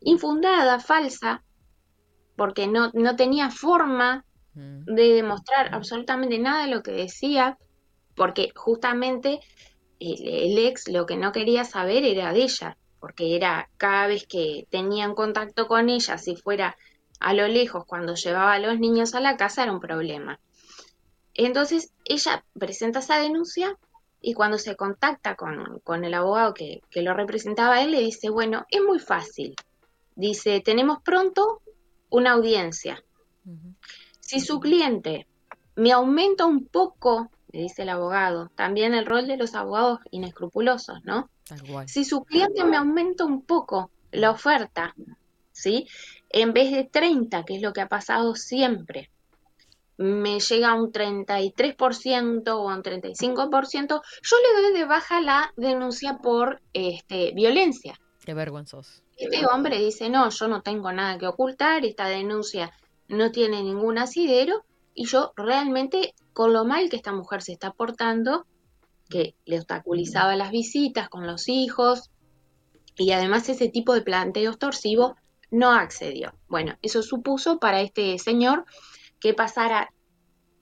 infundada, 0.01 0.79
falsa, 0.79 1.43
porque 2.35 2.67
no, 2.67 2.91
no 2.93 3.15
tenía 3.15 3.49
forma 3.49 4.25
de 4.53 5.13
demostrar 5.13 5.73
absolutamente 5.73 6.37
nada 6.37 6.65
de 6.65 6.71
lo 6.71 6.83
que 6.83 6.91
decía, 6.91 7.57
porque 8.15 8.51
justamente 8.55 9.39
el, 9.99 10.27
el 10.27 10.57
ex 10.57 10.89
lo 10.89 11.05
que 11.05 11.15
no 11.15 11.31
quería 11.31 11.63
saber 11.63 12.03
era 12.03 12.33
de 12.33 12.43
ella, 12.43 12.77
porque 12.99 13.35
era 13.35 13.69
cada 13.77 14.07
vez 14.07 14.27
que 14.27 14.67
tenían 14.69 15.15
contacto 15.15 15.67
con 15.67 15.89
ella, 15.89 16.17
si 16.17 16.35
fuera 16.35 16.75
a 17.19 17.33
lo 17.33 17.47
lejos, 17.47 17.85
cuando 17.85 18.15
llevaba 18.15 18.53
a 18.53 18.59
los 18.59 18.79
niños 18.79 19.13
a 19.13 19.19
la 19.19 19.37
casa, 19.37 19.63
era 19.63 19.71
un 19.71 19.79
problema. 19.79 20.39
Entonces 21.33 21.93
ella 22.05 22.43
presenta 22.57 22.99
esa 22.99 23.19
denuncia 23.19 23.77
y 24.21 24.33
cuando 24.33 24.57
se 24.57 24.75
contacta 24.75 25.35
con, 25.35 25.79
con 25.83 26.03
el 26.03 26.13
abogado 26.13 26.53
que, 26.53 26.81
que 26.89 27.01
lo 27.01 27.13
representaba 27.13 27.75
a 27.75 27.83
él, 27.83 27.91
le 27.91 28.01
dice, 28.01 28.29
bueno, 28.29 28.65
es 28.69 28.81
muy 28.81 28.99
fácil. 28.99 29.55
Dice, 30.15 30.59
tenemos 30.59 31.01
pronto 31.01 31.61
una 32.09 32.31
audiencia. 32.31 33.03
Si 34.19 34.41
su 34.41 34.59
cliente 34.59 35.27
me 35.75 35.91
aumenta 35.91 36.45
un 36.45 36.65
poco, 36.65 37.31
le 37.51 37.61
dice 37.61 37.83
el 37.83 37.89
abogado, 37.89 38.49
también 38.55 38.93
el 38.93 39.05
rol 39.05 39.27
de 39.27 39.37
los 39.37 39.55
abogados 39.55 39.99
inescrupulosos, 40.11 41.03
¿no? 41.03 41.29
Si 41.87 42.03
su 42.03 42.23
cliente 42.25 42.63
me 42.63 42.77
aumenta 42.77 43.25
un 43.25 43.41
poco 43.41 43.89
la 44.11 44.31
oferta, 44.31 44.93
¿sí? 45.51 45.87
En 46.29 46.53
vez 46.53 46.71
de 46.71 46.83
30, 46.83 47.43
que 47.45 47.55
es 47.55 47.61
lo 47.61 47.73
que 47.73 47.81
ha 47.81 47.87
pasado 47.87 48.35
siempre, 48.35 49.09
me 49.99 50.39
llega 50.39 50.69
a 50.69 50.75
un 50.75 50.93
33% 50.93 52.47
o 52.47 52.69
a 52.69 52.75
un 52.75 52.83
35%, 52.83 54.01
yo 54.23 54.37
le 54.37 54.61
doy 54.61 54.73
de 54.79 54.85
baja 54.85 55.19
la 55.19 55.53
denuncia 55.57 56.19
por 56.19 56.61
este, 56.71 57.33
violencia. 57.33 57.99
Qué 58.23 58.33
vergonzoso. 58.33 59.03
Este 59.17 59.45
hombre 59.45 59.77
dice, 59.77 60.09
no, 60.09 60.29
yo 60.29 60.47
no 60.47 60.61
tengo 60.61 60.93
nada 60.93 61.17
que 61.17 61.27
ocultar, 61.27 61.83
esta 61.83 62.07
denuncia 62.07 62.71
no 63.09 63.31
tiene 63.31 63.61
ningún 63.61 63.97
asidero 63.97 64.63
y 64.93 65.05
yo 65.05 65.33
realmente, 65.35 66.13
con 66.31 66.53
lo 66.53 66.63
mal 66.63 66.89
que 66.89 66.95
esta 66.95 67.11
mujer 67.11 67.41
se 67.41 67.51
está 67.51 67.71
portando, 67.73 68.45
que 69.09 69.35
le 69.43 69.57
obstaculizaba 69.57 70.37
las 70.37 70.51
visitas 70.51 71.09
con 71.09 71.27
los 71.27 71.49
hijos 71.49 72.09
y 72.95 73.11
además 73.11 73.49
ese 73.49 73.67
tipo 73.67 73.93
de 73.93 74.01
planteos 74.01 74.57
torsivos, 74.57 75.15
no 75.51 75.71
accedió. 75.71 76.33
Bueno, 76.47 76.77
eso 76.81 77.03
supuso 77.03 77.59
para 77.59 77.81
este 77.81 78.17
señor 78.17 78.65
que 79.19 79.33
pasara 79.33 79.91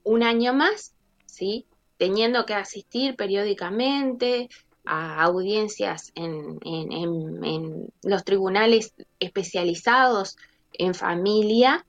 un 0.04 0.22
año 0.22 0.54
más, 0.54 0.94
¿sí? 1.26 1.66
Teniendo 1.98 2.46
que 2.46 2.54
asistir 2.54 3.16
periódicamente 3.16 4.48
a 4.84 5.22
audiencias 5.22 6.12
en, 6.14 6.58
en- 6.64 6.92
en- 6.92 7.44
en 7.44 7.88
los 8.02 8.24
tribunales 8.24 8.94
especializados 9.20 10.36
en 10.72 10.94
familia, 10.94 11.84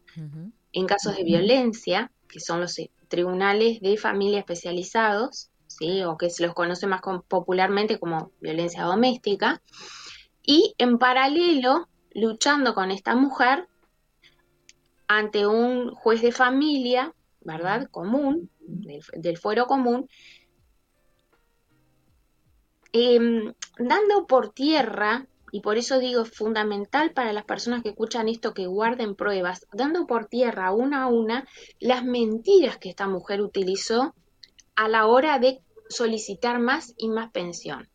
en 0.74 0.86
casos 0.88 1.16
de 1.16 1.24
violencia, 1.24 2.12
que 2.28 2.40
son 2.42 2.60
los 2.60 2.78
eh, 2.80 2.92
tribunales 3.08 3.80
de 3.82 3.96
familia 3.98 4.40
especializados, 4.40 5.50
¿sí? 5.68 6.04
o 6.04 6.18
que 6.18 6.30
se 6.30 6.44
los 6.46 6.54
conoce 6.54 6.88
más 6.88 7.02
com- 7.02 7.22
popularmente 7.28 8.00
como 8.00 8.32
violencia 8.42 8.84
doméstica, 8.84 9.62
y 10.44 10.74
en 10.78 10.98
paralelo, 10.98 11.88
luchando 12.14 12.74
con 12.74 12.92
esta 12.92 13.16
mujer 13.16 13.69
ante 15.10 15.48
un 15.48 15.90
juez 15.96 16.22
de 16.22 16.32
familia, 16.32 17.14
¿verdad? 17.42 17.90
Común, 17.90 18.52
del, 18.60 19.02
del 19.14 19.38
fuero 19.40 19.66
común, 19.66 20.08
em, 22.94 23.52
dando 23.80 24.28
por 24.28 24.54
tierra, 24.54 25.26
y 25.52 25.62
por 25.62 25.80
eso 25.80 25.98
digo 25.98 26.22
es 26.22 26.30
fundamental 26.30 27.12
para 27.12 27.34
las 27.34 27.44
personas 27.44 27.82
que 27.82 27.90
escuchan 27.90 28.30
esto 28.30 28.54
que 28.54 28.68
guarden 28.68 29.16
pruebas, 29.16 29.66
dando 29.74 30.06
por 30.06 30.28
tierra 30.28 30.72
una 30.72 31.04
a 31.04 31.08
una 31.08 31.48
las 31.80 32.06
mentiras 32.06 32.78
que 32.78 32.90
esta 32.90 33.08
mujer 33.08 33.42
utilizó 33.42 34.14
a 34.76 34.88
la 34.88 35.08
hora 35.08 35.40
de 35.40 35.60
solicitar 35.90 36.60
más 36.60 36.94
y 36.98 37.10
más 37.10 37.32
pensión. 37.32 37.90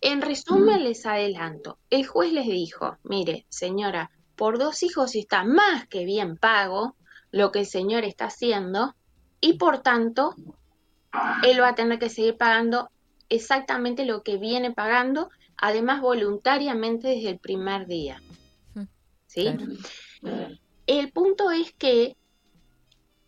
En 0.00 0.22
resumen, 0.22 0.84
les 0.84 1.06
adelanto, 1.06 1.78
el 1.90 2.06
juez 2.06 2.32
les 2.32 2.46
dijo, 2.46 2.98
mire, 3.02 3.46
señora, 3.48 4.12
por 4.36 4.58
dos 4.58 4.82
hijos 4.82 5.14
está 5.14 5.44
más 5.44 5.86
que 5.88 6.04
bien 6.04 6.36
pago 6.36 6.96
lo 7.30 7.52
que 7.52 7.60
el 7.60 7.66
señor 7.66 8.04
está 8.04 8.26
haciendo 8.26 8.94
y 9.44 9.54
por 9.54 9.80
tanto, 9.80 10.36
él 11.42 11.60
va 11.60 11.70
a 11.70 11.74
tener 11.74 11.98
que 11.98 12.08
seguir 12.08 12.36
pagando 12.36 12.90
exactamente 13.28 14.06
lo 14.06 14.22
que 14.22 14.36
viene 14.36 14.70
pagando, 14.70 15.30
además 15.56 16.00
voluntariamente 16.00 17.08
desde 17.08 17.30
el 17.30 17.38
primer 17.38 17.86
día. 17.86 18.22
¿Sí? 19.26 19.48
El 20.86 21.10
punto 21.12 21.50
es 21.50 21.72
que 21.72 22.16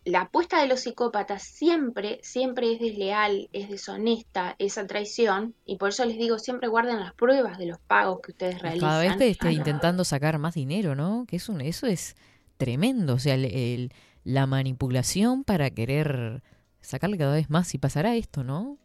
la 0.05 0.21
apuesta 0.21 0.61
de 0.61 0.67
los 0.67 0.81
psicópatas 0.81 1.41
siempre, 1.43 2.19
siempre 2.21 2.71
es 2.73 2.79
desleal, 2.79 3.49
es 3.53 3.69
deshonesta, 3.69 4.55
es 4.59 4.77
a 4.77 4.85
traición, 4.87 5.55
y 5.65 5.77
por 5.77 5.89
eso 5.89 6.05
les 6.05 6.17
digo, 6.17 6.37
siempre 6.39 6.67
guarden 6.69 6.99
las 6.99 7.13
pruebas 7.13 7.57
de 7.57 7.65
los 7.65 7.79
pagos 7.79 8.19
que 8.21 8.31
ustedes 8.31 8.61
realizan. 8.61 8.87
Cada 8.89 9.01
vez 9.01 9.17
te 9.17 9.29
está 9.29 9.51
intentando 9.51 10.03
sacar 10.03 10.37
más 10.37 10.53
dinero, 10.53 10.95
¿no? 10.95 11.25
Que 11.27 11.37
es 11.37 11.49
un, 11.49 11.59
eso 11.61 11.87
es 11.87 12.15
tremendo. 12.57 13.15
O 13.15 13.19
sea, 13.19 13.33
el- 13.35 13.45
el- 13.45 13.91
la 14.23 14.45
manipulación 14.47 15.43
para 15.43 15.69
querer 15.71 16.41
sacarle 16.81 17.17
cada 17.17 17.33
vez 17.33 17.49
más 17.49 17.73
y 17.73 17.79
pasará 17.79 18.15
esto, 18.15 18.43
¿no? 18.43 18.77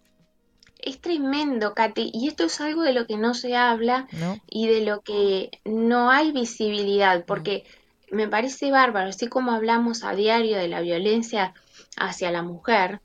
Es 0.83 0.99
tremendo, 1.01 1.75
Katy, 1.75 2.11
y 2.15 2.29
esto 2.29 2.45
es 2.45 2.59
algo 2.63 2.83
de 2.83 2.95
lo 2.95 3.07
que 3.07 3.19
no 3.19 3.35
se 3.35 3.55
habla 3.55 4.09
¿No? 4.13 4.39
y 4.49 4.67
de 4.69 4.81
lo 4.87 5.03
que 5.03 5.51
no 5.67 6.11
hay 6.11 6.33
visibilidad, 6.33 7.27
porque 7.27 7.65
me 8.11 8.29
parece 8.29 8.71
bárbaro, 8.71 9.09
así 9.09 9.27
como 9.29 9.53
hablamos 9.53 10.05
a 10.05 10.15
diario 10.15 10.57
de 10.57 10.69
la 10.69 10.81
violencia 10.81 11.55
hacia 11.97 12.31
la 12.31 12.43
mujer, 12.43 13.01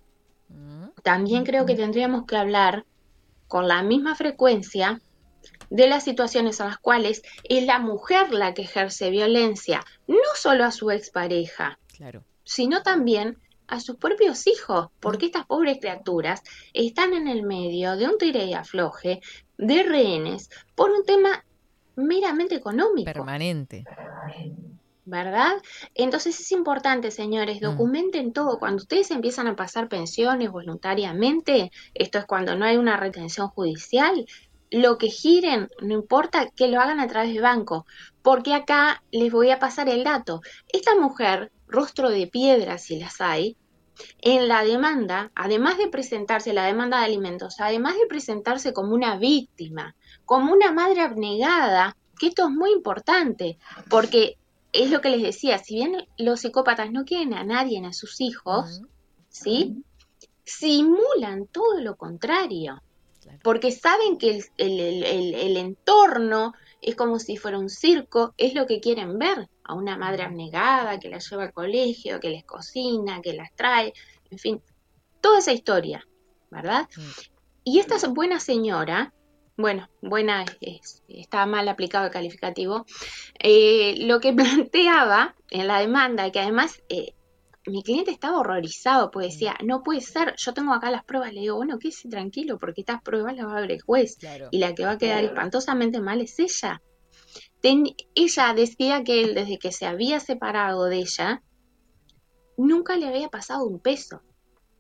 también 1.03 1.43
creo 1.45 1.65
que 1.65 1.75
tendríamos 1.75 2.25
que 2.25 2.35
hablar 2.37 2.85
con 3.47 3.67
la 3.67 3.83
misma 3.83 4.15
frecuencia 4.15 5.01
de 5.69 5.87
las 5.87 6.03
situaciones 6.03 6.59
en 6.59 6.67
las 6.67 6.77
cuales 6.77 7.21
es 7.43 7.65
la 7.65 7.79
mujer 7.79 8.31
la 8.31 8.53
que 8.53 8.63
ejerce 8.63 9.09
violencia, 9.09 9.83
no 10.07 10.17
solo 10.35 10.63
a 10.65 10.71
su 10.71 10.89
expareja, 10.91 11.77
Claro. 11.95 12.23
sino 12.43 12.81
también 12.81 13.37
a 13.67 13.79
sus 13.79 13.97
propios 13.97 14.47
hijos, 14.47 14.89
porque 14.99 15.27
estas 15.27 15.45
pobres 15.45 15.79
criaturas 15.79 16.41
están 16.73 17.13
en 17.13 17.27
el 17.27 17.43
medio 17.43 17.95
de 17.95 18.07
un 18.07 18.17
tire 18.17 18.45
y 18.45 18.53
afloje 18.53 19.21
de 19.57 19.83
rehenes 19.83 20.49
por 20.75 20.91
un 20.91 21.03
tema 21.03 21.43
meramente 21.95 22.55
económico. 22.55 23.05
Permanente. 23.11 23.85
¿Verdad? 25.05 25.53
Entonces 25.93 26.39
es 26.39 26.51
importante, 26.51 27.11
señores, 27.11 27.61
documenten 27.61 28.33
todo. 28.33 28.59
Cuando 28.59 28.81
ustedes 28.81 29.11
empiezan 29.11 29.47
a 29.47 29.55
pasar 29.55 29.87
pensiones 29.87 30.51
voluntariamente, 30.51 31.71
esto 31.93 32.19
es 32.19 32.25
cuando 32.25 32.55
no 32.55 32.65
hay 32.65 32.77
una 32.77 32.97
retención 32.97 33.47
judicial, 33.49 34.25
lo 34.71 34.97
que 34.97 35.07
giren, 35.07 35.69
no 35.81 35.93
importa 35.93 36.49
que 36.49 36.67
lo 36.67 36.81
hagan 36.81 36.99
a 36.99 37.07
través 37.07 37.33
de 37.33 37.39
banco, 37.39 37.85
porque 38.21 38.53
acá 38.53 39.03
les 39.11 39.31
voy 39.31 39.51
a 39.51 39.59
pasar 39.59 39.87
el 39.89 40.03
dato. 40.03 40.41
Esta 40.67 40.95
mujer, 40.95 41.51
rostro 41.67 42.09
de 42.09 42.27
piedra 42.27 42.77
si 42.77 42.99
las 42.99 43.21
hay, 43.21 43.57
en 44.21 44.47
la 44.47 44.63
demanda, 44.63 45.31
además 45.35 45.77
de 45.77 45.87
presentarse 45.87 46.51
la 46.51 46.65
demanda 46.65 46.99
de 46.99 47.05
alimentos, 47.05 47.59
además 47.59 47.95
de 47.95 48.07
presentarse 48.07 48.73
como 48.73 48.93
una 48.93 49.17
víctima, 49.17 49.95
como 50.25 50.51
una 50.51 50.71
madre 50.71 51.01
abnegada, 51.01 51.95
que 52.19 52.27
esto 52.27 52.45
es 52.45 52.51
muy 52.51 52.71
importante, 52.71 53.57
porque 53.89 54.37
es 54.83 54.91
lo 54.91 55.01
que 55.01 55.09
les 55.09 55.21
decía, 55.21 55.57
si 55.57 55.75
bien 55.75 56.07
los 56.17 56.41
psicópatas 56.41 56.91
no 56.91 57.05
quieren 57.05 57.33
a 57.33 57.43
nadie, 57.43 57.83
a 57.85 57.93
sus 57.93 58.21
hijos, 58.21 58.81
¿sí? 59.29 59.83
Simulan 60.43 61.47
todo 61.47 61.79
lo 61.81 61.95
contrario, 61.95 62.81
porque 63.43 63.71
saben 63.71 64.17
que 64.19 64.29
el, 64.29 64.45
el- 64.57 64.79
el- 64.79 65.03
el- 65.03 65.33
el 65.35 65.57
entorno 65.57 66.53
es 66.81 66.95
como 66.95 67.17
si 67.19 67.35
fuera 67.37 67.57
un 67.57 67.69
circo, 67.69 68.33
es 68.37 68.53
lo 68.53 68.67
que 68.67 68.79
quieren 68.79 69.17
ver, 69.17 69.49
a 69.63 69.73
una 69.73 69.97
madre 69.97 70.21
abnegada 70.23 70.99
que 70.99 71.09
las 71.09 71.27
lleva 71.29 71.43
al 71.45 71.53
colegio, 71.53 72.19
que 72.19 72.29
les 72.29 72.43
cocina, 72.45 73.21
que 73.23 73.33
las 73.33 73.51
trae, 73.55 73.93
en 74.29 74.37
fin, 74.37 74.61
toda 75.21 75.39
esa 75.39 75.51
historia, 75.53 76.05
¿verdad? 76.51 76.87
Y 77.63 77.79
esta 77.79 77.97
buena 78.09 78.39
señora, 78.39 79.11
bueno, 79.57 79.87
buena 80.01 80.43
es- 80.43 80.57
es- 80.61 81.03
está 81.07 81.45
mal 81.45 81.67
aplicado 81.67 82.05
el 82.05 82.11
calificativo, 82.11 82.85
eh, 83.39 83.95
lo 84.05 84.19
que 84.19 84.33
planteaba 84.67 85.35
en 85.49 85.67
la 85.67 85.79
demanda, 85.79 86.31
que 86.31 86.39
además 86.39 86.81
eh, 86.89 87.13
mi 87.67 87.81
cliente 87.81 88.11
estaba 88.11 88.37
horrorizado, 88.39 89.09
pues 89.09 89.31
decía, 89.33 89.55
no 89.63 89.81
puede 89.81 90.01
ser, 90.01 90.35
yo 90.37 90.53
tengo 90.53 90.73
acá 90.73 90.91
las 90.91 91.03
pruebas, 91.03 91.33
le 91.33 91.41
digo, 91.41 91.55
bueno, 91.55 91.79
quédese 91.79 92.09
tranquilo, 92.09 92.57
porque 92.59 92.81
estas 92.81 93.01
pruebas 93.01 93.35
las 93.35 93.47
va 93.47 93.57
a 93.57 93.61
ver 93.61 93.71
el 93.71 93.81
juez, 93.81 94.17
y 94.51 94.59
la 94.59 94.75
que 94.75 94.85
va 94.85 94.91
a 94.91 94.97
quedar 94.99 95.23
espantosamente 95.29 95.99
mal 95.99 96.21
es 96.21 96.37
ella. 96.37 96.81
Ten- 97.61 97.95
ella 98.13 98.53
decía 98.53 99.03
que 99.03 99.21
él, 99.23 99.33
desde 99.33 99.57
que 99.57 99.71
se 99.71 99.87
había 99.87 100.19
separado 100.19 100.85
de 100.85 100.97
ella, 100.97 101.41
nunca 102.57 102.95
le 102.97 103.07
había 103.07 103.29
pasado 103.29 103.65
un 103.65 103.79
peso 103.79 104.21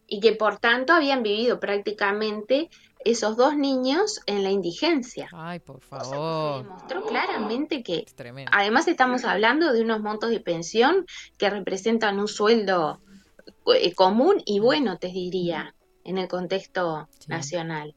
y 0.07 0.19
que 0.19 0.33
por 0.33 0.59
tanto 0.59 0.93
habían 0.93 1.23
vivido 1.23 1.59
prácticamente 1.59 2.69
esos 3.05 3.37
dos 3.37 3.55
niños 3.55 4.19
en 4.25 4.43
la 4.43 4.49
indigencia. 4.49 5.29
Ay, 5.31 5.59
por 5.59 5.79
favor. 5.79 6.63
Demostró 6.63 7.05
claramente 7.05 7.83
que 7.83 8.05
Tremendo. 8.15 8.51
además 8.53 8.87
estamos 8.87 9.23
hablando 9.23 9.71
de 9.71 9.81
unos 9.81 10.01
montos 10.01 10.31
de 10.31 10.39
pensión 10.39 11.05
que 11.37 11.49
representan 11.49 12.19
un 12.19 12.27
sueldo 12.27 12.99
eh, 13.73 13.93
común 13.93 14.41
y 14.45 14.59
bueno, 14.59 14.97
te 14.97 15.09
diría, 15.09 15.75
en 16.03 16.17
el 16.17 16.27
contexto 16.27 17.07
nacional. 17.27 17.95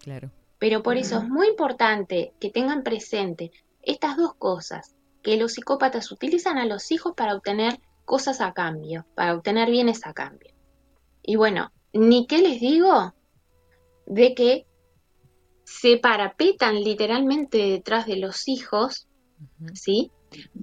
Claro. 0.00 0.30
Pero 0.58 0.82
por 0.82 0.96
eso 0.96 1.18
es 1.18 1.28
muy 1.28 1.48
importante 1.48 2.32
que 2.40 2.50
tengan 2.50 2.82
presente 2.82 3.52
estas 3.82 4.16
dos 4.16 4.34
cosas, 4.34 4.94
que 5.22 5.36
los 5.36 5.52
psicópatas 5.52 6.10
utilizan 6.10 6.56
a 6.56 6.64
los 6.64 6.90
hijos 6.90 7.12
para 7.14 7.34
obtener 7.34 7.80
cosas 8.06 8.40
a 8.40 8.54
cambio, 8.54 9.04
para 9.14 9.34
obtener 9.34 9.70
bienes 9.70 10.06
a 10.06 10.14
cambio. 10.14 10.54
Y 11.22 11.36
bueno, 11.36 11.70
ni 11.92 12.26
qué 12.26 12.38
les 12.38 12.60
digo 12.60 13.14
de 14.06 14.34
que 14.34 14.66
se 15.64 15.96
parapetan 15.96 16.82
literalmente 16.82 17.58
detrás 17.58 18.06
de 18.06 18.16
los 18.16 18.48
hijos, 18.48 19.08
¿sí? 19.72 20.10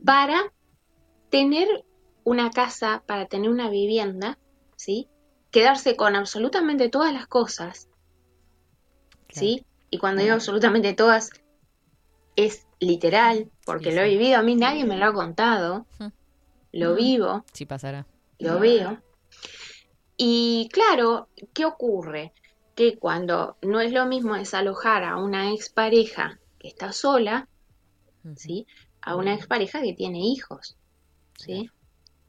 Para 0.06 0.54
tener 1.30 1.68
una 2.24 2.52
casa, 2.52 3.04
para 3.08 3.26
tener 3.26 3.50
una 3.50 3.70
vivienda, 3.70 4.38
¿sí? 4.76 5.08
Quedarse 5.50 5.96
con 5.96 6.16
absolutamente 6.16 6.90
todas 6.90 7.14
las 7.14 7.28
cosas, 7.28 7.90
¿sí? 9.30 9.66
Y 9.90 9.98
cuando 9.98 10.22
digo 10.22 10.36
absolutamente 10.36 10.94
todas, 10.94 11.32
es 12.36 12.66
literal, 12.80 13.52
porque 13.66 13.92
lo 13.92 14.02
he 14.02 14.10
vivido, 14.10 14.38
a 14.38 14.44
mí 14.44 14.56
nadie 14.56 14.86
me 14.86 14.98
lo 14.98 15.06
ha 15.06 15.14
contado, 15.14 15.86
lo 16.72 16.96
vivo, 16.96 17.44
Sí 17.54 17.66
pasará. 17.66 18.06
lo 18.40 18.60
veo. 18.60 19.02
Y 20.16 20.70
claro, 20.72 21.28
¿qué 21.54 21.66
ocurre? 21.66 22.34
Que 22.76 22.98
cuando 22.98 23.58
no 23.62 23.82
es 23.82 23.92
lo 23.92 24.06
mismo 24.06 24.36
desalojar 24.36 25.04
a 25.04 25.18
una 25.18 25.54
expareja 25.54 26.40
que 26.60 26.68
está 26.70 26.92
sola, 26.92 27.48
¿sí? 28.36 28.66
A 29.02 29.16
una 29.16 29.34
expareja 29.34 29.82
que 29.82 29.94
tiene 29.94 30.20
hijos, 30.20 30.78
¿sí? 31.38 31.70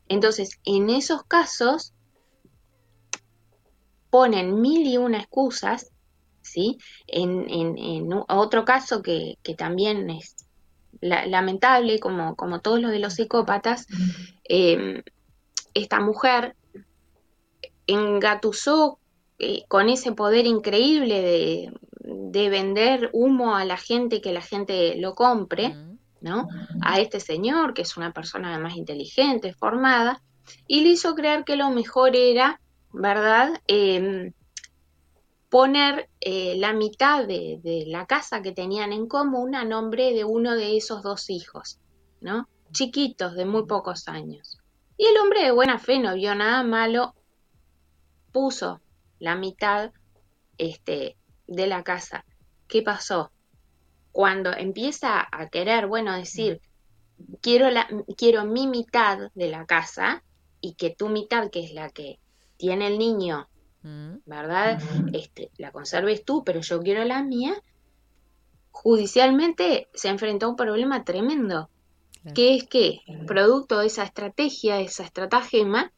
Entonces, 0.08 0.58
en 0.64 0.90
esos 0.90 1.22
casos, 1.24 1.92
ponen 4.10 4.60
mil 4.60 4.86
y 4.86 4.98
una 4.98 5.18
excusas, 5.18 5.90
¿sí? 6.42 6.76
En, 7.06 7.48
en- 7.48 7.78
en 7.78 8.08
otro 8.28 8.64
caso 8.64 9.02
que, 9.02 9.36
que 9.42 9.54
también 9.54 10.10
es 10.10 10.34
la- 11.00 11.26
lamentable, 11.26 11.98
como, 11.98 12.36
como 12.36 12.60
todos 12.60 12.80
los 12.80 12.90
de 12.90 12.98
los 12.98 13.14
psicópatas, 13.14 13.86
eh, 14.48 15.02
esta 15.74 16.00
mujer 16.00 16.54
engatusó 17.86 18.98
eh, 19.44 19.64
con 19.66 19.88
ese 19.88 20.12
poder 20.12 20.46
increíble 20.46 21.20
de, 21.20 21.72
de 21.98 22.48
vender 22.48 23.10
humo 23.12 23.56
a 23.56 23.64
la 23.64 23.76
gente, 23.76 24.20
que 24.20 24.32
la 24.32 24.40
gente 24.40 24.94
lo 25.00 25.16
compre, 25.16 25.74
¿no? 26.20 26.46
A 26.80 27.00
este 27.00 27.18
señor, 27.18 27.74
que 27.74 27.82
es 27.82 27.96
una 27.96 28.12
persona 28.12 28.50
además 28.50 28.76
inteligente, 28.76 29.52
formada, 29.52 30.22
y 30.68 30.84
le 30.84 30.90
hizo 30.90 31.16
creer 31.16 31.42
que 31.42 31.56
lo 31.56 31.70
mejor 31.70 32.14
era, 32.14 32.60
¿verdad? 32.92 33.60
Em, 33.66 34.32
poner 35.50 36.08
eh, 36.20 36.54
la 36.56 36.72
mitad 36.72 37.26
de, 37.26 37.58
de 37.64 37.82
la 37.88 38.06
casa 38.06 38.42
que 38.42 38.52
tenían 38.52 38.92
en 38.92 39.08
común 39.08 39.56
a 39.56 39.64
nombre 39.64 40.12
de 40.12 40.22
uno 40.22 40.54
de 40.54 40.76
esos 40.76 41.02
dos 41.02 41.30
hijos, 41.30 41.80
¿no? 42.20 42.48
Chiquitos, 42.70 43.34
de 43.34 43.44
muy 43.44 43.66
pocos 43.66 44.06
años. 44.06 44.58
Y 44.96 45.06
el 45.06 45.18
hombre 45.18 45.42
de 45.42 45.50
buena 45.50 45.80
fe 45.80 45.98
no 45.98 46.14
vio 46.14 46.32
nada 46.36 46.62
malo, 46.62 47.16
puso 48.30 48.80
la 49.22 49.36
mitad 49.36 49.92
este, 50.58 51.16
de 51.46 51.66
la 51.68 51.84
casa. 51.84 52.24
¿Qué 52.66 52.82
pasó? 52.82 53.30
Cuando 54.10 54.52
empieza 54.52 55.26
a 55.30 55.48
querer, 55.48 55.86
bueno, 55.86 56.12
decir, 56.16 56.60
quiero, 57.40 57.70
la, 57.70 57.86
quiero 58.16 58.44
mi 58.44 58.66
mitad 58.66 59.30
de 59.34 59.48
la 59.48 59.64
casa 59.64 60.24
y 60.60 60.74
que 60.74 60.90
tu 60.90 61.08
mitad, 61.08 61.50
que 61.50 61.64
es 61.64 61.72
la 61.72 61.88
que 61.90 62.18
tiene 62.56 62.88
el 62.88 62.98
niño, 62.98 63.48
¿verdad? 64.26 64.82
Este, 65.12 65.50
la 65.56 65.70
conserves 65.70 66.24
tú, 66.24 66.42
pero 66.44 66.60
yo 66.60 66.80
quiero 66.80 67.04
la 67.04 67.22
mía. 67.22 67.54
Judicialmente 68.72 69.88
se 69.94 70.08
enfrentó 70.08 70.46
a 70.46 70.48
un 70.50 70.56
problema 70.56 71.04
tremendo, 71.04 71.70
que 72.34 72.56
es 72.56 72.64
que, 72.64 73.02
producto 73.28 73.78
de 73.78 73.86
esa 73.86 74.02
estrategia, 74.02 74.76
de 74.76 74.84
esa 74.84 75.04
estratagema, 75.04 75.92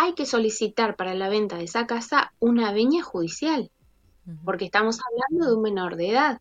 hay 0.00 0.14
que 0.14 0.24
solicitar 0.24 0.96
para 0.96 1.14
la 1.14 1.28
venta 1.28 1.58
de 1.58 1.64
esa 1.64 1.86
casa 1.86 2.32
una 2.38 2.72
veña 2.72 3.02
judicial, 3.02 3.70
porque 4.46 4.64
estamos 4.64 4.98
hablando 4.98 5.46
de 5.46 5.56
un 5.56 5.62
menor 5.62 5.96
de 5.96 6.10
edad. 6.10 6.40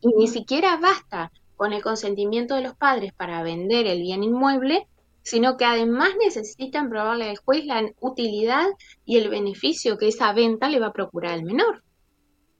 Y 0.00 0.08
ni 0.16 0.28
siquiera 0.28 0.76
basta 0.76 1.32
con 1.56 1.72
el 1.72 1.82
consentimiento 1.82 2.54
de 2.54 2.60
los 2.60 2.76
padres 2.76 3.12
para 3.12 3.42
vender 3.42 3.88
el 3.88 4.02
bien 4.02 4.22
inmueble, 4.22 4.86
sino 5.22 5.56
que 5.56 5.64
además 5.64 6.10
necesitan 6.20 6.90
probarle 6.90 7.30
al 7.30 7.38
juez 7.38 7.64
la 7.64 7.90
utilidad 7.98 8.66
y 9.04 9.16
el 9.16 9.30
beneficio 9.30 9.98
que 9.98 10.08
esa 10.08 10.32
venta 10.32 10.68
le 10.68 10.78
va 10.78 10.88
a 10.88 10.92
procurar 10.92 11.32
al 11.32 11.42
menor. 11.42 11.82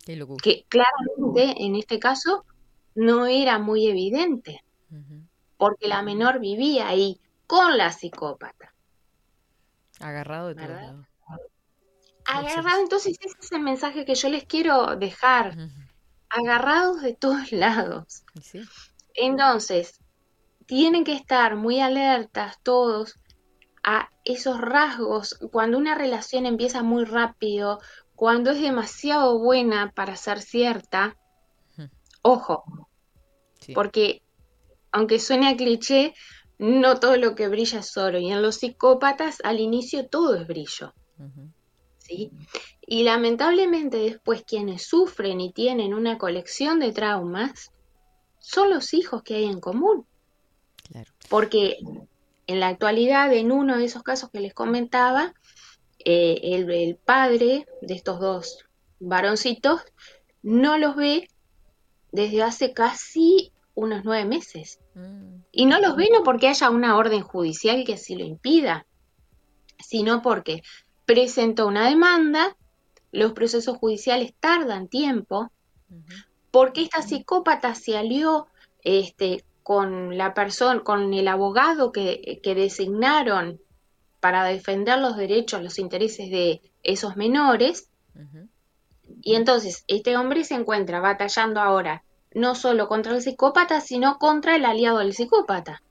Qué. 0.04 0.26
Que 0.42 0.64
claramente 0.68 1.62
en 1.62 1.76
este 1.76 2.00
caso 2.00 2.44
no 2.96 3.26
era 3.26 3.60
muy 3.60 3.86
evidente, 3.86 4.64
porque 5.56 5.86
la 5.86 6.02
menor 6.02 6.40
vivía 6.40 6.88
ahí 6.88 7.20
con 7.46 7.78
la 7.78 7.92
psicópata. 7.92 8.73
Agarrado 10.00 10.48
de 10.48 10.54
todos 10.54 10.70
lados. 10.70 11.06
Agarrado, 12.26 12.80
entonces 12.80 13.16
ese 13.20 13.36
es 13.38 13.52
el 13.52 13.60
mensaje 13.60 14.04
que 14.04 14.14
yo 14.14 14.28
les 14.28 14.44
quiero 14.44 14.96
dejar. 14.96 15.56
Agarrados 16.28 17.02
de 17.02 17.14
todos 17.14 17.52
lados. 17.52 18.24
Sí. 18.42 18.62
Entonces, 19.14 20.00
tienen 20.66 21.04
que 21.04 21.14
estar 21.14 21.56
muy 21.56 21.80
alertas 21.80 22.58
todos 22.62 23.18
a 23.82 24.08
esos 24.24 24.60
rasgos 24.60 25.38
cuando 25.52 25.76
una 25.76 25.94
relación 25.94 26.46
empieza 26.46 26.82
muy 26.82 27.04
rápido, 27.04 27.80
cuando 28.16 28.50
es 28.50 28.60
demasiado 28.60 29.38
buena 29.38 29.92
para 29.92 30.16
ser 30.16 30.40
cierta. 30.40 31.16
Ojo, 32.22 32.64
porque 33.74 34.22
aunque 34.92 35.18
suene 35.20 35.48
a 35.48 35.56
cliché, 35.56 36.14
no 36.58 37.00
todo 37.00 37.16
lo 37.16 37.34
que 37.34 37.48
brilla 37.48 37.80
es 37.80 37.96
oro 37.96 38.18
y 38.18 38.30
en 38.30 38.42
los 38.42 38.56
psicópatas 38.56 39.38
al 39.44 39.60
inicio 39.60 40.06
todo 40.06 40.34
es 40.36 40.46
brillo. 40.46 40.94
¿sí? 41.98 42.30
Y 42.86 43.02
lamentablemente 43.04 43.96
después 43.98 44.44
quienes 44.46 44.86
sufren 44.86 45.40
y 45.40 45.52
tienen 45.52 45.94
una 45.94 46.18
colección 46.18 46.80
de 46.80 46.92
traumas 46.92 47.72
son 48.38 48.70
los 48.70 48.92
hijos 48.94 49.22
que 49.22 49.36
hay 49.36 49.44
en 49.44 49.60
común. 49.60 50.06
Porque 51.30 51.78
en 52.46 52.60
la 52.60 52.68
actualidad, 52.68 53.32
en 53.32 53.52
uno 53.52 53.78
de 53.78 53.86
esos 53.86 54.02
casos 54.02 54.30
que 54.30 54.40
les 54.40 54.52
comentaba, 54.52 55.34
eh, 56.04 56.40
el, 56.42 56.70
el 56.70 56.96
padre 56.96 57.66
de 57.80 57.94
estos 57.94 58.20
dos 58.20 58.66
varoncitos 59.00 59.80
no 60.42 60.76
los 60.76 60.94
ve 60.94 61.30
desde 62.12 62.42
hace 62.42 62.74
casi 62.74 63.50
unos 63.74 64.04
nueve 64.04 64.26
meses. 64.26 64.78
Y 65.50 65.66
no 65.66 65.80
los 65.80 65.96
ve 65.96 66.08
no 66.12 66.22
porque 66.22 66.48
haya 66.48 66.70
una 66.70 66.96
orden 66.96 67.22
judicial 67.22 67.84
que 67.84 67.94
así 67.94 68.14
lo 68.14 68.24
impida, 68.24 68.86
sino 69.78 70.22
porque 70.22 70.62
presentó 71.04 71.66
una 71.66 71.88
demanda, 71.88 72.56
los 73.12 73.32
procesos 73.32 73.76
judiciales 73.76 74.34
tardan 74.38 74.88
tiempo, 74.88 75.50
porque 76.50 76.82
esta 76.82 77.02
psicópata 77.02 77.74
se 77.74 77.96
alió 77.96 78.46
este, 78.82 79.44
con 79.62 80.16
la 80.16 80.34
persona, 80.34 80.80
con 80.80 81.12
el 81.12 81.28
abogado 81.28 81.92
que, 81.92 82.40
que 82.42 82.54
designaron 82.54 83.60
para 84.20 84.44
defender 84.44 84.98
los 85.00 85.16
derechos, 85.16 85.62
los 85.62 85.78
intereses 85.78 86.30
de 86.30 86.62
esos 86.82 87.16
menores, 87.16 87.90
y 89.20 89.34
entonces 89.34 89.84
este 89.88 90.16
hombre 90.16 90.44
se 90.44 90.54
encuentra 90.54 91.00
batallando 91.00 91.60
ahora 91.60 92.03
no 92.34 92.54
solo 92.54 92.88
contra 92.88 93.14
el 93.14 93.22
psicópata, 93.22 93.80
sino 93.80 94.18
contra 94.18 94.56
el 94.56 94.64
aliado 94.64 94.98
del 94.98 95.14
psicópata. 95.14 95.82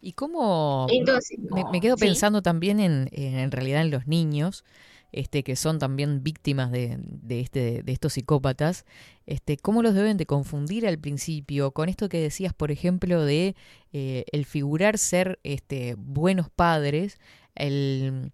¿Y 0.00 0.12
cómo? 0.12 0.86
Entonces, 0.88 1.38
me, 1.48 1.64
me 1.64 1.80
quedo 1.80 1.96
sí. 1.96 2.00
pensando 2.06 2.42
también 2.42 2.80
en, 2.80 3.08
en, 3.12 3.50
realidad 3.50 3.82
en 3.82 3.90
los 3.90 4.06
niños, 4.06 4.64
este, 5.12 5.42
que 5.42 5.56
son 5.56 5.78
también 5.78 6.22
víctimas 6.22 6.70
de, 6.70 6.98
de 7.00 7.40
este, 7.40 7.82
de 7.82 7.92
estos 7.92 8.12
psicópatas, 8.12 8.84
este, 9.26 9.56
cómo 9.56 9.82
los 9.82 9.94
deben 9.94 10.16
de 10.16 10.26
confundir 10.26 10.86
al 10.86 10.98
principio 10.98 11.72
con 11.72 11.88
esto 11.88 12.08
que 12.08 12.20
decías, 12.20 12.52
por 12.52 12.70
ejemplo, 12.70 13.24
de 13.24 13.56
eh, 13.92 14.24
el 14.32 14.44
figurar 14.44 14.98
ser 14.98 15.38
este, 15.42 15.94
buenos 15.98 16.50
padres, 16.50 17.18
el 17.54 18.32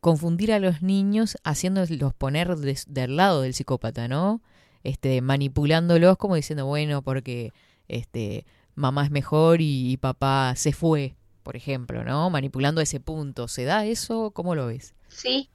confundir 0.00 0.52
a 0.52 0.58
los 0.58 0.82
niños 0.82 1.36
haciéndolos 1.44 2.14
poner 2.14 2.56
des- 2.56 2.86
del 2.88 3.16
lado 3.16 3.42
del 3.42 3.54
psicópata, 3.54 4.08
¿no? 4.08 4.42
Este, 4.84 5.20
manipulándolos 5.22 6.16
como 6.18 6.36
diciendo, 6.36 6.66
bueno, 6.66 7.02
porque 7.02 7.52
este, 7.88 8.46
mamá 8.76 9.04
es 9.04 9.10
mejor 9.10 9.60
y, 9.62 9.92
y 9.92 9.96
papá 9.98 10.54
se 10.56 10.72
fue, 10.72 11.16
por 11.42 11.56
ejemplo, 11.56 12.04
¿no? 12.04 12.30
Manipulando 12.30 12.80
ese 12.82 13.00
punto. 13.00 13.48
¿Se 13.48 13.64
da 13.64 13.86
eso? 13.86 14.30
¿Cómo 14.32 14.54
lo 14.54 14.66
ves? 14.68 14.94
Sí, 15.08 15.50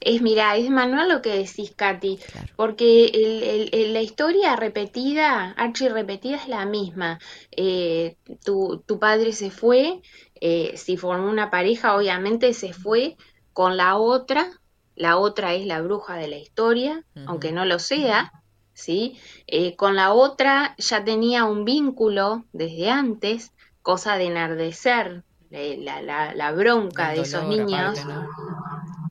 Es, 0.00 0.22
mira, 0.22 0.56
es 0.56 0.70
manual 0.70 1.08
lo 1.10 1.22
que 1.22 1.30
decís, 1.30 1.74
Katy, 1.76 2.20
porque 2.56 3.06
el- 3.06 3.42
el- 3.44 3.70
el- 3.74 3.94
la 3.94 4.02
historia 4.02 4.56
repetida, 4.56 5.52
archi 5.52 5.88
repetida, 5.88 6.36
es 6.38 6.48
la 6.48 6.66
misma. 6.66 7.18
Eh, 7.52 8.16
tu, 8.44 8.82
tu 8.86 8.98
padre 9.00 9.32
se 9.32 9.50
fue, 9.50 10.02
eh, 10.40 10.76
si 10.76 10.96
formó 10.96 11.28
una 11.30 11.50
pareja, 11.50 11.96
obviamente 11.96 12.54
se 12.54 12.72
fue 12.74 13.16
con 13.52 13.76
la 13.76 13.96
otra, 13.98 14.50
la 14.96 15.18
otra 15.18 15.54
es 15.54 15.66
la 15.66 15.80
bruja 15.82 16.16
de 16.16 16.28
la 16.28 16.38
historia, 16.38 17.04
aunque 17.24 17.52
no 17.52 17.64
lo 17.64 17.78
sea, 17.78 18.32
¿sí? 18.78 19.18
Eh, 19.46 19.76
con 19.76 19.96
la 19.96 20.12
otra 20.12 20.74
ya 20.78 21.04
tenía 21.04 21.44
un 21.44 21.64
vínculo 21.64 22.44
desde 22.52 22.90
antes, 22.90 23.52
cosa 23.82 24.16
de 24.16 24.24
enardecer 24.26 25.24
eh, 25.50 25.78
la, 25.80 26.00
la- 26.02 26.34
la 26.34 26.52
bronca 26.52 27.10
de 27.10 27.20
esos 27.22 27.46
niños. 27.48 27.98
aparte, 27.98 28.04
¿no? 28.14 28.28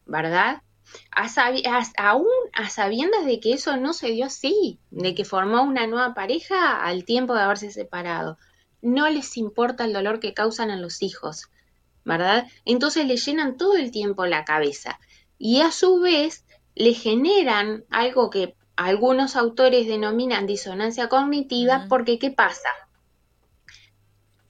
¿verdad? 0.05 0.61
A 1.11 1.28
sabi- 1.28 1.65
a- 1.65 1.84
aún 1.97 2.28
a 2.53 2.70
sabiendas 2.70 3.26
de 3.26 3.39
que 3.39 3.53
eso 3.53 3.76
no 3.78 3.91
se 3.93 4.07
dio 4.11 4.26
así, 4.26 4.80
de 4.89 5.13
que 5.15 5.26
formó 5.26 5.63
una 5.63 5.86
nueva 5.88 6.13
pareja 6.13 6.82
al 6.84 7.03
tiempo 7.03 7.34
de 7.34 7.41
haberse 7.41 7.72
separado. 7.72 8.38
No 8.82 9.09
les 9.09 9.36
importa 9.38 9.84
el 9.86 9.93
dolor 9.93 10.20
que 10.20 10.34
causan 10.34 10.70
a 10.72 10.78
los 10.78 11.01
hijos, 11.01 11.49
¿verdad? 12.05 12.47
Entonces 12.63 13.05
le 13.05 13.18
llenan 13.18 13.57
todo 13.57 13.76
el 13.76 13.91
tiempo 13.91 14.26
la 14.26 14.45
cabeza 14.45 14.99
y 15.38 15.61
a 15.61 15.72
su 15.72 15.99
vez 15.99 16.45
le 16.76 16.93
generan 16.93 17.84
algo 17.89 18.30
que 18.30 18.55
algunos 18.78 19.36
autores 19.36 19.88
denominan 19.88 20.47
disonancia 20.47 21.09
cognitiva 21.09 21.88
porque 21.89 22.19
¿qué 22.19 22.32
pasa? 22.32 22.69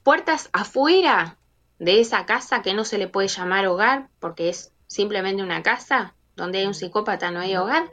Puertas 0.03 0.49
afuera 0.53 1.37
de 1.79 2.01
esa 2.01 2.25
casa 2.25 2.61
que 2.61 2.73
no 2.73 2.85
se 2.85 2.97
le 2.97 3.07
puede 3.07 3.29
llamar 3.29 3.65
hogar 3.67 4.09
porque 4.19 4.49
es 4.49 4.73
simplemente 4.87 5.41
una 5.43 5.63
casa 5.63 6.13
donde 6.35 6.59
hay 6.59 6.65
un 6.65 6.75
psicópata 6.75 7.31
no 7.31 7.39
hay 7.39 7.55
hogar, 7.55 7.91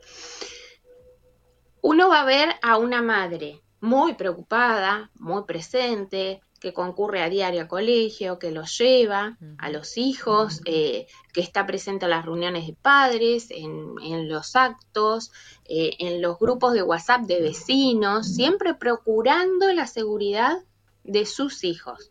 uno 1.80 2.08
va 2.08 2.20
a 2.20 2.24
ver 2.24 2.56
a 2.62 2.78
una 2.78 3.02
madre 3.02 3.62
muy 3.80 4.14
preocupada, 4.14 5.10
muy 5.14 5.44
presente, 5.44 6.40
que 6.64 6.72
concurre 6.72 7.22
a 7.22 7.28
diario 7.28 7.60
al 7.60 7.68
colegio, 7.68 8.38
que 8.38 8.50
los 8.50 8.78
lleva 8.78 9.36
a 9.58 9.68
los 9.68 9.98
hijos, 9.98 10.62
eh, 10.64 11.06
que 11.34 11.42
está 11.42 11.66
presente 11.66 12.06
en 12.06 12.10
las 12.10 12.24
reuniones 12.24 12.66
de 12.66 12.72
padres, 12.72 13.48
en, 13.50 13.94
en 14.02 14.30
los 14.30 14.56
actos, 14.56 15.30
eh, 15.66 15.90
en 15.98 16.22
los 16.22 16.38
grupos 16.38 16.72
de 16.72 16.82
WhatsApp 16.82 17.26
de 17.26 17.42
vecinos, 17.42 18.34
siempre 18.34 18.72
procurando 18.72 19.70
la 19.74 19.86
seguridad 19.86 20.56
de 21.04 21.26
sus 21.26 21.64
hijos. 21.64 22.10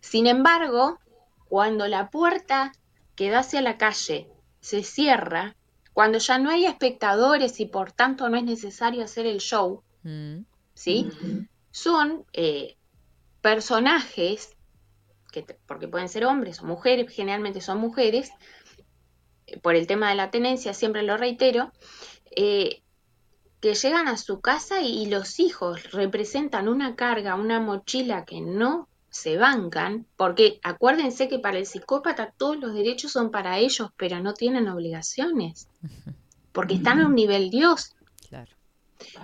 Sin 0.00 0.26
embargo, 0.26 0.98
cuando 1.48 1.88
la 1.88 2.10
puerta 2.10 2.72
que 3.16 3.30
da 3.30 3.38
hacia 3.38 3.62
la 3.62 3.78
calle 3.78 4.28
se 4.60 4.82
cierra, 4.82 5.56
cuando 5.94 6.18
ya 6.18 6.38
no 6.38 6.50
hay 6.50 6.66
espectadores 6.66 7.58
y 7.58 7.66
por 7.66 7.92
tanto 7.92 8.28
no 8.28 8.36
es 8.36 8.44
necesario 8.44 9.02
hacer 9.02 9.24
el 9.26 9.38
show. 9.38 9.82
¿sí? 10.74 11.08
Son 11.70 12.24
eh, 12.32 12.77
personajes, 13.48 14.54
que, 15.32 15.42
porque 15.66 15.88
pueden 15.88 16.10
ser 16.10 16.26
hombres 16.26 16.60
o 16.60 16.66
mujeres, 16.66 17.10
generalmente 17.10 17.62
son 17.62 17.78
mujeres, 17.78 18.30
eh, 19.46 19.58
por 19.58 19.74
el 19.74 19.86
tema 19.86 20.10
de 20.10 20.16
la 20.16 20.30
tenencia, 20.30 20.74
siempre 20.74 21.02
lo 21.02 21.16
reitero, 21.16 21.72
eh, 22.36 22.82
que 23.60 23.72
llegan 23.72 24.06
a 24.06 24.18
su 24.18 24.42
casa 24.42 24.82
y, 24.82 25.02
y 25.02 25.06
los 25.06 25.40
hijos 25.40 25.92
representan 25.92 26.68
una 26.68 26.94
carga, 26.94 27.36
una 27.36 27.58
mochila 27.58 28.26
que 28.26 28.42
no 28.42 28.86
se 29.08 29.38
bancan, 29.38 30.04
porque 30.18 30.60
acuérdense 30.62 31.30
que 31.30 31.38
para 31.38 31.56
el 31.56 31.64
psicópata 31.64 32.34
todos 32.36 32.58
los 32.58 32.74
derechos 32.74 33.12
son 33.12 33.30
para 33.30 33.56
ellos, 33.56 33.88
pero 33.96 34.20
no 34.20 34.34
tienen 34.34 34.68
obligaciones, 34.68 35.68
porque 36.52 36.74
están 36.74 37.00
a 37.00 37.06
un 37.06 37.14
nivel 37.14 37.48
Dios. 37.48 37.96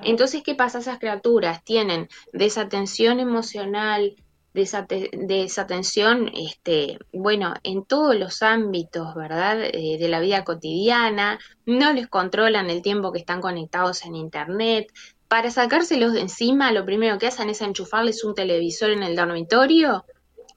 Entonces, 0.03 0.43
¿qué 0.43 0.55
pasa? 0.55 0.79
Esas 0.79 0.99
criaturas 0.99 1.63
tienen 1.65 2.09
desatención 2.33 3.21
emocional, 3.21 4.15
desate- 4.55 5.11
desatención, 5.13 6.31
este, 6.35 6.99
bueno, 7.13 7.55
en 7.65 7.85
todos 7.85 8.15
los 8.17 8.43
ámbitos, 8.43 9.15
¿verdad? 9.15 9.61
Eh, 9.65 9.99
de 9.99 10.09
la 10.09 10.21
vida 10.21 10.45
cotidiana, 10.45 11.39
no 11.67 11.93
les 11.93 12.07
controlan 12.09 12.71
el 12.71 12.83
tiempo 12.83 13.13
que 13.13 13.19
están 13.19 13.41
conectados 13.41 14.05
en 14.05 14.15
Internet. 14.15 14.93
Para 15.29 15.51
sacárselos 15.51 16.13
de 16.13 16.21
encima, 16.21 16.71
lo 16.71 16.85
primero 16.85 17.19
que 17.19 17.27
hacen 17.27 17.51
es 17.51 17.61
enchufarles 17.61 18.23
un 18.23 18.35
televisor 18.35 18.91
en 18.91 19.03
el 19.03 19.17
dormitorio 19.17 20.05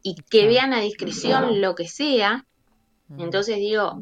y 0.04 0.16
que 0.30 0.46
vean 0.46 0.74
a 0.74 0.80
discreción 0.82 1.62
lo 1.62 1.74
que 1.74 1.88
sea. 1.88 2.46
Entonces 3.18 3.56
digo, 3.56 4.02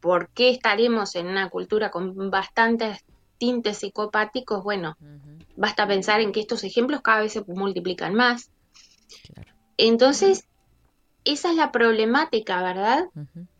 ¿por 0.00 0.30
qué 0.30 0.48
estaremos 0.48 1.16
en 1.16 1.26
una 1.26 1.50
cultura 1.50 1.90
con 1.90 2.30
bastantes 2.30 3.04
tintes 3.44 3.78
psicopáticos? 3.78 4.64
Bueno, 4.64 4.96
basta 5.54 5.86
pensar 5.86 6.22
en 6.22 6.32
que 6.32 6.40
estos 6.40 6.64
ejemplos 6.64 7.02
cada 7.02 7.20
vez 7.20 7.34
se 7.34 7.44
multiplican 7.46 8.14
más. 8.14 8.50
Entonces, 9.76 10.46
esa 11.24 11.50
es 11.50 11.56
la 11.56 11.70
problemática, 11.70 12.62
¿verdad? 12.62 13.04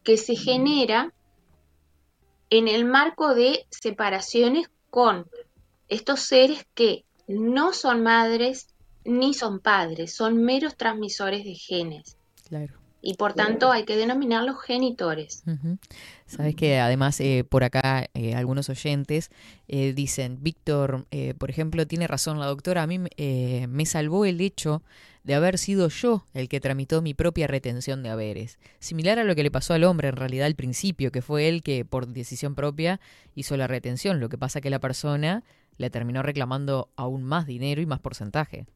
Que 0.03 0.16
se 0.16 0.37
genera 0.37 1.12
en 2.49 2.68
el 2.68 2.87
marco 2.87 3.35
de 3.35 3.66
separaciones 3.68 4.70
con 4.89 5.26
estos 5.89 6.20
seres 6.20 6.66
que 6.74 7.05
no 7.28 7.74
son 7.74 8.03
madres 8.03 8.68
ni 9.05 9.35
son 9.35 9.61
padres, 9.61 10.14
son 10.14 10.43
meros 10.43 10.78
transmisores 10.78 11.45
de 11.45 11.55
genes. 11.55 12.16
Claro. 12.49 12.84
Y 13.07 13.14
por 13.14 13.34
tanto 13.34 13.70
hay 13.70 13.84
que 13.84 13.96
denominarlos 13.96 14.62
genitores. 14.62 15.44
Sabes 16.26 16.57
que 16.57 16.78
además 16.78 17.20
eh, 17.20 17.44
por 17.46 17.62
acá 17.62 18.09
eh, 18.14 18.34
algunos 18.34 18.70
oyentes 18.70 19.30
eh, 19.68 19.92
dicen, 19.92 20.38
Víctor, 20.40 21.07
eh, 21.11 21.34
por 21.34 21.50
ejemplo, 21.50 21.86
tiene 21.86 22.07
razón 22.07 22.40
la 22.40 22.46
doctora, 22.46 22.82
a 22.82 22.86
mí 22.86 22.98
me- 22.98 23.66
me 23.68 23.84
salvó 23.84 24.24
el 24.24 24.40
hecho 24.40 24.82
de 25.22 25.34
haber 25.34 25.59
sido 25.59 25.88
yo 25.88 26.24
el 26.32 26.48
que 26.48 26.61
tramitó 26.61 27.02
mi 27.02 27.12
propia 27.12 27.46
retención 27.46 28.02
de 28.02 28.09
haberes. 28.09 28.59
Similar 28.78 29.18
a 29.18 29.24
lo 29.24 29.34
que 29.34 29.42
le 29.42 29.50
pasó 29.50 29.74
al 29.74 29.84
hombre 29.84 30.09
en 30.09 30.16
realidad 30.16 30.46
al 30.46 30.55
principio, 30.55 31.12
que 31.12 31.20
fue 31.20 31.48
él 31.48 31.62
que 31.62 31.84
por 31.84 32.07
decisión 32.09 32.55
propia 32.55 33.00
hizo 33.34 33.57
la 33.59 33.66
retención. 33.66 34.18
Lo 34.18 34.30
que 34.30 34.38
pasa 34.38 34.62
que 34.62 34.70
la 34.70 34.80
persona 34.80 35.42
le 35.76 35.90
terminó 35.90 36.22
reclamando 36.22 36.88
aún 36.96 37.22
más 37.22 37.46
dinero 37.46 37.82
y 37.82 37.86
más 37.86 38.00
porcentaje. 38.00 38.66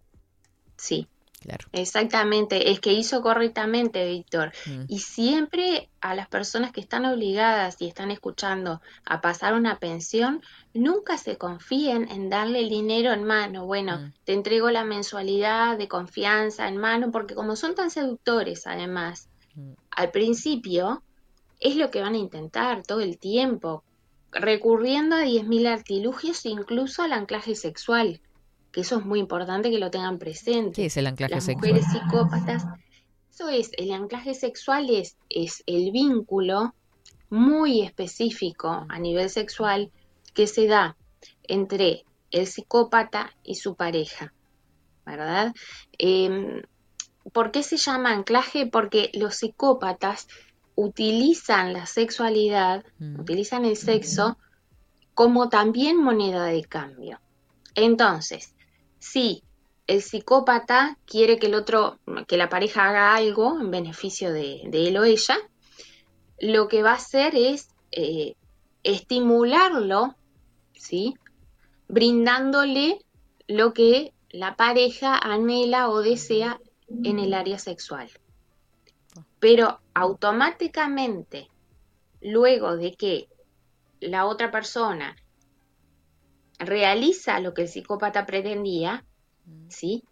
Sí. 0.76 1.06
Claro. 1.40 1.66
Exactamente, 1.72 2.70
es 2.70 2.80
que 2.80 2.92
hizo 2.92 3.22
correctamente, 3.22 4.04
Víctor. 4.06 4.52
Mm. 4.66 4.84
Y 4.88 4.98
siempre 4.98 5.88
a 6.00 6.14
las 6.14 6.28
personas 6.28 6.72
que 6.72 6.80
están 6.80 7.04
obligadas 7.04 7.80
y 7.80 7.86
están 7.86 8.10
escuchando 8.10 8.80
a 9.04 9.20
pasar 9.20 9.54
una 9.54 9.78
pensión, 9.78 10.42
nunca 10.74 11.16
se 11.16 11.38
confíen 11.38 12.08
en 12.10 12.28
darle 12.28 12.60
el 12.60 12.68
dinero 12.68 13.12
en 13.12 13.24
mano. 13.24 13.66
Bueno, 13.66 14.12
te 14.24 14.32
entrego 14.32 14.70
la 14.70 14.84
mensualidad 14.84 15.78
de 15.78 15.88
confianza 15.88 16.66
en 16.68 16.76
mano, 16.76 17.10
porque 17.12 17.34
como 17.34 17.56
son 17.56 17.74
tan 17.74 17.90
seductores, 17.90 18.66
además, 18.66 19.28
al 19.90 20.10
principio 20.10 21.02
es 21.60 21.76
lo 21.76 21.90
que 21.90 22.00
van 22.00 22.14
a 22.14 22.18
intentar 22.18 22.82
todo 22.82 23.00
el 23.00 23.18
tiempo, 23.18 23.82
recurriendo 24.30 25.16
a 25.16 25.22
10.000 25.22 25.66
artilugios, 25.66 26.44
incluso 26.46 27.02
al 27.02 27.12
anclaje 27.12 27.54
sexual, 27.54 28.20
que 28.78 28.82
eso 28.82 29.00
es 29.00 29.04
muy 29.04 29.18
importante 29.18 29.72
que 29.72 29.80
lo 29.80 29.90
tengan 29.90 30.20
presente. 30.20 30.70
¿Qué 30.70 30.86
es 30.86 30.96
el 30.96 31.08
anclaje 31.08 31.34
Las 31.34 31.46
sexual? 31.46 31.72
mujeres 31.72 31.92
psicópatas, 31.92 32.64
eso 33.28 33.48
es, 33.48 33.72
el 33.76 33.90
anclaje 33.90 34.34
sexual 34.34 34.88
es, 34.88 35.16
es 35.28 35.64
el 35.66 35.90
vínculo 35.90 36.76
muy 37.28 37.82
específico 37.82 38.86
a 38.88 38.98
nivel 39.00 39.30
sexual 39.30 39.90
que 40.32 40.46
se 40.46 40.68
da 40.68 40.96
entre 41.42 42.04
el 42.30 42.46
psicópata 42.46 43.34
y 43.42 43.56
su 43.56 43.74
pareja, 43.74 44.32
¿verdad? 45.04 45.52
Em, 45.98 46.62
¿Por 47.32 47.50
qué 47.50 47.64
se 47.64 47.78
llama 47.78 48.12
anclaje? 48.12 48.68
Porque 48.68 49.10
los 49.12 49.34
psicópatas 49.34 50.28
utilizan 50.76 51.72
la 51.72 51.86
sexualidad, 51.86 52.84
utilizan 53.18 53.64
el 53.64 53.76
sexo 53.76 54.38
como 55.14 55.48
también 55.48 55.96
moneda 56.00 56.44
de 56.44 56.62
cambio. 56.62 57.20
Entonces, 57.74 58.54
si 58.98 59.42
el 59.86 60.02
psicópata 60.02 60.98
quiere 61.06 61.38
que 61.38 61.46
el 61.46 61.54
otro, 61.54 61.98
que 62.26 62.36
la 62.36 62.48
pareja 62.48 62.88
haga 62.88 63.14
algo 63.14 63.58
en 63.60 63.70
beneficio 63.70 64.32
de, 64.32 64.62
de 64.66 64.88
él 64.88 64.96
o 64.98 65.04
ella, 65.04 65.38
lo 66.38 66.68
que 66.68 66.82
va 66.82 66.92
a 66.92 66.96
hacer 66.96 67.34
es 67.34 67.68
eh, 67.90 68.36
estimularlo, 68.82 70.14
¿sí? 70.74 71.14
Brindándole 71.88 73.04
lo 73.46 73.72
que 73.72 74.12
la 74.30 74.56
pareja 74.56 75.16
anhela 75.16 75.88
o 75.88 76.00
desea 76.00 76.60
en 77.02 77.18
el 77.18 77.34
área 77.34 77.58
sexual. 77.58 78.10
Pero 79.40 79.80
automáticamente, 79.94 81.48
luego 82.20 82.76
de 82.76 82.92
que 82.92 83.28
la 84.00 84.26
otra 84.26 84.50
persona 84.50 85.16
realiza 86.58 87.40
lo 87.40 87.54
que 87.54 87.62
el 87.62 87.68
psicópata 87.68 88.26
pretendía, 88.26 89.04
¿sí? 89.68 90.04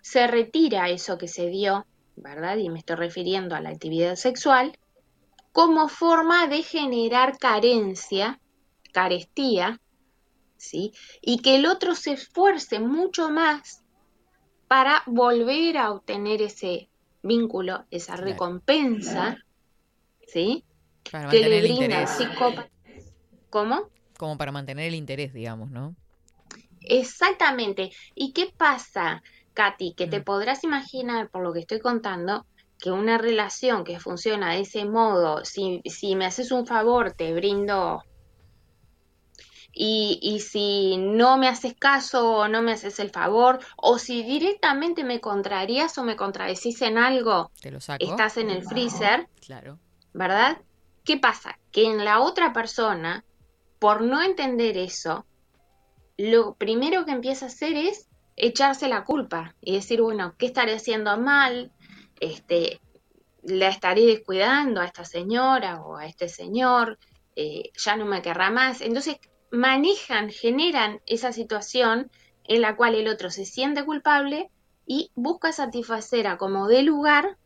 Se 0.00 0.26
retira 0.26 0.88
eso 0.90 1.18
que 1.18 1.28
se 1.28 1.48
dio, 1.48 1.86
¿verdad? 2.16 2.56
Y 2.58 2.70
me 2.70 2.78
estoy 2.78 2.96
refiriendo 2.96 3.54
a 3.54 3.60
la 3.60 3.70
actividad 3.70 4.16
sexual, 4.16 4.78
como 5.52 5.88
forma 5.88 6.46
de 6.46 6.62
generar 6.62 7.38
carencia, 7.38 8.38
carestía, 8.92 9.80
¿sí? 10.56 10.92
Y 11.20 11.38
que 11.38 11.56
el 11.56 11.66
otro 11.66 11.94
se 11.94 12.12
esfuerce 12.12 12.78
mucho 12.80 13.30
más 13.30 13.82
para 14.68 15.02
volver 15.06 15.78
a 15.78 15.90
obtener 15.92 16.42
ese 16.42 16.88
vínculo, 17.22 17.84
esa 17.90 18.16
recompensa, 18.16 19.38
¿sí? 20.26 20.64
Para 21.10 21.30
Que 21.30 21.40
le 21.40 21.58
el 21.58 21.62
brinda 21.64 21.84
el 21.84 21.84
interés. 21.84 22.10
psicópata. 22.10 22.70
¿Cómo? 23.50 23.88
Como 24.18 24.36
para 24.36 24.52
mantener 24.52 24.88
el 24.88 24.94
interés, 24.94 25.32
digamos, 25.32 25.70
¿no? 25.70 25.94
Exactamente. 26.82 27.90
¿Y 28.14 28.32
qué 28.32 28.50
pasa, 28.56 29.22
Katy? 29.54 29.94
Que 29.94 30.06
Mm. 30.06 30.10
te 30.10 30.20
podrás 30.22 30.64
imaginar, 30.64 31.30
por 31.30 31.42
lo 31.42 31.52
que 31.52 31.60
estoy 31.60 31.80
contando, 31.80 32.46
que 32.78 32.90
una 32.90 33.18
relación 33.18 33.84
que 33.84 33.98
funciona 34.00 34.52
de 34.52 34.60
ese 34.60 34.84
modo, 34.84 35.44
si, 35.44 35.80
si 35.84 36.14
me 36.16 36.26
haces 36.26 36.52
un 36.52 36.66
favor, 36.66 37.12
te 37.12 37.32
brindo. 37.34 38.00
Y, 39.72 40.18
y 40.22 40.40
si 40.40 40.96
no 40.96 41.36
me 41.36 41.48
haces 41.48 41.74
caso 41.78 42.30
o 42.30 42.48
no 42.48 42.62
me 42.62 42.72
haces 42.72 42.98
el 42.98 43.10
favor, 43.10 43.60
o 43.76 43.98
si 43.98 44.22
directamente 44.22 45.04
me 45.04 45.20
contrarías 45.20 45.96
o 45.98 46.04
me 46.04 46.16
contradecís 46.16 46.82
en 46.82 46.98
algo, 46.98 47.52
Te 47.60 47.70
lo 47.70 47.80
saco. 47.80 48.04
estás 48.04 48.36
en 48.38 48.50
el 48.50 48.62
freezer, 48.64 49.26
Claro. 49.46 49.78
¿verdad? 50.12 50.58
¿Qué 51.04 51.18
pasa? 51.18 51.56
Que 51.70 51.84
en 51.86 52.04
la 52.04 52.20
otra 52.20 52.52
persona, 52.52 53.24
por 53.78 54.02
no 54.02 54.22
entender 54.22 54.76
eso, 54.76 55.24
lo 56.16 56.54
primero 56.54 57.04
que 57.04 57.12
empieza 57.12 57.46
a 57.46 57.48
hacer 57.48 57.76
es 57.76 58.08
echarse 58.36 58.88
la 58.88 59.04
culpa 59.04 59.54
y 59.60 59.74
decir, 59.74 60.00
bueno, 60.00 60.34
¿qué 60.38 60.46
estaré 60.46 60.74
haciendo 60.74 61.16
mal? 61.18 61.72
Este, 62.20 62.80
la 63.42 63.68
estaré 63.68 64.06
descuidando 64.06 64.80
a 64.80 64.84
esta 64.84 65.04
señora 65.04 65.80
o 65.80 65.96
a 65.96 66.06
este 66.06 66.28
señor, 66.28 66.98
eh, 67.36 67.70
ya 67.76 67.96
no 67.96 68.04
me 68.04 68.22
querrá 68.22 68.50
más. 68.50 68.80
Entonces 68.80 69.18
manejan, 69.50 70.30
generan 70.30 71.00
esa 71.06 71.32
situación 71.32 72.10
en 72.44 72.62
la 72.62 72.76
cual 72.76 72.94
el 72.94 73.08
otro 73.08 73.30
se 73.30 73.44
siente 73.44 73.84
culpable 73.84 74.50
y 74.86 75.10
busca 75.14 75.52
satisfacer 75.52 76.26
a 76.26 76.38
como 76.38 76.66
dé 76.66 76.82
lugar, 76.82 77.36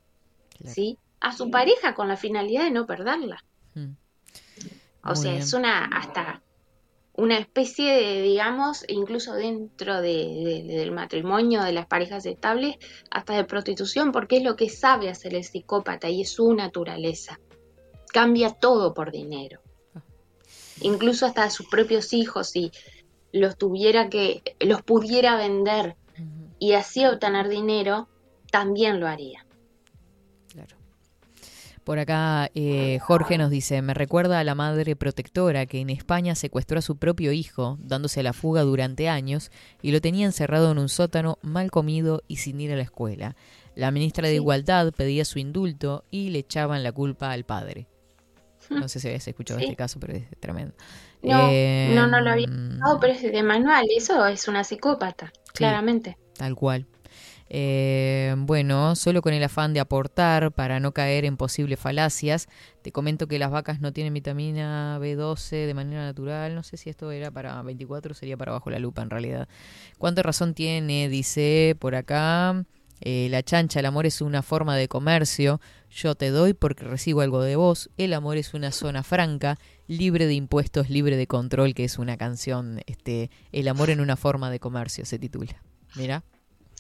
¿sí? 0.64 0.98
A 1.20 1.32
su 1.36 1.50
pareja 1.50 1.94
con 1.94 2.08
la 2.08 2.16
finalidad 2.16 2.64
de 2.64 2.70
no 2.70 2.86
perderla. 2.86 3.44
Mm. 3.74 3.92
O 5.04 5.08
Muy 5.08 5.16
sea, 5.16 5.30
bien. 5.32 5.42
es 5.42 5.52
una 5.52 5.84
hasta 5.86 6.42
una 7.14 7.36
especie 7.36 7.92
de, 7.92 8.22
digamos, 8.22 8.84
incluso 8.88 9.34
dentro 9.34 10.00
de- 10.00 10.64
de- 10.66 10.74
del 10.76 10.92
matrimonio, 10.92 11.62
de 11.62 11.72
las 11.72 11.86
parejas 11.86 12.24
estables, 12.24 12.76
hasta 13.10 13.34
de 13.34 13.44
prostitución, 13.44 14.12
porque 14.12 14.38
es 14.38 14.42
lo 14.42 14.56
que 14.56 14.70
sabe 14.70 15.10
hacer 15.10 15.34
el 15.34 15.44
psicópata 15.44 16.08
y 16.08 16.22
es 16.22 16.32
su 16.32 16.54
naturaleza. 16.54 17.38
Cambia 18.12 18.50
todo 18.54 18.94
por 18.94 19.12
dinero. 19.12 19.60
Incluso 20.80 21.26
hasta 21.26 21.44
a 21.44 21.50
sus 21.50 21.68
propios 21.68 22.12
hijos, 22.14 22.48
si 22.50 22.72
los 23.30 23.58
tuviera 23.58 24.08
que, 24.08 24.42
los 24.60 24.82
pudiera 24.82 25.36
vender 25.36 25.96
y 26.58 26.72
así 26.72 27.04
obtener 27.04 27.48
dinero, 27.48 28.08
también 28.50 29.00
lo 29.00 29.06
haría. 29.06 29.44
Por 31.84 31.98
acá 31.98 32.48
eh, 32.54 33.00
Jorge 33.00 33.38
nos 33.38 33.50
dice, 33.50 33.82
me 33.82 33.92
recuerda 33.92 34.38
a 34.38 34.44
la 34.44 34.54
madre 34.54 34.94
protectora 34.94 35.66
que 35.66 35.80
en 35.80 35.90
España 35.90 36.36
secuestró 36.36 36.78
a 36.78 36.82
su 36.82 36.96
propio 36.96 37.32
hijo, 37.32 37.76
dándose 37.80 38.22
la 38.22 38.32
fuga 38.32 38.62
durante 38.62 39.08
años, 39.08 39.50
y 39.82 39.90
lo 39.90 40.00
tenía 40.00 40.26
encerrado 40.26 40.70
en 40.70 40.78
un 40.78 40.88
sótano, 40.88 41.38
mal 41.42 41.72
comido 41.72 42.22
y 42.28 42.36
sin 42.36 42.60
ir 42.60 42.72
a 42.72 42.76
la 42.76 42.82
escuela. 42.82 43.34
La 43.74 43.90
ministra 43.90 44.28
de 44.28 44.34
Igualdad 44.36 44.92
pedía 44.92 45.24
su 45.24 45.40
indulto 45.40 46.04
y 46.10 46.30
le 46.30 46.40
echaban 46.40 46.82
la 46.84 46.92
culpa 46.92 47.32
al 47.32 47.44
padre. 47.44 47.88
No 48.70 48.86
sé 48.86 49.00
si 49.00 49.08
habías 49.08 49.26
escuchado 49.26 49.58
Sí. 49.58 49.64
este 49.64 49.76
caso, 49.76 49.98
pero 49.98 50.12
es 50.12 50.24
tremendo. 50.38 50.74
No, 51.22 51.48
Eh, 51.50 51.92
no, 51.96 52.06
no 52.06 52.20
lo 52.20 52.30
había 52.30 52.46
escuchado, 52.46 53.00
pero 53.00 53.12
es 53.12 53.22
de 53.22 53.42
manual. 53.42 53.86
Eso 53.96 54.24
es 54.26 54.46
una 54.46 54.62
psicópata, 54.62 55.32
claramente. 55.52 56.16
Tal 56.36 56.54
cual. 56.54 56.86
Eh, 57.54 58.34
bueno, 58.38 58.96
solo 58.96 59.20
con 59.20 59.34
el 59.34 59.42
afán 59.44 59.74
de 59.74 59.80
aportar 59.80 60.52
para 60.52 60.80
no 60.80 60.92
caer 60.92 61.26
en 61.26 61.36
posibles 61.36 61.78
falacias, 61.78 62.48
te 62.80 62.92
comento 62.92 63.28
que 63.28 63.38
las 63.38 63.50
vacas 63.50 63.78
no 63.78 63.92
tienen 63.92 64.14
vitamina 64.14 64.98
B12 64.98 65.66
de 65.66 65.74
manera 65.74 66.02
natural. 66.02 66.54
No 66.54 66.62
sé 66.62 66.78
si 66.78 66.88
esto 66.88 67.10
era 67.10 67.30
para 67.30 67.60
24 67.60 68.12
o 68.12 68.14
sería 68.14 68.38
para 68.38 68.52
bajo 68.52 68.70
la 68.70 68.78
lupa 68.78 69.02
en 69.02 69.10
realidad. 69.10 69.48
¿Cuánta 69.98 70.22
razón 70.22 70.54
tiene? 70.54 71.10
Dice 71.10 71.76
por 71.78 71.94
acá. 71.94 72.64
eh, 73.02 73.28
la 73.30 73.42
chancha, 73.42 73.80
el 73.80 73.86
amor 73.86 74.06
es 74.06 74.22
una 74.22 74.42
forma 74.42 74.74
de 74.76 74.88
comercio. 74.88 75.60
Yo 75.90 76.14
te 76.14 76.30
doy 76.30 76.54
porque 76.54 76.84
recibo 76.84 77.20
algo 77.20 77.42
de 77.42 77.56
vos. 77.56 77.90
El 77.98 78.14
amor 78.14 78.38
es 78.38 78.54
una 78.54 78.72
zona 78.72 79.02
franca, 79.02 79.58
libre 79.88 80.26
de 80.26 80.34
impuestos, 80.34 80.88
libre 80.88 81.16
de 81.18 81.26
control, 81.26 81.74
que 81.74 81.84
es 81.84 81.98
una 81.98 82.16
canción. 82.16 82.80
Este, 82.86 83.30
el 83.52 83.68
amor 83.68 83.90
en 83.90 84.00
una 84.00 84.16
forma 84.16 84.50
de 84.50 84.58
comercio 84.58 85.04
se 85.04 85.18
titula. 85.18 85.62
Mira. 85.96 86.24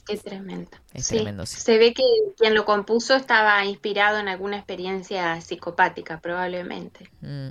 Qué 0.06 0.16
tremendo. 0.16 0.70
Es 0.92 1.06
Sí, 1.06 1.16
tremendo, 1.16 1.46
sí. 1.46 1.60
Se 1.60 1.78
ve 1.78 1.94
que 1.94 2.02
quien 2.36 2.54
lo 2.54 2.64
compuso 2.64 3.14
estaba 3.14 3.64
inspirado 3.64 4.18
en 4.18 4.28
alguna 4.28 4.56
experiencia 4.56 5.40
psicopática, 5.40 6.20
probablemente. 6.20 7.10
Mm. 7.20 7.48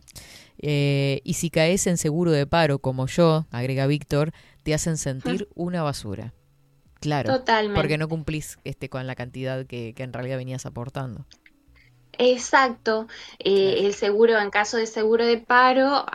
Eh, 0.59 1.21
y 1.23 1.33
si 1.35 1.49
caes 1.49 1.87
en 1.87 1.97
seguro 1.97 2.31
de 2.31 2.45
paro 2.45 2.79
como 2.79 3.07
yo, 3.07 3.47
agrega 3.51 3.87
Víctor, 3.87 4.33
te 4.63 4.73
hacen 4.73 4.97
sentir 4.97 5.47
una 5.55 5.81
basura. 5.81 6.33
Claro. 6.99 7.33
Totalmente. 7.33 7.79
Porque 7.79 7.97
no 7.97 8.07
cumplís 8.07 8.59
este, 8.63 8.89
con 8.89 9.07
la 9.07 9.15
cantidad 9.15 9.65
que, 9.65 9.93
que 9.95 10.03
en 10.03 10.13
realidad 10.13 10.37
venías 10.37 10.65
aportando. 10.65 11.25
Exacto. 12.23 13.07
Eh, 13.39 13.81
el 13.85 13.93
seguro, 13.93 14.37
en 14.39 14.49
caso 14.51 14.77
de 14.77 14.85
seguro 14.85 15.25
de 15.25 15.37
paro, 15.37 16.05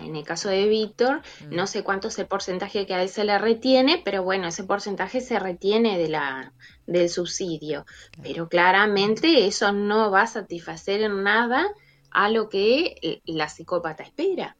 en 0.00 0.14
el 0.16 0.24
caso 0.24 0.48
de 0.48 0.66
Víctor, 0.68 1.22
Mm. 1.48 1.54
no 1.56 1.66
sé 1.66 1.82
cuánto 1.82 2.08
es 2.08 2.18
el 2.18 2.26
porcentaje 2.26 2.86
que 2.86 2.94
a 2.94 3.02
él 3.02 3.08
se 3.08 3.24
le 3.24 3.36
retiene, 3.38 4.00
pero 4.04 4.22
bueno, 4.22 4.46
ese 4.46 4.64
porcentaje 4.64 5.20
se 5.20 5.38
retiene 5.38 5.98
de 5.98 6.08
la, 6.08 6.52
del 6.86 7.08
subsidio. 7.08 7.84
Pero 8.22 8.48
claramente 8.48 9.46
eso 9.46 9.72
no 9.72 10.10
va 10.10 10.22
a 10.22 10.26
satisfacer 10.26 11.02
en 11.02 11.22
nada 11.22 11.66
a 12.12 12.28
lo 12.28 12.48
que 12.48 12.96
l- 13.02 13.20
la 13.26 13.48
psicópata 13.48 14.02
espera. 14.02 14.56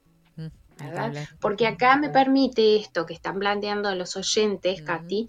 ¿verdad? 0.78 1.12
Porque 1.40 1.66
acá 1.66 1.96
me 1.96 2.08
permite 2.08 2.76
esto 2.76 3.04
que 3.04 3.12
están 3.14 3.38
planteando 3.38 3.94
los 3.94 4.16
oyentes, 4.16 4.80
Katy, 4.82 5.28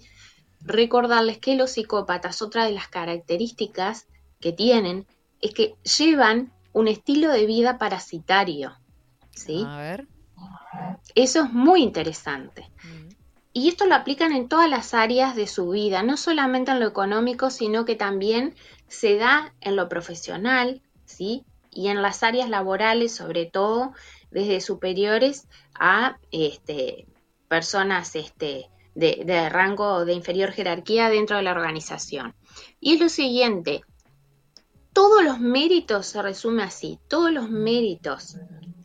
recordarles 0.64 1.38
que 1.38 1.56
los 1.56 1.72
psicópatas, 1.72 2.40
otra 2.42 2.64
de 2.64 2.72
las 2.72 2.88
características 2.88 4.06
que 4.40 4.52
tienen, 4.52 5.06
es 5.42 5.52
que 5.52 5.74
llevan 5.98 6.52
un 6.72 6.88
estilo 6.88 7.30
de 7.30 7.44
vida 7.44 7.76
parasitario. 7.76 8.76
¿sí? 9.34 9.64
A 9.66 9.76
ver. 9.76 10.08
Eso 11.14 11.42
es 11.44 11.52
muy 11.52 11.82
interesante. 11.82 12.70
Y 13.52 13.68
esto 13.68 13.84
lo 13.84 13.94
aplican 13.94 14.32
en 14.32 14.48
todas 14.48 14.70
las 14.70 14.94
áreas 14.94 15.36
de 15.36 15.46
su 15.46 15.70
vida, 15.70 16.02
no 16.02 16.16
solamente 16.16 16.70
en 16.70 16.80
lo 16.80 16.86
económico, 16.86 17.50
sino 17.50 17.84
que 17.84 17.96
también 17.96 18.54
se 18.88 19.16
da 19.16 19.52
en 19.60 19.76
lo 19.76 19.90
profesional, 19.90 20.80
¿sí? 21.04 21.44
Y 21.70 21.88
en 21.88 22.00
las 22.00 22.22
áreas 22.22 22.48
laborales, 22.48 23.14
sobre 23.14 23.44
todo 23.44 23.92
desde 24.30 24.62
superiores 24.62 25.48
a 25.78 26.16
este, 26.30 27.06
personas 27.48 28.16
este, 28.16 28.70
de, 28.94 29.22
de 29.26 29.48
rango 29.50 30.06
de 30.06 30.14
inferior 30.14 30.52
jerarquía 30.52 31.10
dentro 31.10 31.36
de 31.36 31.42
la 31.42 31.52
organización. 31.52 32.34
Y 32.80 32.94
es 32.94 33.00
lo 33.00 33.10
siguiente, 33.10 33.82
todos 34.92 35.24
los 35.24 35.40
méritos 35.40 36.06
se 36.06 36.22
resume 36.22 36.62
así, 36.62 36.98
todos 37.08 37.32
los 37.32 37.50
méritos 37.50 38.36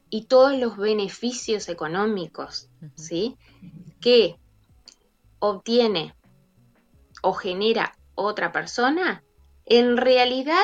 y 0.10 0.26
todos 0.26 0.58
los 0.58 0.78
beneficios 0.78 1.68
económicos, 1.70 2.70
¿sí? 2.96 3.38
Que 4.00 4.38
obtiene 5.40 6.16
o 7.22 7.34
genera 7.34 7.98
otra 8.16 8.52
persona, 8.52 9.24
en 9.66 9.98
realidad 9.98 10.64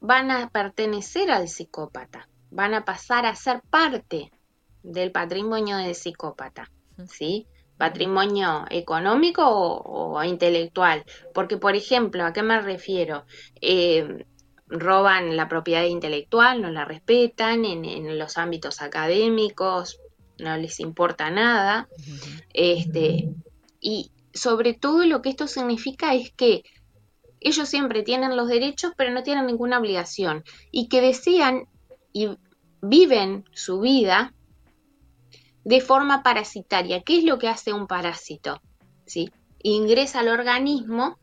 van 0.00 0.30
a 0.30 0.50
pertenecer 0.50 1.30
al 1.30 1.48
psicópata, 1.48 2.28
van 2.50 2.74
a 2.74 2.84
pasar 2.84 3.26
a 3.26 3.34
ser 3.34 3.62
parte 3.70 4.32
del 4.82 5.12
patrimonio 5.12 5.76
del 5.76 5.94
psicópata, 5.94 6.70
¿sí? 7.06 7.46
Patrimonio 7.76 8.64
económico 8.68 9.42
o, 9.46 10.18
o 10.18 10.24
intelectual. 10.24 11.04
Porque, 11.32 11.56
por 11.56 11.76
ejemplo, 11.76 12.24
¿a 12.24 12.32
qué 12.32 12.42
me 12.42 12.60
refiero? 12.60 13.24
Eh, 13.60 14.26
roban 14.70 15.36
la 15.36 15.48
propiedad 15.48 15.84
intelectual, 15.84 16.62
no 16.62 16.70
la 16.70 16.84
respetan 16.84 17.64
en, 17.64 18.18
los 18.18 18.38
ámbitos 18.38 18.80
académicos, 18.80 20.00
no 20.38 20.56
les 20.56 20.80
importa 20.80 21.30
nada. 21.30 21.88
Este, 22.54 23.28
y 23.80 24.10
sobre 24.32 24.74
todo 24.74 25.04
lo 25.04 25.22
que 25.22 25.30
esto 25.30 25.48
significa 25.48 26.14
es 26.14 26.30
que 26.32 26.62
ellos 27.40 27.68
siempre 27.68 28.02
tienen 28.02 28.36
los 28.36 28.48
derechos, 28.48 28.92
pero 28.96 29.10
no 29.12 29.22
tienen 29.22 29.46
ninguna 29.46 29.78
obligación. 29.78 30.44
Y 30.70 30.88
que 30.88 31.00
desean 31.00 31.66
y 32.12 32.28
viven 32.80 33.44
su 33.52 33.80
vida 33.80 34.34
de 35.64 35.80
forma 35.80 36.22
parasitaria. 36.22 37.02
¿Qué 37.02 37.18
es 37.18 37.24
lo 37.24 37.38
que 37.38 37.48
hace 37.48 37.72
un 37.72 37.86
parásito? 37.86 38.60
¿Sí? 39.06 39.30
Ingresa 39.62 40.20
al 40.20 40.28
organismo 40.28 41.18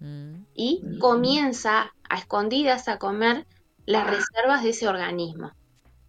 y 0.53 0.81
comienza 0.99 1.93
a 2.09 2.17
escondidas 2.17 2.87
a 2.87 2.99
comer 2.99 3.45
las 3.85 4.05
reservas 4.05 4.63
de 4.63 4.69
ese 4.69 4.87
organismo, 4.87 5.51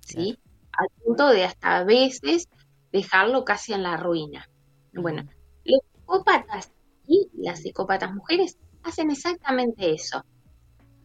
¿sí? 0.01 0.39
Al 0.73 0.89
punto 1.03 1.29
de 1.29 1.45
hasta 1.45 1.79
a 1.79 1.85
veces 1.85 2.49
dejarlo 2.93 3.45
casi 3.45 3.73
en 3.73 3.83
la 3.83 3.97
ruina. 3.97 4.49
Bueno, 4.93 5.25
los 5.65 5.81
psicópatas 5.93 6.73
y 7.07 7.29
las 7.35 7.61
psicópatas 7.63 8.13
mujeres 8.13 8.59
hacen 8.83 9.11
exactamente 9.11 9.95
eso. 9.95 10.25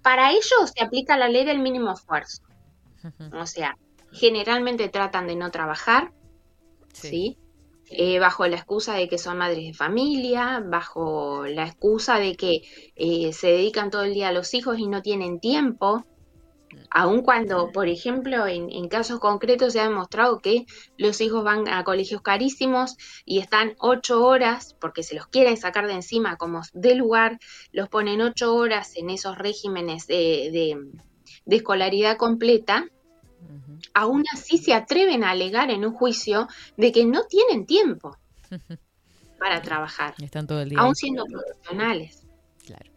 Para 0.01 0.31
ellos 0.31 0.71
se 0.75 0.83
aplica 0.83 1.17
la 1.17 1.29
ley 1.29 1.45
del 1.45 1.59
mínimo 1.59 1.91
esfuerzo. 1.91 2.43
O 3.33 3.45
sea, 3.45 3.77
generalmente 4.11 4.87
tratan 4.87 5.27
de 5.27 5.35
no 5.35 5.51
trabajar, 5.51 6.13
¿sí? 6.93 7.37
Eh, 7.89 8.17
bajo 8.19 8.47
la 8.47 8.55
excusa 8.57 8.95
de 8.95 9.07
que 9.07 9.17
son 9.17 9.37
madres 9.37 9.65
de 9.67 9.73
familia, 9.73 10.63
bajo 10.65 11.45
la 11.45 11.65
excusa 11.67 12.17
de 12.19 12.35
que 12.35 12.61
eh, 12.95 13.33
se 13.33 13.47
dedican 13.47 13.91
todo 13.91 14.03
el 14.03 14.13
día 14.13 14.29
a 14.29 14.31
los 14.31 14.53
hijos 14.53 14.79
y 14.79 14.87
no 14.87 15.01
tienen 15.01 15.39
tiempo, 15.39 16.03
aun 16.91 17.21
cuando, 17.23 17.71
por 17.71 17.87
ejemplo, 17.87 18.47
en, 18.47 18.71
en 18.71 18.87
casos 18.87 19.19
concretos 19.19 19.73
se 19.73 19.79
ha 19.81 19.83
demostrado 19.89 20.39
que 20.41 20.65
los 20.97 21.21
hijos 21.21 21.43
van 21.43 21.67
a 21.67 21.83
colegios 21.83 22.21
carísimos 22.21 22.95
y 23.25 23.39
están 23.39 23.75
ocho 23.79 24.25
horas, 24.25 24.75
porque 24.79 25.03
se 25.03 25.15
los 25.15 25.27
quieren 25.27 25.57
sacar 25.57 25.87
de 25.87 25.93
encima 25.93 26.37
como 26.37 26.61
de 26.73 26.95
lugar, 26.95 27.37
los 27.71 27.89
ponen 27.89 28.21
ocho 28.21 28.55
horas 28.55 28.93
en 28.95 29.09
esos 29.09 29.37
regímenes 29.37 30.07
de, 30.07 30.49
de- 30.51 30.77
de 31.45 31.55
escolaridad 31.55 32.17
completa, 32.17 32.85
aún 33.93 34.23
así 34.33 34.57
se 34.57 34.73
atreven 34.73 35.23
a 35.23 35.31
alegar 35.31 35.69
en 35.71 35.85
un 35.85 35.93
juicio 35.93 36.47
de 36.77 36.91
que 36.91 37.05
no 37.05 37.23
tienen 37.25 37.65
tiempo 37.65 38.17
para 39.39 39.61
trabajar, 39.61 40.15
Están 40.21 40.47
todo 40.47 40.61
el 40.61 40.69
día. 40.69 40.79
aún 40.79 40.95
siendo 40.95 41.25
profesionales. 41.25 42.25
Claro. 42.65 42.91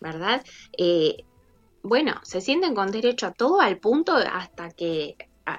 ¿Verdad? 0.00 0.44
Eh, 0.78 1.24
bueno, 1.82 2.14
se 2.22 2.40
sienten 2.40 2.74
con 2.74 2.90
derecho 2.90 3.26
a 3.26 3.32
todo 3.32 3.60
al 3.60 3.78
punto 3.78 4.14
hasta 4.16 4.70
que 4.70 5.16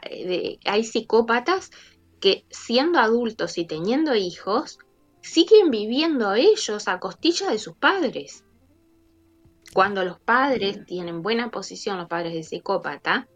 de- 0.10 0.60
hay 0.66 0.84
psicópatas 0.84 1.72
que 2.20 2.44
siendo 2.50 3.00
adultos 3.00 3.58
y 3.58 3.66
teniendo 3.66 4.16
hijos, 4.16 4.80
siguen 5.22 5.70
viviendo 5.70 6.34
ellos 6.34 6.88
a 6.88 7.00
costilla 7.00 7.50
de 7.52 7.60
sus 7.60 7.76
padres. 7.76 8.44
Cuando 9.74 10.04
los 10.04 10.20
padres 10.20 10.86
tienen 10.86 11.22
buena 11.22 11.52
posición, 11.52 11.98
los 11.98 12.08
padres 12.08 12.34
del 12.34 12.44
psicópata, 12.44 13.28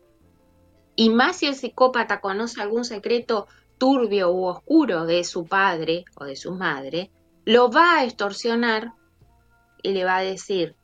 y 0.95 1.09
más 1.09 1.37
si 1.37 1.47
el 1.47 1.55
psicópata 1.55 2.21
conoce 2.21 2.61
algún 2.61 2.85
secreto 2.85 3.47
turbio 3.77 4.31
u 4.31 4.45
oscuro 4.45 5.05
de 5.05 5.23
su 5.23 5.45
padre 5.45 6.05
o 6.15 6.25
de 6.25 6.35
su 6.35 6.53
madre, 6.53 7.11
lo 7.45 7.71
va 7.71 7.99
a 7.99 8.03
extorsionar 8.03 8.93
y 9.81 9.91
le 9.93 10.03
va 10.03 10.17
a 10.17 10.21
decir, 10.21 10.75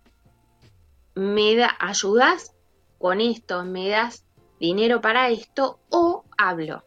me 1.14 1.56
da, 1.56 1.76
ayudas 1.80 2.54
con 2.98 3.22
esto, 3.22 3.64
me 3.64 3.90
das 3.90 4.26
dinero 4.60 5.02
para 5.02 5.30
esto 5.30 5.80
o 5.90 6.24
hablo. 6.38 6.84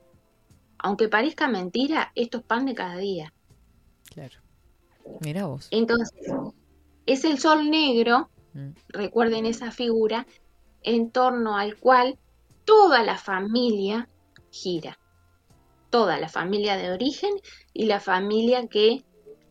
Aunque 0.78 1.08
parezca 1.08 1.46
mentira, 1.46 2.10
esto 2.14 2.38
es 2.38 2.44
pan 2.44 2.66
de 2.66 2.74
cada 2.74 2.96
día. 2.96 3.32
Claro. 4.12 4.38
Mira 5.20 5.46
vos. 5.46 5.68
Entonces, 5.70 6.32
es 7.06 7.24
el 7.24 7.38
sol 7.38 7.70
negro, 7.70 8.30
Mm. 8.52 8.70
recuerden 8.88 9.46
esa 9.46 9.70
figura, 9.70 10.26
en 10.82 11.10
torno 11.10 11.56
al 11.56 11.76
cual 11.76 12.18
toda 12.64 13.02
la 13.02 13.16
familia 13.16 14.08
gira. 14.50 14.98
Toda 15.90 16.18
la 16.18 16.28
familia 16.28 16.76
de 16.76 16.90
origen 16.90 17.32
y 17.72 17.86
la 17.86 18.00
familia 18.00 18.66
que 18.68 19.04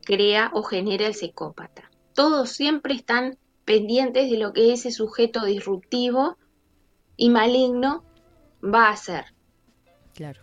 crea 0.05 0.51
o 0.53 0.63
genera 0.63 1.07
el 1.07 1.13
psicópata. 1.13 1.89
Todos 2.13 2.49
siempre 2.49 2.93
están 2.93 3.37
pendientes 3.65 4.31
de 4.31 4.37
lo 4.37 4.53
que 4.53 4.73
ese 4.73 4.91
sujeto 4.91 5.45
disruptivo 5.45 6.37
y 7.17 7.29
maligno 7.29 8.03
va 8.63 8.87
a 8.87 8.93
hacer. 8.93 9.25
Claro. 10.15 10.41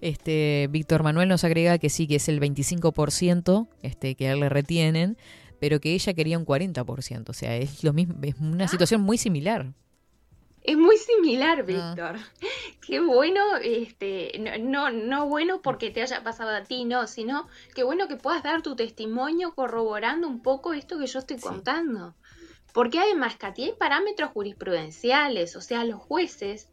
Este, 0.00 0.68
Víctor 0.70 1.02
Manuel 1.02 1.28
nos 1.28 1.44
agrega 1.44 1.78
que 1.78 1.90
sí, 1.90 2.06
que 2.06 2.16
es 2.16 2.28
el 2.28 2.40
25% 2.40 3.68
este, 3.82 4.14
que 4.14 4.28
a 4.28 4.32
él 4.32 4.40
le 4.40 4.48
retienen, 4.48 5.16
pero 5.60 5.80
que 5.80 5.94
ella 5.94 6.14
quería 6.14 6.38
un 6.38 6.46
40%. 6.46 7.28
O 7.28 7.32
sea, 7.32 7.56
es 7.56 7.84
lo 7.84 7.92
mismo, 7.92 8.14
es 8.22 8.36
una 8.38 8.68
situación 8.68 9.00
muy 9.00 9.18
similar. 9.18 9.72
Es 10.64 10.78
muy 10.78 10.96
similar, 10.96 11.66
Víctor. 11.66 12.16
Qué 12.80 12.98
bueno, 12.98 13.56
este, 13.62 14.32
no, 14.40 14.58
no, 14.58 14.90
no 14.90 15.28
bueno 15.28 15.60
porque 15.60 15.90
te 15.90 16.00
haya 16.00 16.24
pasado 16.24 16.56
a 16.56 16.62
ti, 16.62 16.86
no, 16.86 17.06
sino 17.06 17.48
qué 17.74 17.84
bueno 17.84 18.08
que 18.08 18.16
puedas 18.16 18.42
dar 18.42 18.62
tu 18.62 18.74
testimonio 18.74 19.54
corroborando 19.54 20.26
un 20.26 20.40
poco 20.40 20.72
esto 20.72 20.98
que 20.98 21.06
yo 21.06 21.18
estoy 21.18 21.38
contando. 21.38 22.14
Porque 22.72 22.98
además, 22.98 23.36
Katy, 23.36 23.64
hay 23.64 23.72
parámetros 23.74 24.30
jurisprudenciales, 24.30 25.54
o 25.54 25.60
sea, 25.60 25.84
los 25.84 26.00
jueces, 26.00 26.70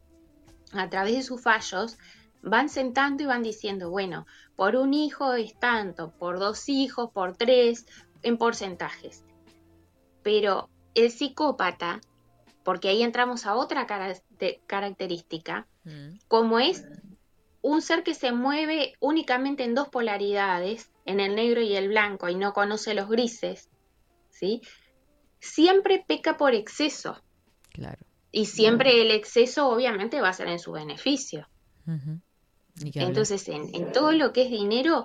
a 0.72 0.88
través 0.88 1.14
de 1.14 1.22
sus 1.22 1.42
fallos, 1.42 1.98
van 2.40 2.70
sentando 2.70 3.22
y 3.22 3.26
van 3.26 3.42
diciendo, 3.42 3.90
bueno, 3.90 4.26
por 4.56 4.74
un 4.74 4.94
hijo 4.94 5.34
es 5.34 5.54
tanto, 5.58 6.12
por 6.18 6.38
dos 6.38 6.70
hijos, 6.70 7.10
por 7.12 7.36
tres, 7.36 7.86
en 8.22 8.38
porcentajes. 8.38 9.22
Pero 10.22 10.70
el 10.94 11.10
psicópata, 11.10 12.00
porque 12.62 12.88
ahí 12.88 13.02
entramos 13.02 13.46
a 13.46 13.54
otra 13.54 13.86
cara- 13.86 14.14
característica, 14.66 15.66
como 16.28 16.58
es 16.58 16.86
un 17.60 17.82
ser 17.82 18.02
que 18.02 18.14
se 18.14 18.32
mueve 18.32 18.94
únicamente 19.00 19.64
en 19.64 19.74
dos 19.74 19.88
polaridades, 19.88 20.90
en 21.04 21.20
el 21.20 21.34
negro 21.34 21.60
y 21.60 21.76
el 21.76 21.88
blanco, 21.88 22.28
y 22.28 22.34
no 22.34 22.52
conoce 22.52 22.94
los 22.94 23.08
grises, 23.08 23.70
¿sí? 24.30 24.62
Siempre 25.40 26.04
peca 26.06 26.36
por 26.36 26.54
exceso. 26.54 27.22
Claro. 27.70 28.04
Y 28.30 28.46
siempre 28.46 29.02
el 29.02 29.10
exceso 29.10 29.68
obviamente 29.68 30.20
va 30.20 30.28
a 30.30 30.32
ser 30.32 30.48
en 30.48 30.58
su 30.58 30.72
beneficio. 30.72 31.48
Entonces, 32.94 33.48
en, 33.48 33.74
en 33.74 33.92
todo 33.92 34.12
lo 34.12 34.32
que 34.32 34.42
es 34.42 34.50
dinero, 34.50 35.04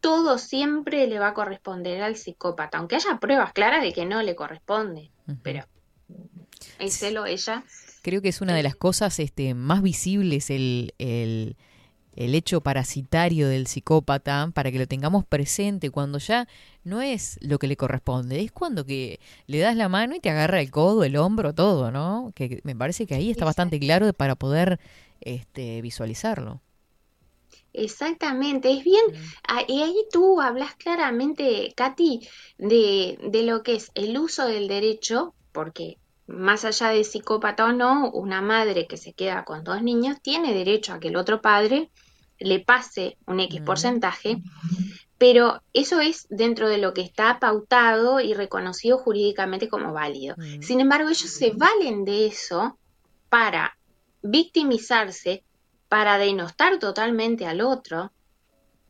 todo 0.00 0.38
siempre 0.38 1.06
le 1.06 1.18
va 1.18 1.28
a 1.28 1.34
corresponder 1.34 2.02
al 2.02 2.16
psicópata, 2.16 2.78
aunque 2.78 2.96
haya 2.96 3.18
pruebas 3.18 3.52
claras 3.52 3.82
de 3.82 3.92
que 3.92 4.06
no 4.06 4.22
le 4.22 4.36
corresponde. 4.36 5.10
Pero 5.42 5.64
el 6.78 6.90
celo, 6.90 7.26
ella, 7.26 7.64
Creo 8.02 8.22
que 8.22 8.28
es 8.28 8.40
una 8.40 8.54
de 8.54 8.62
las 8.62 8.76
cosas 8.76 9.18
este, 9.18 9.54
más 9.54 9.82
visibles 9.82 10.50
el, 10.50 10.94
el, 10.98 11.56
el 12.14 12.34
hecho 12.34 12.60
parasitario 12.62 13.48
del 13.48 13.66
psicópata 13.66 14.50
para 14.54 14.70
que 14.72 14.78
lo 14.78 14.86
tengamos 14.86 15.24
presente 15.26 15.90
cuando 15.90 16.18
ya 16.18 16.48
no 16.84 17.02
es 17.02 17.38
lo 17.42 17.58
que 17.58 17.66
le 17.68 17.76
corresponde, 17.76 18.40
es 18.40 18.52
cuando 18.52 18.84
que 18.86 19.20
le 19.46 19.58
das 19.58 19.76
la 19.76 19.88
mano 19.88 20.14
y 20.16 20.20
te 20.20 20.30
agarra 20.30 20.60
el 20.60 20.70
codo, 20.70 21.04
el 21.04 21.16
hombro, 21.16 21.54
todo, 21.54 21.90
¿no? 21.90 22.32
Que 22.34 22.60
me 22.64 22.74
parece 22.76 23.06
que 23.06 23.14
ahí 23.14 23.30
está 23.30 23.44
bastante 23.44 23.78
claro 23.80 24.12
para 24.12 24.36
poder 24.36 24.80
este, 25.20 25.82
visualizarlo. 25.82 26.62
exactamente, 27.72 28.70
es 28.72 28.84
bien, 28.84 29.04
ah, 29.46 29.62
y 29.68 29.82
ahí 29.82 29.96
tú 30.12 30.40
hablas 30.40 30.74
claramente, 30.76 31.72
Katy, 31.76 32.26
de, 32.58 33.18
de 33.30 33.42
lo 33.44 33.62
que 33.62 33.76
es 33.76 33.90
el 33.94 34.18
uso 34.18 34.46
del 34.46 34.68
derecho, 34.68 35.34
porque 35.52 35.98
más 36.28 36.64
allá 36.64 36.90
de 36.90 37.04
psicópata 37.04 37.64
o 37.64 37.72
no, 37.72 38.10
una 38.10 38.42
madre 38.42 38.86
que 38.86 38.98
se 38.98 39.14
queda 39.14 39.44
con 39.44 39.64
dos 39.64 39.82
niños 39.82 40.20
tiene 40.22 40.52
derecho 40.52 40.92
a 40.92 41.00
que 41.00 41.08
el 41.08 41.16
otro 41.16 41.40
padre 41.40 41.90
le 42.38 42.60
pase 42.60 43.16
un 43.26 43.40
X 43.40 43.62
porcentaje, 43.62 44.42
pero 45.16 45.62
eso 45.72 46.00
es 46.00 46.26
dentro 46.28 46.68
de 46.68 46.78
lo 46.78 46.94
que 46.94 47.00
está 47.00 47.40
pautado 47.40 48.20
y 48.20 48.34
reconocido 48.34 48.98
jurídicamente 48.98 49.68
como 49.68 49.92
válido. 49.92 50.36
Sin 50.60 50.80
embargo, 50.80 51.08
ellos 51.08 51.30
se 51.30 51.50
valen 51.50 52.04
de 52.04 52.26
eso 52.26 52.78
para 53.28 53.76
victimizarse, 54.22 55.42
para 55.88 56.18
denostar 56.18 56.78
totalmente 56.78 57.46
al 57.46 57.62
otro, 57.62 58.12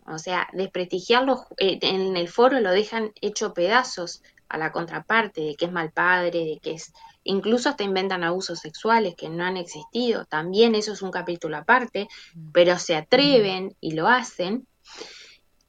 o 0.06 0.18
sea, 0.18 0.48
desprestigiarlo 0.52 1.46
eh, 1.58 1.78
en 1.82 2.16
el 2.16 2.28
foro 2.28 2.60
lo 2.60 2.70
dejan 2.70 3.12
hecho 3.20 3.54
pedazos 3.54 4.22
a 4.48 4.58
la 4.58 4.72
contraparte 4.72 5.42
de 5.42 5.54
que 5.54 5.66
es 5.66 5.72
mal 5.72 5.92
padre, 5.92 6.44
de 6.44 6.58
que 6.62 6.72
es 6.72 6.92
incluso 7.28 7.68
hasta 7.68 7.84
inventan 7.84 8.24
abusos 8.24 8.58
sexuales 8.58 9.14
que 9.14 9.28
no 9.28 9.44
han 9.44 9.58
existido, 9.58 10.24
también 10.24 10.74
eso 10.74 10.94
es 10.94 11.02
un 11.02 11.10
capítulo 11.10 11.58
aparte, 11.58 12.08
pero 12.52 12.78
se 12.78 12.96
atreven 12.96 13.76
y 13.80 13.92
lo 13.92 14.08
hacen. 14.08 14.66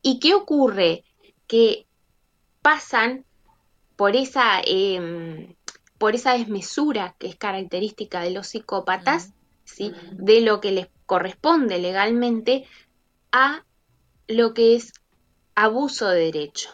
¿Y 0.02 0.20
qué 0.20 0.36
ocurre? 0.36 1.04
Que 1.48 1.86
pasan 2.62 3.26
por 3.98 4.16
esa, 4.16 4.62
eh, 4.66 5.54
por 5.98 6.16
esa 6.16 6.38
desmesura 6.38 7.16
que 7.20 7.28
es 7.28 7.36
característica 7.36 8.22
de 8.22 8.32
los 8.32 8.48
psicópatas, 8.48 9.34
¿sí? 9.66 9.92
de 10.14 10.40
lo 10.40 10.62
que 10.62 10.72
les 10.72 10.88
corresponde 11.06 11.78
legalmente 11.80 12.66
a 13.34 13.66
lo 14.28 14.54
que 14.54 14.78
es 14.78 14.94
abuso 15.56 16.08
de 16.08 16.32
derecho, 16.32 16.70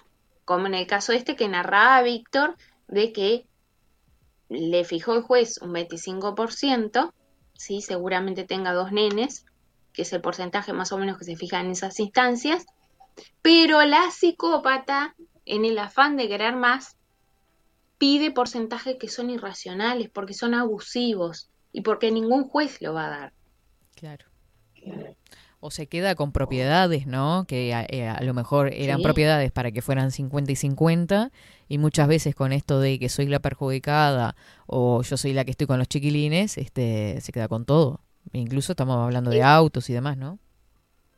como 0.46 0.68
en 0.68 0.76
el 0.76 0.86
caso 0.86 1.12
este 1.12 1.36
que 1.36 1.48
narraba 1.48 2.04
Víctor, 2.04 2.56
de 2.88 3.12
que 3.12 3.48
le 4.50 4.84
fijó 4.84 5.14
el 5.14 5.22
juez 5.22 5.60
un 5.62 5.74
25%, 5.74 7.14
¿sí? 7.54 7.82
seguramente 7.82 8.44
tenga 8.44 8.74
dos 8.74 8.92
nenes, 8.92 9.46
que 9.94 10.04
es 10.04 10.14
el 10.14 10.22
porcentaje 10.22 10.74
más 10.74 10.92
o 10.92 10.98
menos 10.98 11.18
que 11.18 11.26
se 11.26 11.36
fija 11.36 11.60
en 11.60 11.72
esas 11.72 12.00
instancias, 12.00 12.66
pero 13.42 13.82
la 13.84 14.12
psicópata, 14.12 15.16
en 15.46 15.66
el 15.66 15.78
afán 15.80 16.18
de 16.18 16.28
querer 16.28 16.56
más, 16.56 16.98
pide 17.98 18.32
porcentajes 18.32 18.98
que 19.00 19.08
son 19.08 19.30
irracionales, 19.30 20.10
porque 20.10 20.34
son 20.34 20.54
abusivos 20.54 21.50
y 21.72 21.82
porque 21.82 22.12
ningún 22.12 22.44
juez 22.44 22.82
lo 22.82 22.94
va 22.94 23.06
a 23.08 23.10
dar. 23.10 23.34
Claro. 23.96 24.26
O 25.68 25.72
se 25.72 25.88
queda 25.88 26.14
con 26.14 26.32
propiedades, 26.32 27.08
¿no? 27.08 27.46
Que 27.48 27.74
a, 27.74 27.88
eh, 27.90 28.08
a 28.08 28.22
lo 28.22 28.36
mejor 28.36 28.72
eran 28.72 28.98
Sí. 28.98 29.04
propiedades 29.04 29.52
para 29.52 29.72
que 29.72 29.82
fueran 29.82 30.12
50 30.12 30.52
y 30.52 30.56
50 30.56 31.32
y 31.68 31.80
muchas 31.80 32.08
veces 32.08 32.36
con 32.36 32.54
esto 32.54 32.80
de 32.80 33.00
que 33.00 33.10
soy 33.10 33.26
la 33.26 33.40
perjudicada 33.40 34.36
o 34.68 35.02
yo 35.02 35.18
soy 35.18 35.34
la 35.34 35.44
que 35.44 35.50
estoy 35.50 35.66
con 35.66 35.80
los 35.80 35.88
chiquilines, 35.88 36.60
este, 36.60 37.20
se 37.20 37.32
queda 37.32 37.48
con 37.48 37.66
todo. 37.66 38.00
Incluso 38.32 38.74
estamos 38.74 38.98
hablando 38.98 39.32
de 39.32 39.42
autos 39.42 39.90
y 39.90 39.94
demás, 39.94 40.18
¿no? 40.18 40.38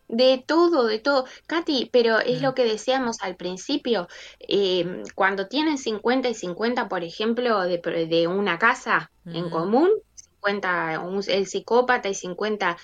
De 0.07 0.41
todo, 0.47 0.85
de 0.87 0.99
todo. 0.99 1.25
Katy, 1.47 1.89
pero 1.91 2.19
es 2.19 2.41
lo 2.41 2.55
que 2.55 2.63
decíamos 2.63 3.17
al 3.23 3.35
principio, 3.35 4.07
eh, 4.39 5.03
cuando 5.13 5.47
tienen 5.49 5.77
50 5.77 6.29
y 6.29 6.33
50, 6.33 6.87
por 6.87 7.03
ejemplo, 7.03 7.63
de, 7.63 7.79
de 8.09 8.27
una 8.29 8.57
casa 8.59 9.11
en 9.25 9.49
común, 9.49 9.89
50 10.15 11.01
un- 11.01 11.21
el 11.27 11.47
psicópata 11.47 12.07
y 12.07 12.13
50 12.13 12.77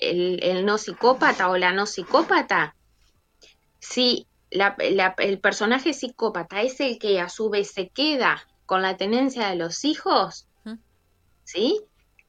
el, 0.00 0.42
el 0.42 0.64
no 0.66 0.78
psicópata 0.78 1.48
o 1.50 1.56
la 1.56 1.72
no 1.72 1.86
psicópata, 1.86 2.74
si 3.78 4.26
la- 4.50 4.76
la- 4.78 5.14
el 5.18 5.40
personaje 5.40 5.92
psicópata 5.94 6.62
es 6.62 6.80
el 6.80 6.98
que 6.98 7.20
a 7.20 7.28
su 7.28 7.50
vez 7.50 7.70
se 7.72 7.88
queda 7.88 8.42
con 8.66 8.82
la 8.82 8.96
tenencia 8.96 9.48
de 9.48 9.56
los 9.56 9.84
hijos, 9.84 10.46
¿sí? 11.44 11.80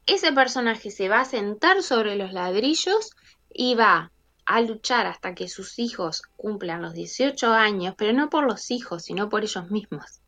Ese 0.05 0.31
personaje 0.31 0.89
se 0.91 1.09
va 1.09 1.21
a 1.21 1.25
sentar 1.25 1.83
sobre 1.83 2.15
los 2.15 2.33
ladrillos 2.33 3.11
y 3.53 3.75
va 3.75 4.11
a 4.45 4.61
luchar 4.61 5.05
hasta 5.05 5.35
que 5.35 5.47
sus 5.47 5.77
hijos 5.77 6.23
cumplan 6.35 6.81
los 6.81 6.93
18 6.93 7.53
años, 7.53 7.93
pero 7.97 8.11
no 8.13 8.29
por 8.29 8.45
los 8.45 8.71
hijos, 8.71 9.03
sino 9.03 9.29
por 9.29 9.43
ellos 9.43 9.69
mismos, 9.69 10.21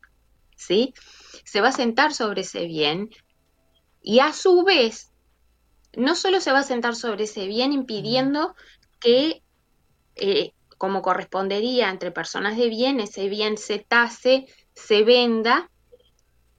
¿sí? 0.56 0.94
Se 1.44 1.60
va 1.60 1.68
a 1.68 1.72
sentar 1.72 2.14
sobre 2.14 2.42
ese 2.42 2.66
bien 2.66 3.10
y 4.00 4.20
a 4.20 4.32
su 4.32 4.62
vez 4.64 5.10
no 5.96 6.14
solo 6.14 6.40
se 6.40 6.52
va 6.52 6.60
a 6.60 6.64
sentar 6.64 6.94
sobre 6.94 7.24
ese 7.24 7.46
bien 7.46 7.72
impidiendo 7.72 8.54
que, 9.00 9.42
eh, 10.16 10.52
como 10.78 11.02
correspondería 11.02 11.90
entre 11.90 12.10
personas 12.10 12.56
de 12.56 12.68
bien, 12.68 13.00
ese 13.00 13.28
bien 13.28 13.56
se 13.58 13.78
tase, 13.78 14.46
se 14.74 15.02
venda, 15.02 15.70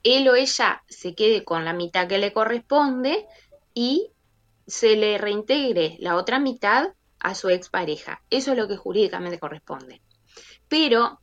él 0.03 0.27
o 0.29 0.35
ella 0.35 0.83
se 0.87 1.15
quede 1.15 1.43
con 1.43 1.65
la 1.65 1.73
mitad 1.73 2.07
que 2.07 2.17
le 2.17 2.33
corresponde 2.33 3.25
y 3.73 4.11
se 4.67 4.95
le 4.95 5.17
reintegre 5.17 5.97
la 5.99 6.15
otra 6.15 6.39
mitad 6.39 6.93
a 7.19 7.35
su 7.35 7.49
expareja. 7.49 8.21
Eso 8.29 8.51
es 8.51 8.57
lo 8.57 8.67
que 8.67 8.77
jurídicamente 8.77 9.39
corresponde. 9.39 10.01
Pero 10.67 11.19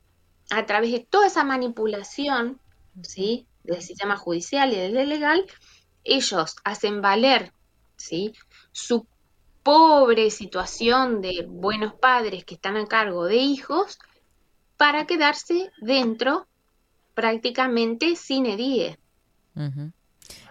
a 0.49 0.65
través 0.65 0.91
de 0.91 0.99
toda 0.99 1.27
esa 1.27 1.43
manipulación, 1.43 2.59
¿sí? 3.01 3.47
del 3.63 3.81
sistema 3.81 4.17
judicial 4.17 4.73
y 4.73 4.75
del 4.75 5.09
legal, 5.09 5.45
ellos 6.03 6.57
hacen 6.63 7.01
valer 7.01 7.53
¿sí? 7.95 8.33
su 8.71 9.07
pobre 9.63 10.29
situación 10.29 11.21
de 11.21 11.45
buenos 11.47 11.93
padres 11.93 12.43
que 12.43 12.55
están 12.55 12.75
a 12.75 12.85
cargo 12.85 13.25
de 13.25 13.37
hijos 13.37 13.97
para 14.77 15.05
quedarse 15.05 15.71
dentro 15.81 16.47
prácticamente 17.13 18.15
sin 18.15 18.45
edie. 18.45 18.97
Ujú. 19.55 19.91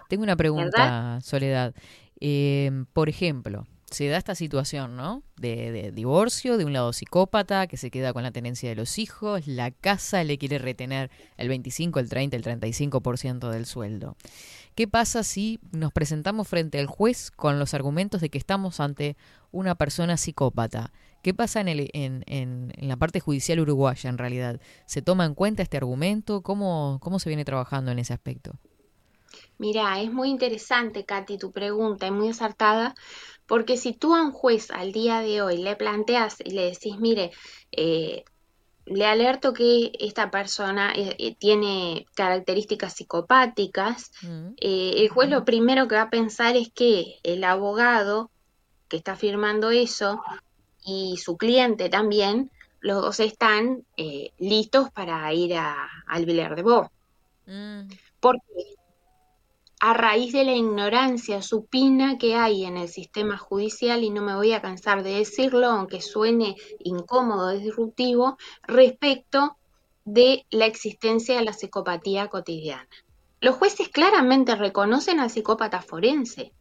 Tengo 0.09 0.23
una 0.23 0.35
pregunta, 0.35 1.19
Soledad. 1.21 1.75
Eh, 2.19 2.71
por 2.93 3.09
ejemplo, 3.09 3.67
se 3.91 4.07
da 4.07 4.17
esta 4.17 4.33
situación, 4.33 4.95
¿no? 4.95 5.23
De, 5.37 5.71
de 5.71 5.91
divorcio, 5.91 6.57
de 6.57 6.65
un 6.65 6.73
lado 6.73 6.93
psicópata 6.93 7.67
que 7.67 7.77
se 7.77 7.91
queda 7.91 8.13
con 8.13 8.23
la 8.23 8.31
tenencia 8.31 8.69
de 8.69 8.75
los 8.75 8.97
hijos, 8.97 9.47
la 9.47 9.71
casa 9.71 10.23
le 10.23 10.37
quiere 10.37 10.57
retener 10.57 11.11
el 11.37 11.49
25, 11.49 11.99
el 11.99 12.09
30, 12.09 12.37
el 12.37 12.43
35% 12.43 13.49
del 13.49 13.65
sueldo. 13.65 14.15
¿Qué 14.75 14.87
pasa 14.87 15.23
si 15.23 15.59
nos 15.71 15.91
presentamos 15.93 16.47
frente 16.47 16.79
al 16.79 16.87
juez 16.87 17.31
con 17.31 17.59
los 17.59 17.73
argumentos 17.73 18.21
de 18.21 18.29
que 18.29 18.37
estamos 18.37 18.79
ante 18.79 19.15
una 19.51 19.75
persona 19.75 20.17
psicópata? 20.17 20.91
¿Qué 21.21 21.33
pasa 21.33 21.61
en, 21.61 21.67
el, 21.69 21.89
en, 21.93 22.23
en- 22.27 22.73
la 22.77 22.97
parte 22.97 23.19
judicial 23.19 23.59
uruguaya 23.59 24.09
en 24.09 24.17
realidad? 24.17 24.59
¿Se 24.85 25.01
toma 25.01 25.25
en 25.25 25.35
cuenta 25.35 25.63
este 25.63 25.77
argumento? 25.77 26.41
¿Cómo, 26.41 26.99
cómo 27.01 27.19
se 27.19 27.29
viene 27.29 27.45
trabajando 27.45 27.91
en 27.91 27.99
ese 27.99 28.13
aspecto? 28.13 28.57
Mira, 29.57 29.99
es 30.01 30.11
muy 30.11 30.29
interesante, 30.29 31.05
Katy, 31.05 31.37
tu 31.37 31.51
pregunta, 31.51 32.05
es 32.07 32.11
muy 32.11 32.29
acertada, 32.29 32.93
porque 33.47 33.77
si 33.77 33.93
tú 33.93 34.15
a 34.15 34.21
un 34.23 34.31
juez 34.31 34.69
al 34.71 34.91
día 34.91 35.21
de 35.21 35.41
hoy 35.41 35.57
le 35.57 35.75
planteas 35.75 36.37
y 36.43 36.51
le 36.51 36.65
decís, 36.71 36.97
mire, 36.99 37.31
eh, 37.71 38.23
le 38.85 39.05
alerto 39.05 39.53
que 39.53 39.91
esta 39.99 40.29
persona 40.29 40.91
eh, 40.95 41.15
eh, 41.17 41.35
tiene 41.35 42.05
características 42.15 42.93
psicopáticas, 42.93 44.11
eh, 44.57 44.93
el 44.97 45.09
juez 45.09 45.29
lo 45.29 45.45
primero 45.45 45.87
que 45.87 45.95
va 45.95 46.03
a 46.03 46.09
pensar 46.09 46.55
es 46.57 46.69
que 46.73 47.19
el 47.23 47.43
abogado 47.43 48.29
que 48.89 48.97
está 48.97 49.15
firmando 49.15 49.71
eso 49.71 50.21
y 50.85 51.17
su 51.17 51.37
cliente 51.37 51.89
también, 51.89 52.51
los 52.79 53.01
dos 53.01 53.19
están 53.21 53.85
eh, 53.95 54.31
listos 54.37 54.91
para 54.91 55.33
ir 55.33 55.55
a, 55.55 55.87
al 56.05 56.25
Vilar 56.25 56.55
de 56.55 56.63
Bo. 56.63 56.91
Porque 58.19 58.75
a 59.85 59.93
raíz 59.93 60.31
de 60.31 60.45
la 60.45 60.53
ignorancia 60.53 61.41
supina 61.41 62.17
que 62.17 62.35
hay 62.35 62.63
en 62.63 62.77
el 62.77 62.87
sistema 62.87 63.37
judicial, 63.37 64.01
y 64.05 64.11
no 64.11 64.21
me 64.21 64.33
voy 64.33 64.53
a 64.53 64.61
cansar 64.61 65.03
de 65.03 65.15
decirlo, 65.15 65.67
aunque 65.67 65.99
suene 65.99 66.55
incómodo, 66.79 67.49
disruptivo, 67.49 68.37
respecto 68.65 69.57
de 70.05 70.45
la 70.51 70.67
existencia 70.67 71.35
de 71.35 71.43
la 71.43 71.51
psicopatía 71.51 72.29
cotidiana. 72.29 72.87
Los 73.41 73.57
jueces 73.57 73.89
claramente 73.89 74.55
reconocen 74.55 75.19
al 75.19 75.29
psicópata 75.29 75.81
forense, 75.81 76.53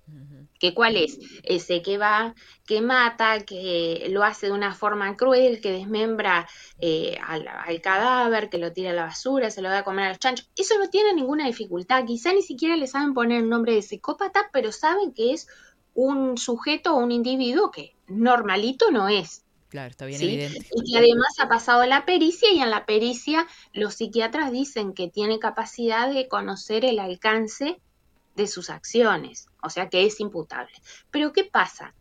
que 0.63 0.75
cuál 0.75 0.97
es, 0.97 1.19
ese 1.43 1.83
que 1.83 1.99
va, 1.99 2.37
que 2.65 2.81
mata, 2.81 3.41
que 3.41 4.07
lo 4.11 4.23
hace 4.23 4.47
de 4.47 4.53
una 4.53 4.73
forma 4.73 5.17
cruel, 5.17 5.61
que 5.61 5.73
desmembra 5.73 6.49
eh, 6.79 7.19
al, 7.27 7.49
al 7.49 7.81
cadáver, 7.81 8.49
que 8.49 8.59
lo 8.59 8.73
tira 8.73 8.91
a 8.91 8.93
la 8.93 9.07
basura, 9.07 9.51
se 9.51 9.61
lo 9.61 9.69
da 9.69 9.79
a 9.79 9.85
comer 9.85 10.05
a 10.05 10.09
los 10.11 10.21
chanchos. 10.21 10.49
Eso 10.57 10.79
no 10.79 10.89
tiene 10.89 11.15
ninguna 11.15 11.49
dificultad. 11.49 12.05
Quizá 12.05 12.33
ni 12.33 12.43
siquiera 12.43 12.77
le 12.77 12.87
saben 12.87 13.13
poner 13.13 13.43
el 13.43 13.49
nombre 13.49 13.75
de 13.75 13.83
psicópata, 13.83 14.51
pero 14.53 14.71
saben 14.71 15.13
que 15.13 15.33
es 15.33 15.49
un 15.95 16.39
sujeto 16.39 16.95
o 16.95 16.99
un 16.99 17.11
individuo 17.11 17.73
que 17.73 17.97
normalito 18.07 18.93
no 18.93 19.09
es. 19.09 19.43
Claro, 19.69 19.91
está 19.91 20.07
bien 20.07 20.21
¿sí? 20.21 20.27
evidente. 20.27 20.65
Y 20.77 20.93
que 20.93 20.99
además 20.99 21.35
ha 21.41 21.49
pasado 21.49 21.85
la 21.87 22.05
pericia 22.07 22.53
y 22.53 22.61
en 22.61 22.71
la 22.71 22.87
pericia 22.87 23.49
los 23.73 23.95
psiquiatras 23.95 24.53
dicen 24.53 24.93
que 24.93 25.09
tiene 25.09 25.41
capacidad 25.41 26.09
de 26.09 26.29
conocer 26.29 26.85
el 26.85 27.01
alcance 27.01 27.81
de 28.37 28.47
sus 28.47 28.71
acciones, 28.71 29.49
o 29.63 29.71
sea 29.71 29.89
que 29.89 30.05
es 30.05 30.21
imputable. 30.21 30.73
Pero 31.11 31.33
¿qué 31.33 31.45
pasa? 31.45 31.95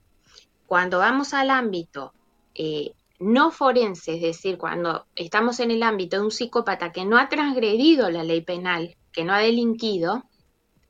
Cuando 0.67 0.99
vamos 0.99 1.33
al 1.33 1.49
ámbito 1.49 2.13
eh, 2.55 2.93
no 3.19 3.51
forense, 3.51 4.15
es 4.15 4.21
decir, 4.21 4.57
cuando 4.57 5.05
estamos 5.15 5.59
en 5.59 5.71
el 5.71 5.83
ámbito 5.83 6.17
de 6.17 6.23
un 6.23 6.31
psicópata 6.31 6.91
que 6.91 7.05
no 7.05 7.17
ha 7.17 7.29
transgredido 7.29 8.09
la 8.09 8.23
ley 8.23 8.41
penal, 8.41 8.97
que 9.11 9.23
no 9.23 9.33
ha 9.33 9.39
delinquido, 9.39 10.23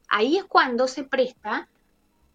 ahí 0.07 0.38
es 0.38 0.45
cuando 0.45 0.88
se 0.88 1.03
presta 1.03 1.68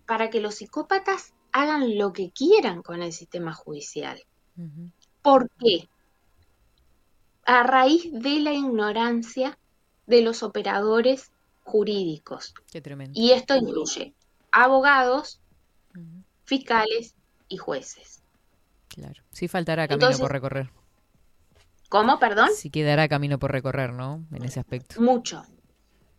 para 0.07 0.29
que 0.29 0.41
los 0.41 0.57
psicópatas 0.57 1.33
hagan 1.53 1.97
lo 1.97 2.13
que 2.13 2.31
quieran 2.31 2.83
con 2.83 3.03
el 3.03 3.13
sistema 3.13 3.55
judicial. 3.55 4.23
¿Por 5.23 5.51
qué? 5.59 5.89
A 7.47 7.63
raíz 7.63 8.13
de 8.13 8.41
la 8.41 8.53
ignorancia 8.53 9.59
de 10.07 10.21
los 10.21 10.43
operadores 10.43 11.33
jurídicos. 11.63 12.55
Qué 12.71 12.81
tremendo. 12.81 13.19
Y 13.19 13.33
esto 13.33 13.57
incluye 13.57 14.15
abogados, 14.65 15.41
fiscales 16.45 17.15
y 17.49 17.57
jueces. 17.57 18.23
Claro. 18.89 19.23
Sí 19.31 19.49
faltará 19.49 19.87
camino 19.89 20.07
Entonces- 20.07 20.20
por 20.23 20.33
recorrer. 20.33 20.70
¿Cómo, 21.89 22.19
perdón? 22.19 22.49
Sí 22.55 22.70
quedará 22.70 23.09
camino 23.09 23.39
por 23.39 23.53
recorrer, 23.53 23.93
¿no? 23.93 24.24
En 24.33 24.45
ese 24.45 24.59
aspecto. 24.59 25.01
Mucho, 25.01 25.45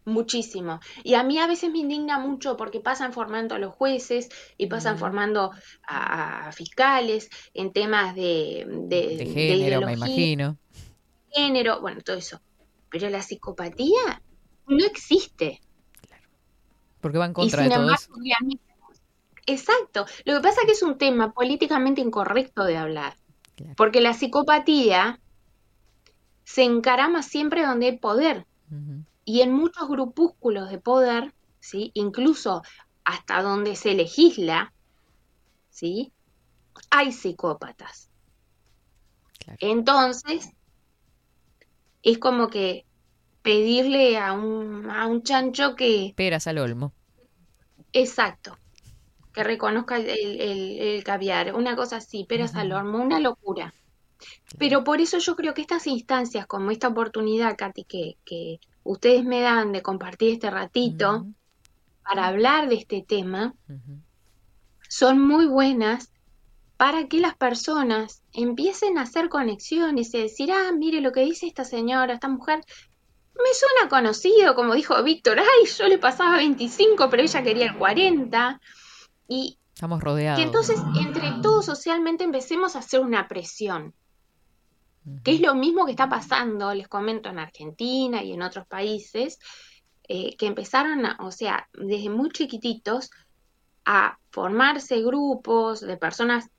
muchísimo. 0.05 0.79
Y 1.03 1.15
a 1.15 1.23
mí 1.23 1.39
a 1.39 1.47
veces 1.47 1.69
me 1.71 1.79
indigna 1.79 2.19
mucho 2.19 2.55
porque 2.55 2.79
pasan 2.79 3.11
formando 3.11 3.55
a 3.55 3.59
los 3.59 3.73
jueces 3.73 4.29
y 4.57 4.67
pasan 4.67 4.95
Mm. 4.95 4.99
formando 4.99 5.51
a, 5.85 6.47
a 6.47 6.51
fiscales 6.53 7.29
en 7.53 7.73
temas 7.73 8.15
de, 8.15 8.65
de, 8.87 9.17
De 9.17 9.25
género, 9.25 9.81
me 9.81 9.93
ideología, 9.93 9.95
imagino. 9.95 10.57
género, 11.31 11.81
bueno, 11.81 11.99
todo 12.01 12.15
eso. 12.15 12.39
Pero 12.89 13.09
la 13.09 13.21
psicopatía 13.21 14.21
no 14.67 14.85
existe. 14.85 15.59
Porque 17.01 17.17
va 17.17 17.25
en 17.25 17.31
Y 17.31 17.33
contra 17.33 17.61
sin 17.61 17.69
de 17.69 17.75
todo 17.75 17.83
embargo, 17.83 18.15
eso. 18.23 18.57
Exacto. 19.45 20.05
Lo 20.25 20.35
que 20.35 20.41
pasa 20.41 20.61
es 20.61 20.65
que 20.67 20.73
es 20.73 20.83
un 20.83 20.97
tema 20.97 21.31
políticamente 21.31 22.01
incorrecto 22.01 22.63
de 22.63 22.77
hablar. 22.77 23.15
Porque 23.75 24.01
la 24.01 24.13
psicopatía 24.13 25.19
se 26.43 26.63
encarama 26.63 27.23
siempre 27.23 27.65
donde 27.65 27.87
hay 27.87 27.97
poder. 27.97 28.45
Y 29.25 29.41
en 29.41 29.53
muchos 29.53 29.87
grupúsculos 29.87 30.69
de 30.69 30.77
poder, 30.79 31.33
¿sí? 31.59 31.91
incluso 31.93 32.61
hasta 33.03 33.41
donde 33.41 33.75
se 33.75 33.93
legisla, 33.93 34.73
¿sí? 35.69 36.11
hay 36.89 37.11
psicópatas. 37.11 38.09
Entonces, 39.59 40.49
es 42.03 42.17
como 42.17 42.49
que 42.49 42.85
pedirle 43.47 44.17
a 44.17 44.33
un, 44.33 44.89
a 44.89 45.07
un 45.07 45.23
chancho 45.23 45.75
que, 45.75 46.13
Peras 46.15 46.47
al 46.47 46.57
olmo. 46.57 46.93
exacto, 47.93 48.57
que 49.33 49.43
reconozca 49.43 49.97
el, 49.97 50.09
el- 50.09 50.79
el 50.79 51.03
caviar, 51.03 51.55
una 51.55 51.75
cosa 51.75 51.97
así, 51.97 52.25
peras 52.29 52.55
al 52.55 52.71
horno, 52.73 53.01
una 53.01 53.19
locura. 53.19 53.73
Pero 54.57 54.83
por 54.83 55.01
eso 55.01 55.19
yo 55.19 55.35
creo 55.35 55.53
que 55.53 55.61
estas 55.61 55.87
instancias, 55.87 56.47
como 56.47 56.71
esta 56.71 56.89
oportunidad, 56.89 57.57
Katy, 57.57 57.85
que, 57.85 58.17
que 58.25 58.59
ustedes 58.83 59.23
me 59.25 59.41
dan 59.41 59.71
de 59.73 59.81
compartir 59.83 60.33
este 60.33 60.49
ratito 60.49 61.27
para 62.03 62.27
hablar 62.27 62.69
de 62.69 62.75
este 62.75 63.03
tema, 63.07 63.55
son 64.89 65.21
muy 65.21 65.45
buenas 65.47 66.11
para 66.77 67.07
que 67.07 67.19
las 67.19 67.35
personas 67.37 68.23
empiecen 68.33 68.97
a 68.97 69.03
hacer 69.03 69.29
conexiones 69.29 70.13
y 70.13 70.19
decir, 70.23 70.51
ah, 70.51 70.71
mire 70.77 71.01
lo 71.01 71.11
que 71.11 71.21
dice 71.25 71.47
esta 71.47 71.65
señora, 71.65 72.13
esta 72.13 72.29
mujer, 72.29 72.61
me 73.43 73.53
suena 73.53 73.89
conocido, 73.89 74.55
como 74.55 74.73
dijo 74.73 75.01
Víctor, 75.03 75.39
ay, 75.39 75.67
yo 75.77 75.87
le 75.87 75.97
pasaba 75.97 76.37
25, 76.37 77.09
pero 77.09 77.23
ella 77.23 77.43
quería 77.43 77.65
el 77.67 77.77
40. 77.77 78.59
Y 79.27 79.57
Estamos 79.73 80.01
rodeados. 80.01 80.39
que 80.39 80.45
entonces 80.45 80.79
entre 80.99 81.31
todos 81.41 81.65
socialmente 81.65 82.23
empecemos 82.23 82.75
a 82.75 82.79
hacer 82.79 82.99
una 83.01 83.27
presión. 83.27 83.93
Que 85.23 85.35
es 85.35 85.39
lo 85.41 85.55
mismo 85.55 85.85
que 85.85 85.91
está 85.91 86.09
pasando, 86.09 86.73
les 86.73 86.87
comento, 86.89 87.29
en 87.29 87.39
Argentina 87.39 88.21
y 88.23 88.33
en 88.33 88.41
otros 88.41 88.67
países, 88.67 89.39
eh, 90.09 90.35
que 90.37 90.47
empezaron, 90.47 91.05
a- 91.05 91.17
o 91.21 91.31
sea, 91.31 91.67
desde 91.73 92.09
muy 92.09 92.29
chiquititos, 92.31 93.09
a 93.85 94.17
formarse 94.31 95.01
grupos 95.01 95.79
de 95.79 95.95
personas 95.95 96.49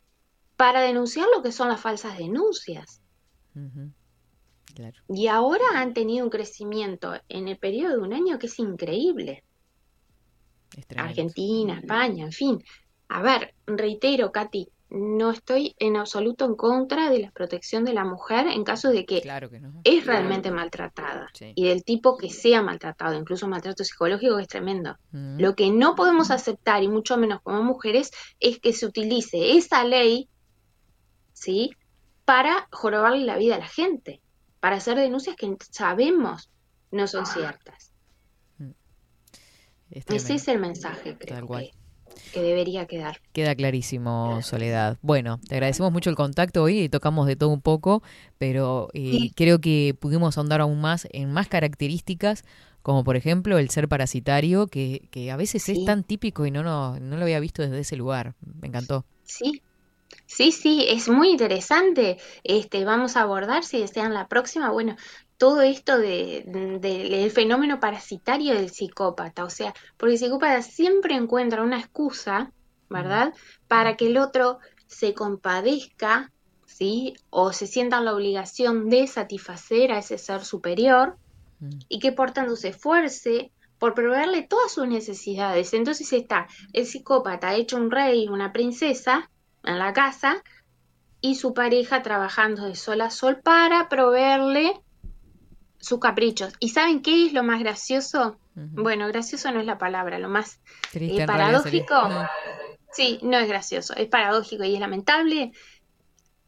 para 0.56 0.80
denunciar 0.80 1.26
lo 1.34 1.42
que 1.42 1.52
son 1.52 1.68
las 1.68 1.80
falsas 1.80 2.16
denuncias. 2.16 3.02
Ujú. 3.54 3.92
Claro. 4.78 4.96
Y 5.08 5.26
ahora 5.26 5.64
han 5.74 5.92
tenido 5.92 6.24
un 6.24 6.30
crecimiento 6.30 7.12
en 7.28 7.48
el 7.48 7.58
periodo 7.58 7.96
de 7.96 7.98
un 8.02 8.12
año 8.12 8.38
que 8.38 8.46
es 8.46 8.56
increíble. 8.60 9.42
Es. 10.76 10.86
Argentina, 10.96 11.80
España, 11.80 12.24
en 12.26 12.30
fin. 12.32 12.62
A 13.08 13.20
ver, 13.20 13.54
reitero, 13.66 14.30
Katy, 14.30 14.68
no 14.90 15.32
estoy 15.32 15.74
en 15.80 15.96
absoluto 15.96 16.44
en 16.44 16.54
contra 16.54 17.10
de 17.10 17.18
la 17.18 17.32
protección 17.32 17.84
de 17.84 17.92
la 17.92 18.04
mujer 18.04 18.46
en 18.46 18.62
caso 18.62 18.90
de 18.90 19.04
que 19.04 19.20
Claro 19.20 19.50
que 19.50 19.58
no. 19.58 19.80
es 19.82 20.06
realmente 20.06 20.52
maltratada 20.52 21.26
Sí. 21.34 21.52
y 21.56 21.66
del 21.66 21.82
tipo 21.82 22.16
que 22.16 22.30
sea 22.30 22.62
maltratado, 22.62 23.18
incluso 23.18 23.48
maltrato 23.48 23.82
psicológico 23.82 24.36
que 24.36 24.42
es 24.42 24.48
tremendo. 24.48 24.96
Mm. 25.10 25.40
Lo 25.40 25.56
que 25.56 25.70
no 25.72 25.96
podemos 25.96 26.30
aceptar, 26.30 26.84
y 26.84 26.88
mucho 26.88 27.16
menos 27.16 27.40
como 27.42 27.64
mujeres, 27.64 28.12
es 28.38 28.60
que 28.60 28.72
se 28.72 28.86
utilice 28.86 29.56
esa 29.56 29.82
ley, 29.82 30.28
¿sí? 31.32 31.70
Para 32.24 32.68
jorobarle 32.70 33.24
la 33.24 33.38
vida 33.38 33.56
a 33.56 33.58
la 33.58 33.66
gente, 33.68 34.20
para 34.60 34.76
hacer 34.76 34.96
denuncias 34.98 35.36
que 35.36 35.54
sabemos 35.70 36.50
no 36.90 37.06
son 37.06 37.26
ciertas. 37.26 37.92
Es 39.90 40.04
Ese 40.08 40.34
es 40.34 40.48
el 40.48 40.58
mensaje, 40.58 41.14
Tal 41.14 41.18
creo 41.20 41.46
cual. 41.46 41.70
que, 42.04 42.30
que 42.32 42.42
debería 42.42 42.86
quedar. 42.86 43.18
Queda 43.32 43.54
clarísimo, 43.54 44.40
Soledad. 44.42 44.98
Bueno, 45.00 45.40
te 45.48 45.54
agradecemos 45.54 45.92
mucho 45.92 46.10
el 46.10 46.16
contacto 46.16 46.62
hoy 46.62 46.80
y 46.80 46.88
tocamos 46.88 47.26
de 47.26 47.36
todo 47.36 47.50
un 47.50 47.62
poco, 47.62 48.02
pero 48.38 48.88
eh, 48.92 49.12
Sí. 49.12 49.32
creo 49.34 49.60
que 49.60 49.96
pudimos 49.98 50.36
ahondar 50.36 50.60
aún 50.60 50.80
más 50.80 51.06
en 51.12 51.32
más 51.32 51.48
características, 51.48 52.44
como 52.82 53.02
por 53.04 53.16
ejemplo 53.16 53.58
el 53.58 53.70
ser 53.70 53.88
parasitario, 53.88 54.66
que, 54.66 55.08
que 55.10 55.30
a 55.30 55.36
veces 55.36 55.68
es 55.68 55.84
tan 55.84 56.04
típico 56.04 56.44
y 56.46 56.50
no, 56.50 56.62
no, 56.62 56.98
no 57.00 57.16
lo 57.16 57.22
había 57.22 57.40
visto 57.40 57.62
desde 57.62 57.80
ese 57.80 57.96
lugar. 57.96 58.34
Me 58.60 58.68
encantó. 58.68 59.04
Sí, 59.24 59.62
sí, 60.28 60.52
sí, 60.52 60.84
es 60.88 61.08
muy 61.08 61.30
interesante. 61.30 62.18
Este, 62.44 62.84
vamos 62.84 63.16
a 63.16 63.22
abordar, 63.22 63.64
si 63.64 63.80
desean 63.80 64.14
la 64.14 64.28
próxima, 64.28 64.70
bueno, 64.70 64.96
todo 65.36 65.62
esto 65.62 65.98
de, 65.98 66.44
de- 66.46 66.78
del 66.80 67.30
fenómeno 67.30 67.80
parasitario 67.80 68.54
del 68.54 68.70
psicópata. 68.70 69.44
O 69.44 69.50
sea, 69.50 69.74
porque 69.96 70.14
el 70.14 70.18
psicópata 70.20 70.62
siempre 70.62 71.14
encuentra 71.14 71.62
una 71.62 71.78
excusa, 71.80 72.52
¿verdad? 72.88 73.34
Para 73.68 73.96
que 73.96 74.06
el 74.08 74.18
otro 74.18 74.58
se 74.86 75.14
compadezca, 75.14 76.32
¿sí? 76.66 77.14
O 77.30 77.52
se 77.52 77.66
sienta 77.66 77.98
en 77.98 78.04
la 78.06 78.14
obligación 78.14 78.88
de 78.88 79.06
satisfacer 79.06 79.92
a 79.92 79.98
ese 79.98 80.18
ser 80.18 80.44
superior 80.44 81.18
y 81.88 81.98
que 81.98 82.12
por 82.12 82.32
tanto 82.32 82.56
se 82.56 82.68
esfuerce 82.68 83.52
por 83.78 83.94
proveerle 83.94 84.42
todas 84.48 84.72
sus 84.72 84.88
necesidades. 84.88 85.72
Entonces 85.74 86.12
está 86.12 86.46
el 86.72 86.86
psicópata 86.86 87.54
hecho 87.54 87.76
un 87.76 87.90
rey, 87.90 88.28
una 88.28 88.52
princesa 88.52 89.30
en 89.68 89.78
la 89.78 89.92
casa 89.92 90.42
y 91.20 91.34
su 91.34 91.54
pareja 91.54 92.02
trabajando 92.02 92.64
de 92.64 92.74
sol 92.74 93.00
a 93.00 93.10
sol 93.10 93.40
para 93.42 93.88
proveerle 93.88 94.80
sus 95.78 96.00
caprichos. 96.00 96.54
¿Y 96.60 96.70
saben 96.70 97.02
qué 97.02 97.26
es 97.26 97.32
lo 97.32 97.42
más 97.42 97.60
gracioso? 97.60 98.38
Bueno, 98.54 99.06
gracioso 99.06 99.52
no 99.52 99.60
es 99.60 99.66
la 99.66 99.78
palabra, 99.78 100.18
lo 100.18 100.28
más 100.28 100.60
Triste, 100.90 101.22
eh, 101.22 101.26
paradójico. 101.26 101.94
Sí, 102.90 103.20
no 103.22 103.38
es 103.38 103.46
gracioso, 103.46 103.94
es 103.94 104.08
paradójico 104.08 104.64
y 104.64 104.74
es 104.74 104.80
lamentable 104.80 105.52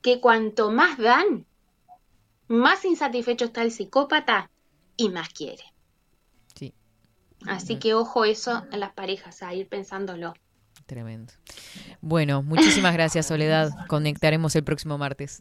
que 0.02 0.20
cuanto 0.20 0.70
más 0.70 0.98
dan, 0.98 1.46
más 2.48 2.84
insatisfecho 2.84 3.44
está 3.44 3.62
el 3.62 3.70
psicópata 3.70 4.50
y 4.96 5.10
más 5.10 5.28
quiere. 5.28 5.62
Sí. 6.56 6.74
Así 7.46 7.78
que 7.78 7.94
ojo 7.94 8.24
eso 8.24 8.64
en 8.72 8.80
las 8.80 8.92
parejas, 8.92 9.42
a 9.42 9.54
ir 9.54 9.68
pensándolo. 9.68 10.34
Tremendo. 10.90 11.32
Bueno, 12.00 12.42
muchísimas 12.42 12.92
gracias, 12.94 13.26
Soledad. 13.26 13.70
Conectaremos 13.86 14.56
el 14.56 14.64
próximo 14.64 14.98
martes. 14.98 15.40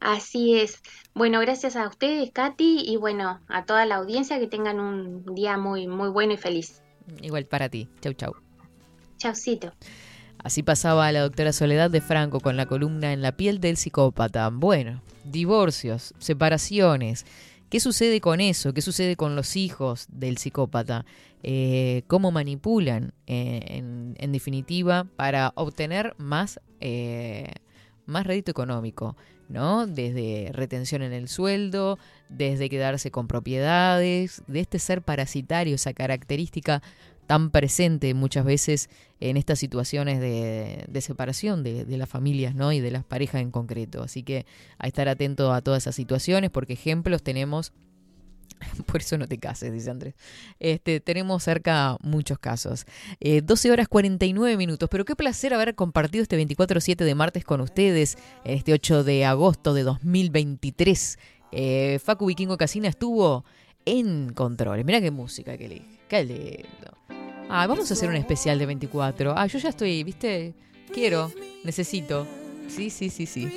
Así 0.00 0.58
es. 0.58 0.82
Bueno, 1.14 1.38
gracias 1.38 1.76
a 1.76 1.86
ustedes, 1.86 2.32
Katy, 2.32 2.80
y 2.84 2.96
bueno, 2.96 3.38
a 3.46 3.64
toda 3.66 3.86
la 3.86 3.94
audiencia 3.94 4.40
que 4.40 4.48
tengan 4.48 4.80
un 4.80 5.24
día 5.36 5.58
muy, 5.58 5.86
muy 5.86 6.08
bueno 6.08 6.32
y 6.32 6.38
feliz. 6.38 6.82
Igual 7.20 7.46
para 7.46 7.68
ti. 7.68 7.88
Chau, 8.00 8.14
chau. 8.14 8.34
Chaucito. 9.16 9.72
Así 10.38 10.64
pasaba 10.64 11.12
la 11.12 11.20
doctora 11.20 11.52
Soledad 11.52 11.88
de 11.88 12.00
Franco 12.00 12.40
con 12.40 12.56
la 12.56 12.66
columna 12.66 13.12
En 13.12 13.22
la 13.22 13.36
piel 13.36 13.60
del 13.60 13.76
psicópata. 13.76 14.48
Bueno, 14.48 15.02
divorcios, 15.22 16.14
separaciones. 16.18 17.26
¿Qué 17.72 17.80
sucede 17.80 18.20
con 18.20 18.42
eso? 18.42 18.74
¿Qué 18.74 18.82
sucede 18.82 19.16
con 19.16 19.34
los 19.34 19.56
hijos 19.56 20.06
del 20.10 20.36
psicópata? 20.36 21.06
Eh, 21.42 22.02
¿Cómo 22.06 22.30
manipulan, 22.30 23.14
eh, 23.26 23.82
en, 24.18 24.32
definitiva, 24.32 25.06
para 25.16 25.54
obtener 25.54 26.14
más, 26.18 26.60
eh, 26.80 27.50
más 28.04 28.26
rédito 28.26 28.50
económico? 28.50 29.16
¿no? 29.48 29.86
Desde 29.86 30.50
retención 30.52 31.00
en 31.00 31.14
el 31.14 31.28
sueldo, 31.28 31.98
desde 32.28 32.68
quedarse 32.68 33.10
con 33.10 33.26
propiedades, 33.26 34.42
de 34.46 34.60
este 34.60 34.78
ser 34.78 35.00
parasitario, 35.00 35.76
esa 35.76 35.94
característica 35.94 36.82
tan 37.32 37.48
presente 37.48 38.12
muchas 38.12 38.44
veces 38.44 38.90
en 39.18 39.38
estas 39.38 39.58
situaciones 39.58 40.20
de, 40.20 41.00
separación 41.00 41.62
de, 41.62 41.86
de 41.86 41.96
las 41.96 42.06
familias 42.06 42.54
¿no? 42.54 42.72
y 42.72 42.80
de 42.80 42.90
las 42.90 43.04
parejas 43.04 43.40
en 43.40 43.50
concreto. 43.50 44.02
Así 44.02 44.22
que 44.22 44.44
a 44.76 44.86
estar 44.86 45.08
atento 45.08 45.50
a 45.50 45.62
todas 45.62 45.84
esas 45.84 45.94
situaciones, 45.94 46.50
porque 46.50 46.74
ejemplos 46.74 47.22
tenemos. 47.22 47.72
Por 48.86 49.00
eso 49.00 49.16
no 49.16 49.26
te 49.26 49.38
cases, 49.38 49.72
dice 49.72 49.88
Andrés. 49.88 50.14
Este, 50.60 51.00
tenemos 51.00 51.42
cerca 51.42 51.96
muchos 52.02 52.38
casos. 52.38 52.84
Eh, 53.18 53.40
12 53.40 53.70
horas 53.70 53.88
49 53.88 54.58
minutos, 54.58 54.90
pero 54.90 55.06
qué 55.06 55.16
placer 55.16 55.54
haber 55.54 55.74
compartido 55.74 56.22
este 56.22 56.38
24-7 56.38 56.96
de 56.96 57.14
martes 57.14 57.46
con 57.46 57.62
ustedes, 57.62 58.18
este 58.44 58.74
8 58.74 59.04
de 59.04 59.24
agosto 59.24 59.72
de 59.72 59.84
2023. 59.84 61.18
Eh, 61.52 61.98
Facu 62.04 62.26
Vikingo 62.26 62.58
Casina 62.58 62.88
estuvo 62.88 63.46
en 63.86 64.34
controles. 64.34 64.84
Mira 64.84 65.00
qué 65.00 65.10
música 65.10 65.56
que 65.56 65.68
le 65.70 66.02
Qué 66.12 66.24
lindo. 66.24 66.98
Ah, 67.54 67.66
vamos 67.66 67.90
a 67.90 67.92
hacer 67.92 68.08
un 68.08 68.16
especial 68.16 68.58
de 68.58 68.64
24. 68.64 69.34
Ah, 69.36 69.46
yo 69.46 69.58
ya 69.58 69.68
estoy, 69.68 70.02
¿viste? 70.04 70.54
Quiero, 70.90 71.30
necesito. 71.64 72.26
Sí, 72.68 72.88
sí, 72.90 73.10
sí, 73.10 73.26
sí. 73.26 73.52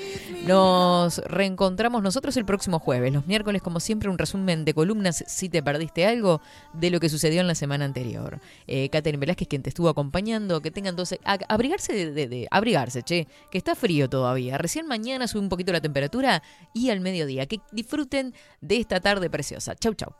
Nos 0.46 1.20
reencontramos 1.20 2.04
nosotros 2.04 2.36
el 2.38 2.46
próximo 2.46 2.80
jueves. 2.80 3.14
Los 3.14 3.26
miércoles, 3.28 3.62
como 3.62 3.80
siempre, 3.80 4.10
un 4.10 4.18
resumen 4.18 4.66
de 4.66 4.74
columnas 4.74 5.24
si 5.28 5.48
te 5.48 5.64
perdiste 5.64 6.06
algo 6.06 6.42
de 6.74 6.90
lo 6.90 7.00
que 7.00 7.08
sucedió 7.08 7.40
en 7.40 7.48
la 7.48 7.56
semana 7.56 7.86
anterior. 7.86 8.40
Eh, 8.68 8.90
Catherine 8.90 9.20
Velázquez, 9.20 9.48
quien 9.48 9.62
te 9.64 9.70
estuvo 9.70 9.88
acompañando, 9.88 10.62
que 10.62 10.70
tengan 10.72 10.96
12... 10.98 11.22
a- 11.24 11.40
abrigarse 11.48 12.12
de, 12.12 12.28
de- 12.28 12.48
Abrigarse, 12.52 13.04
che, 13.04 13.28
que 13.52 13.58
está 13.58 13.74
frío 13.76 14.10
todavía. 14.10 14.58
Recién 14.58 14.86
mañana 14.88 15.28
sube 15.28 15.42
un 15.42 15.50
poquito 15.50 15.72
la 15.72 15.82
temperatura 15.82 16.44
y 16.74 16.90
al 16.90 17.00
mediodía. 17.00 17.46
Que 17.46 17.62
disfruten 17.72 18.34
de 18.60 18.78
esta 18.78 19.00
tarde 19.00 19.30
preciosa. 19.30 19.76
Chau, 19.76 19.94
chau. 19.94 20.14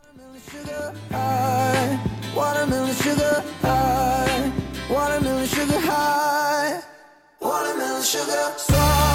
Watermelon 7.46 8.02
sugar. 8.02 8.54
Strawberries 8.58 9.15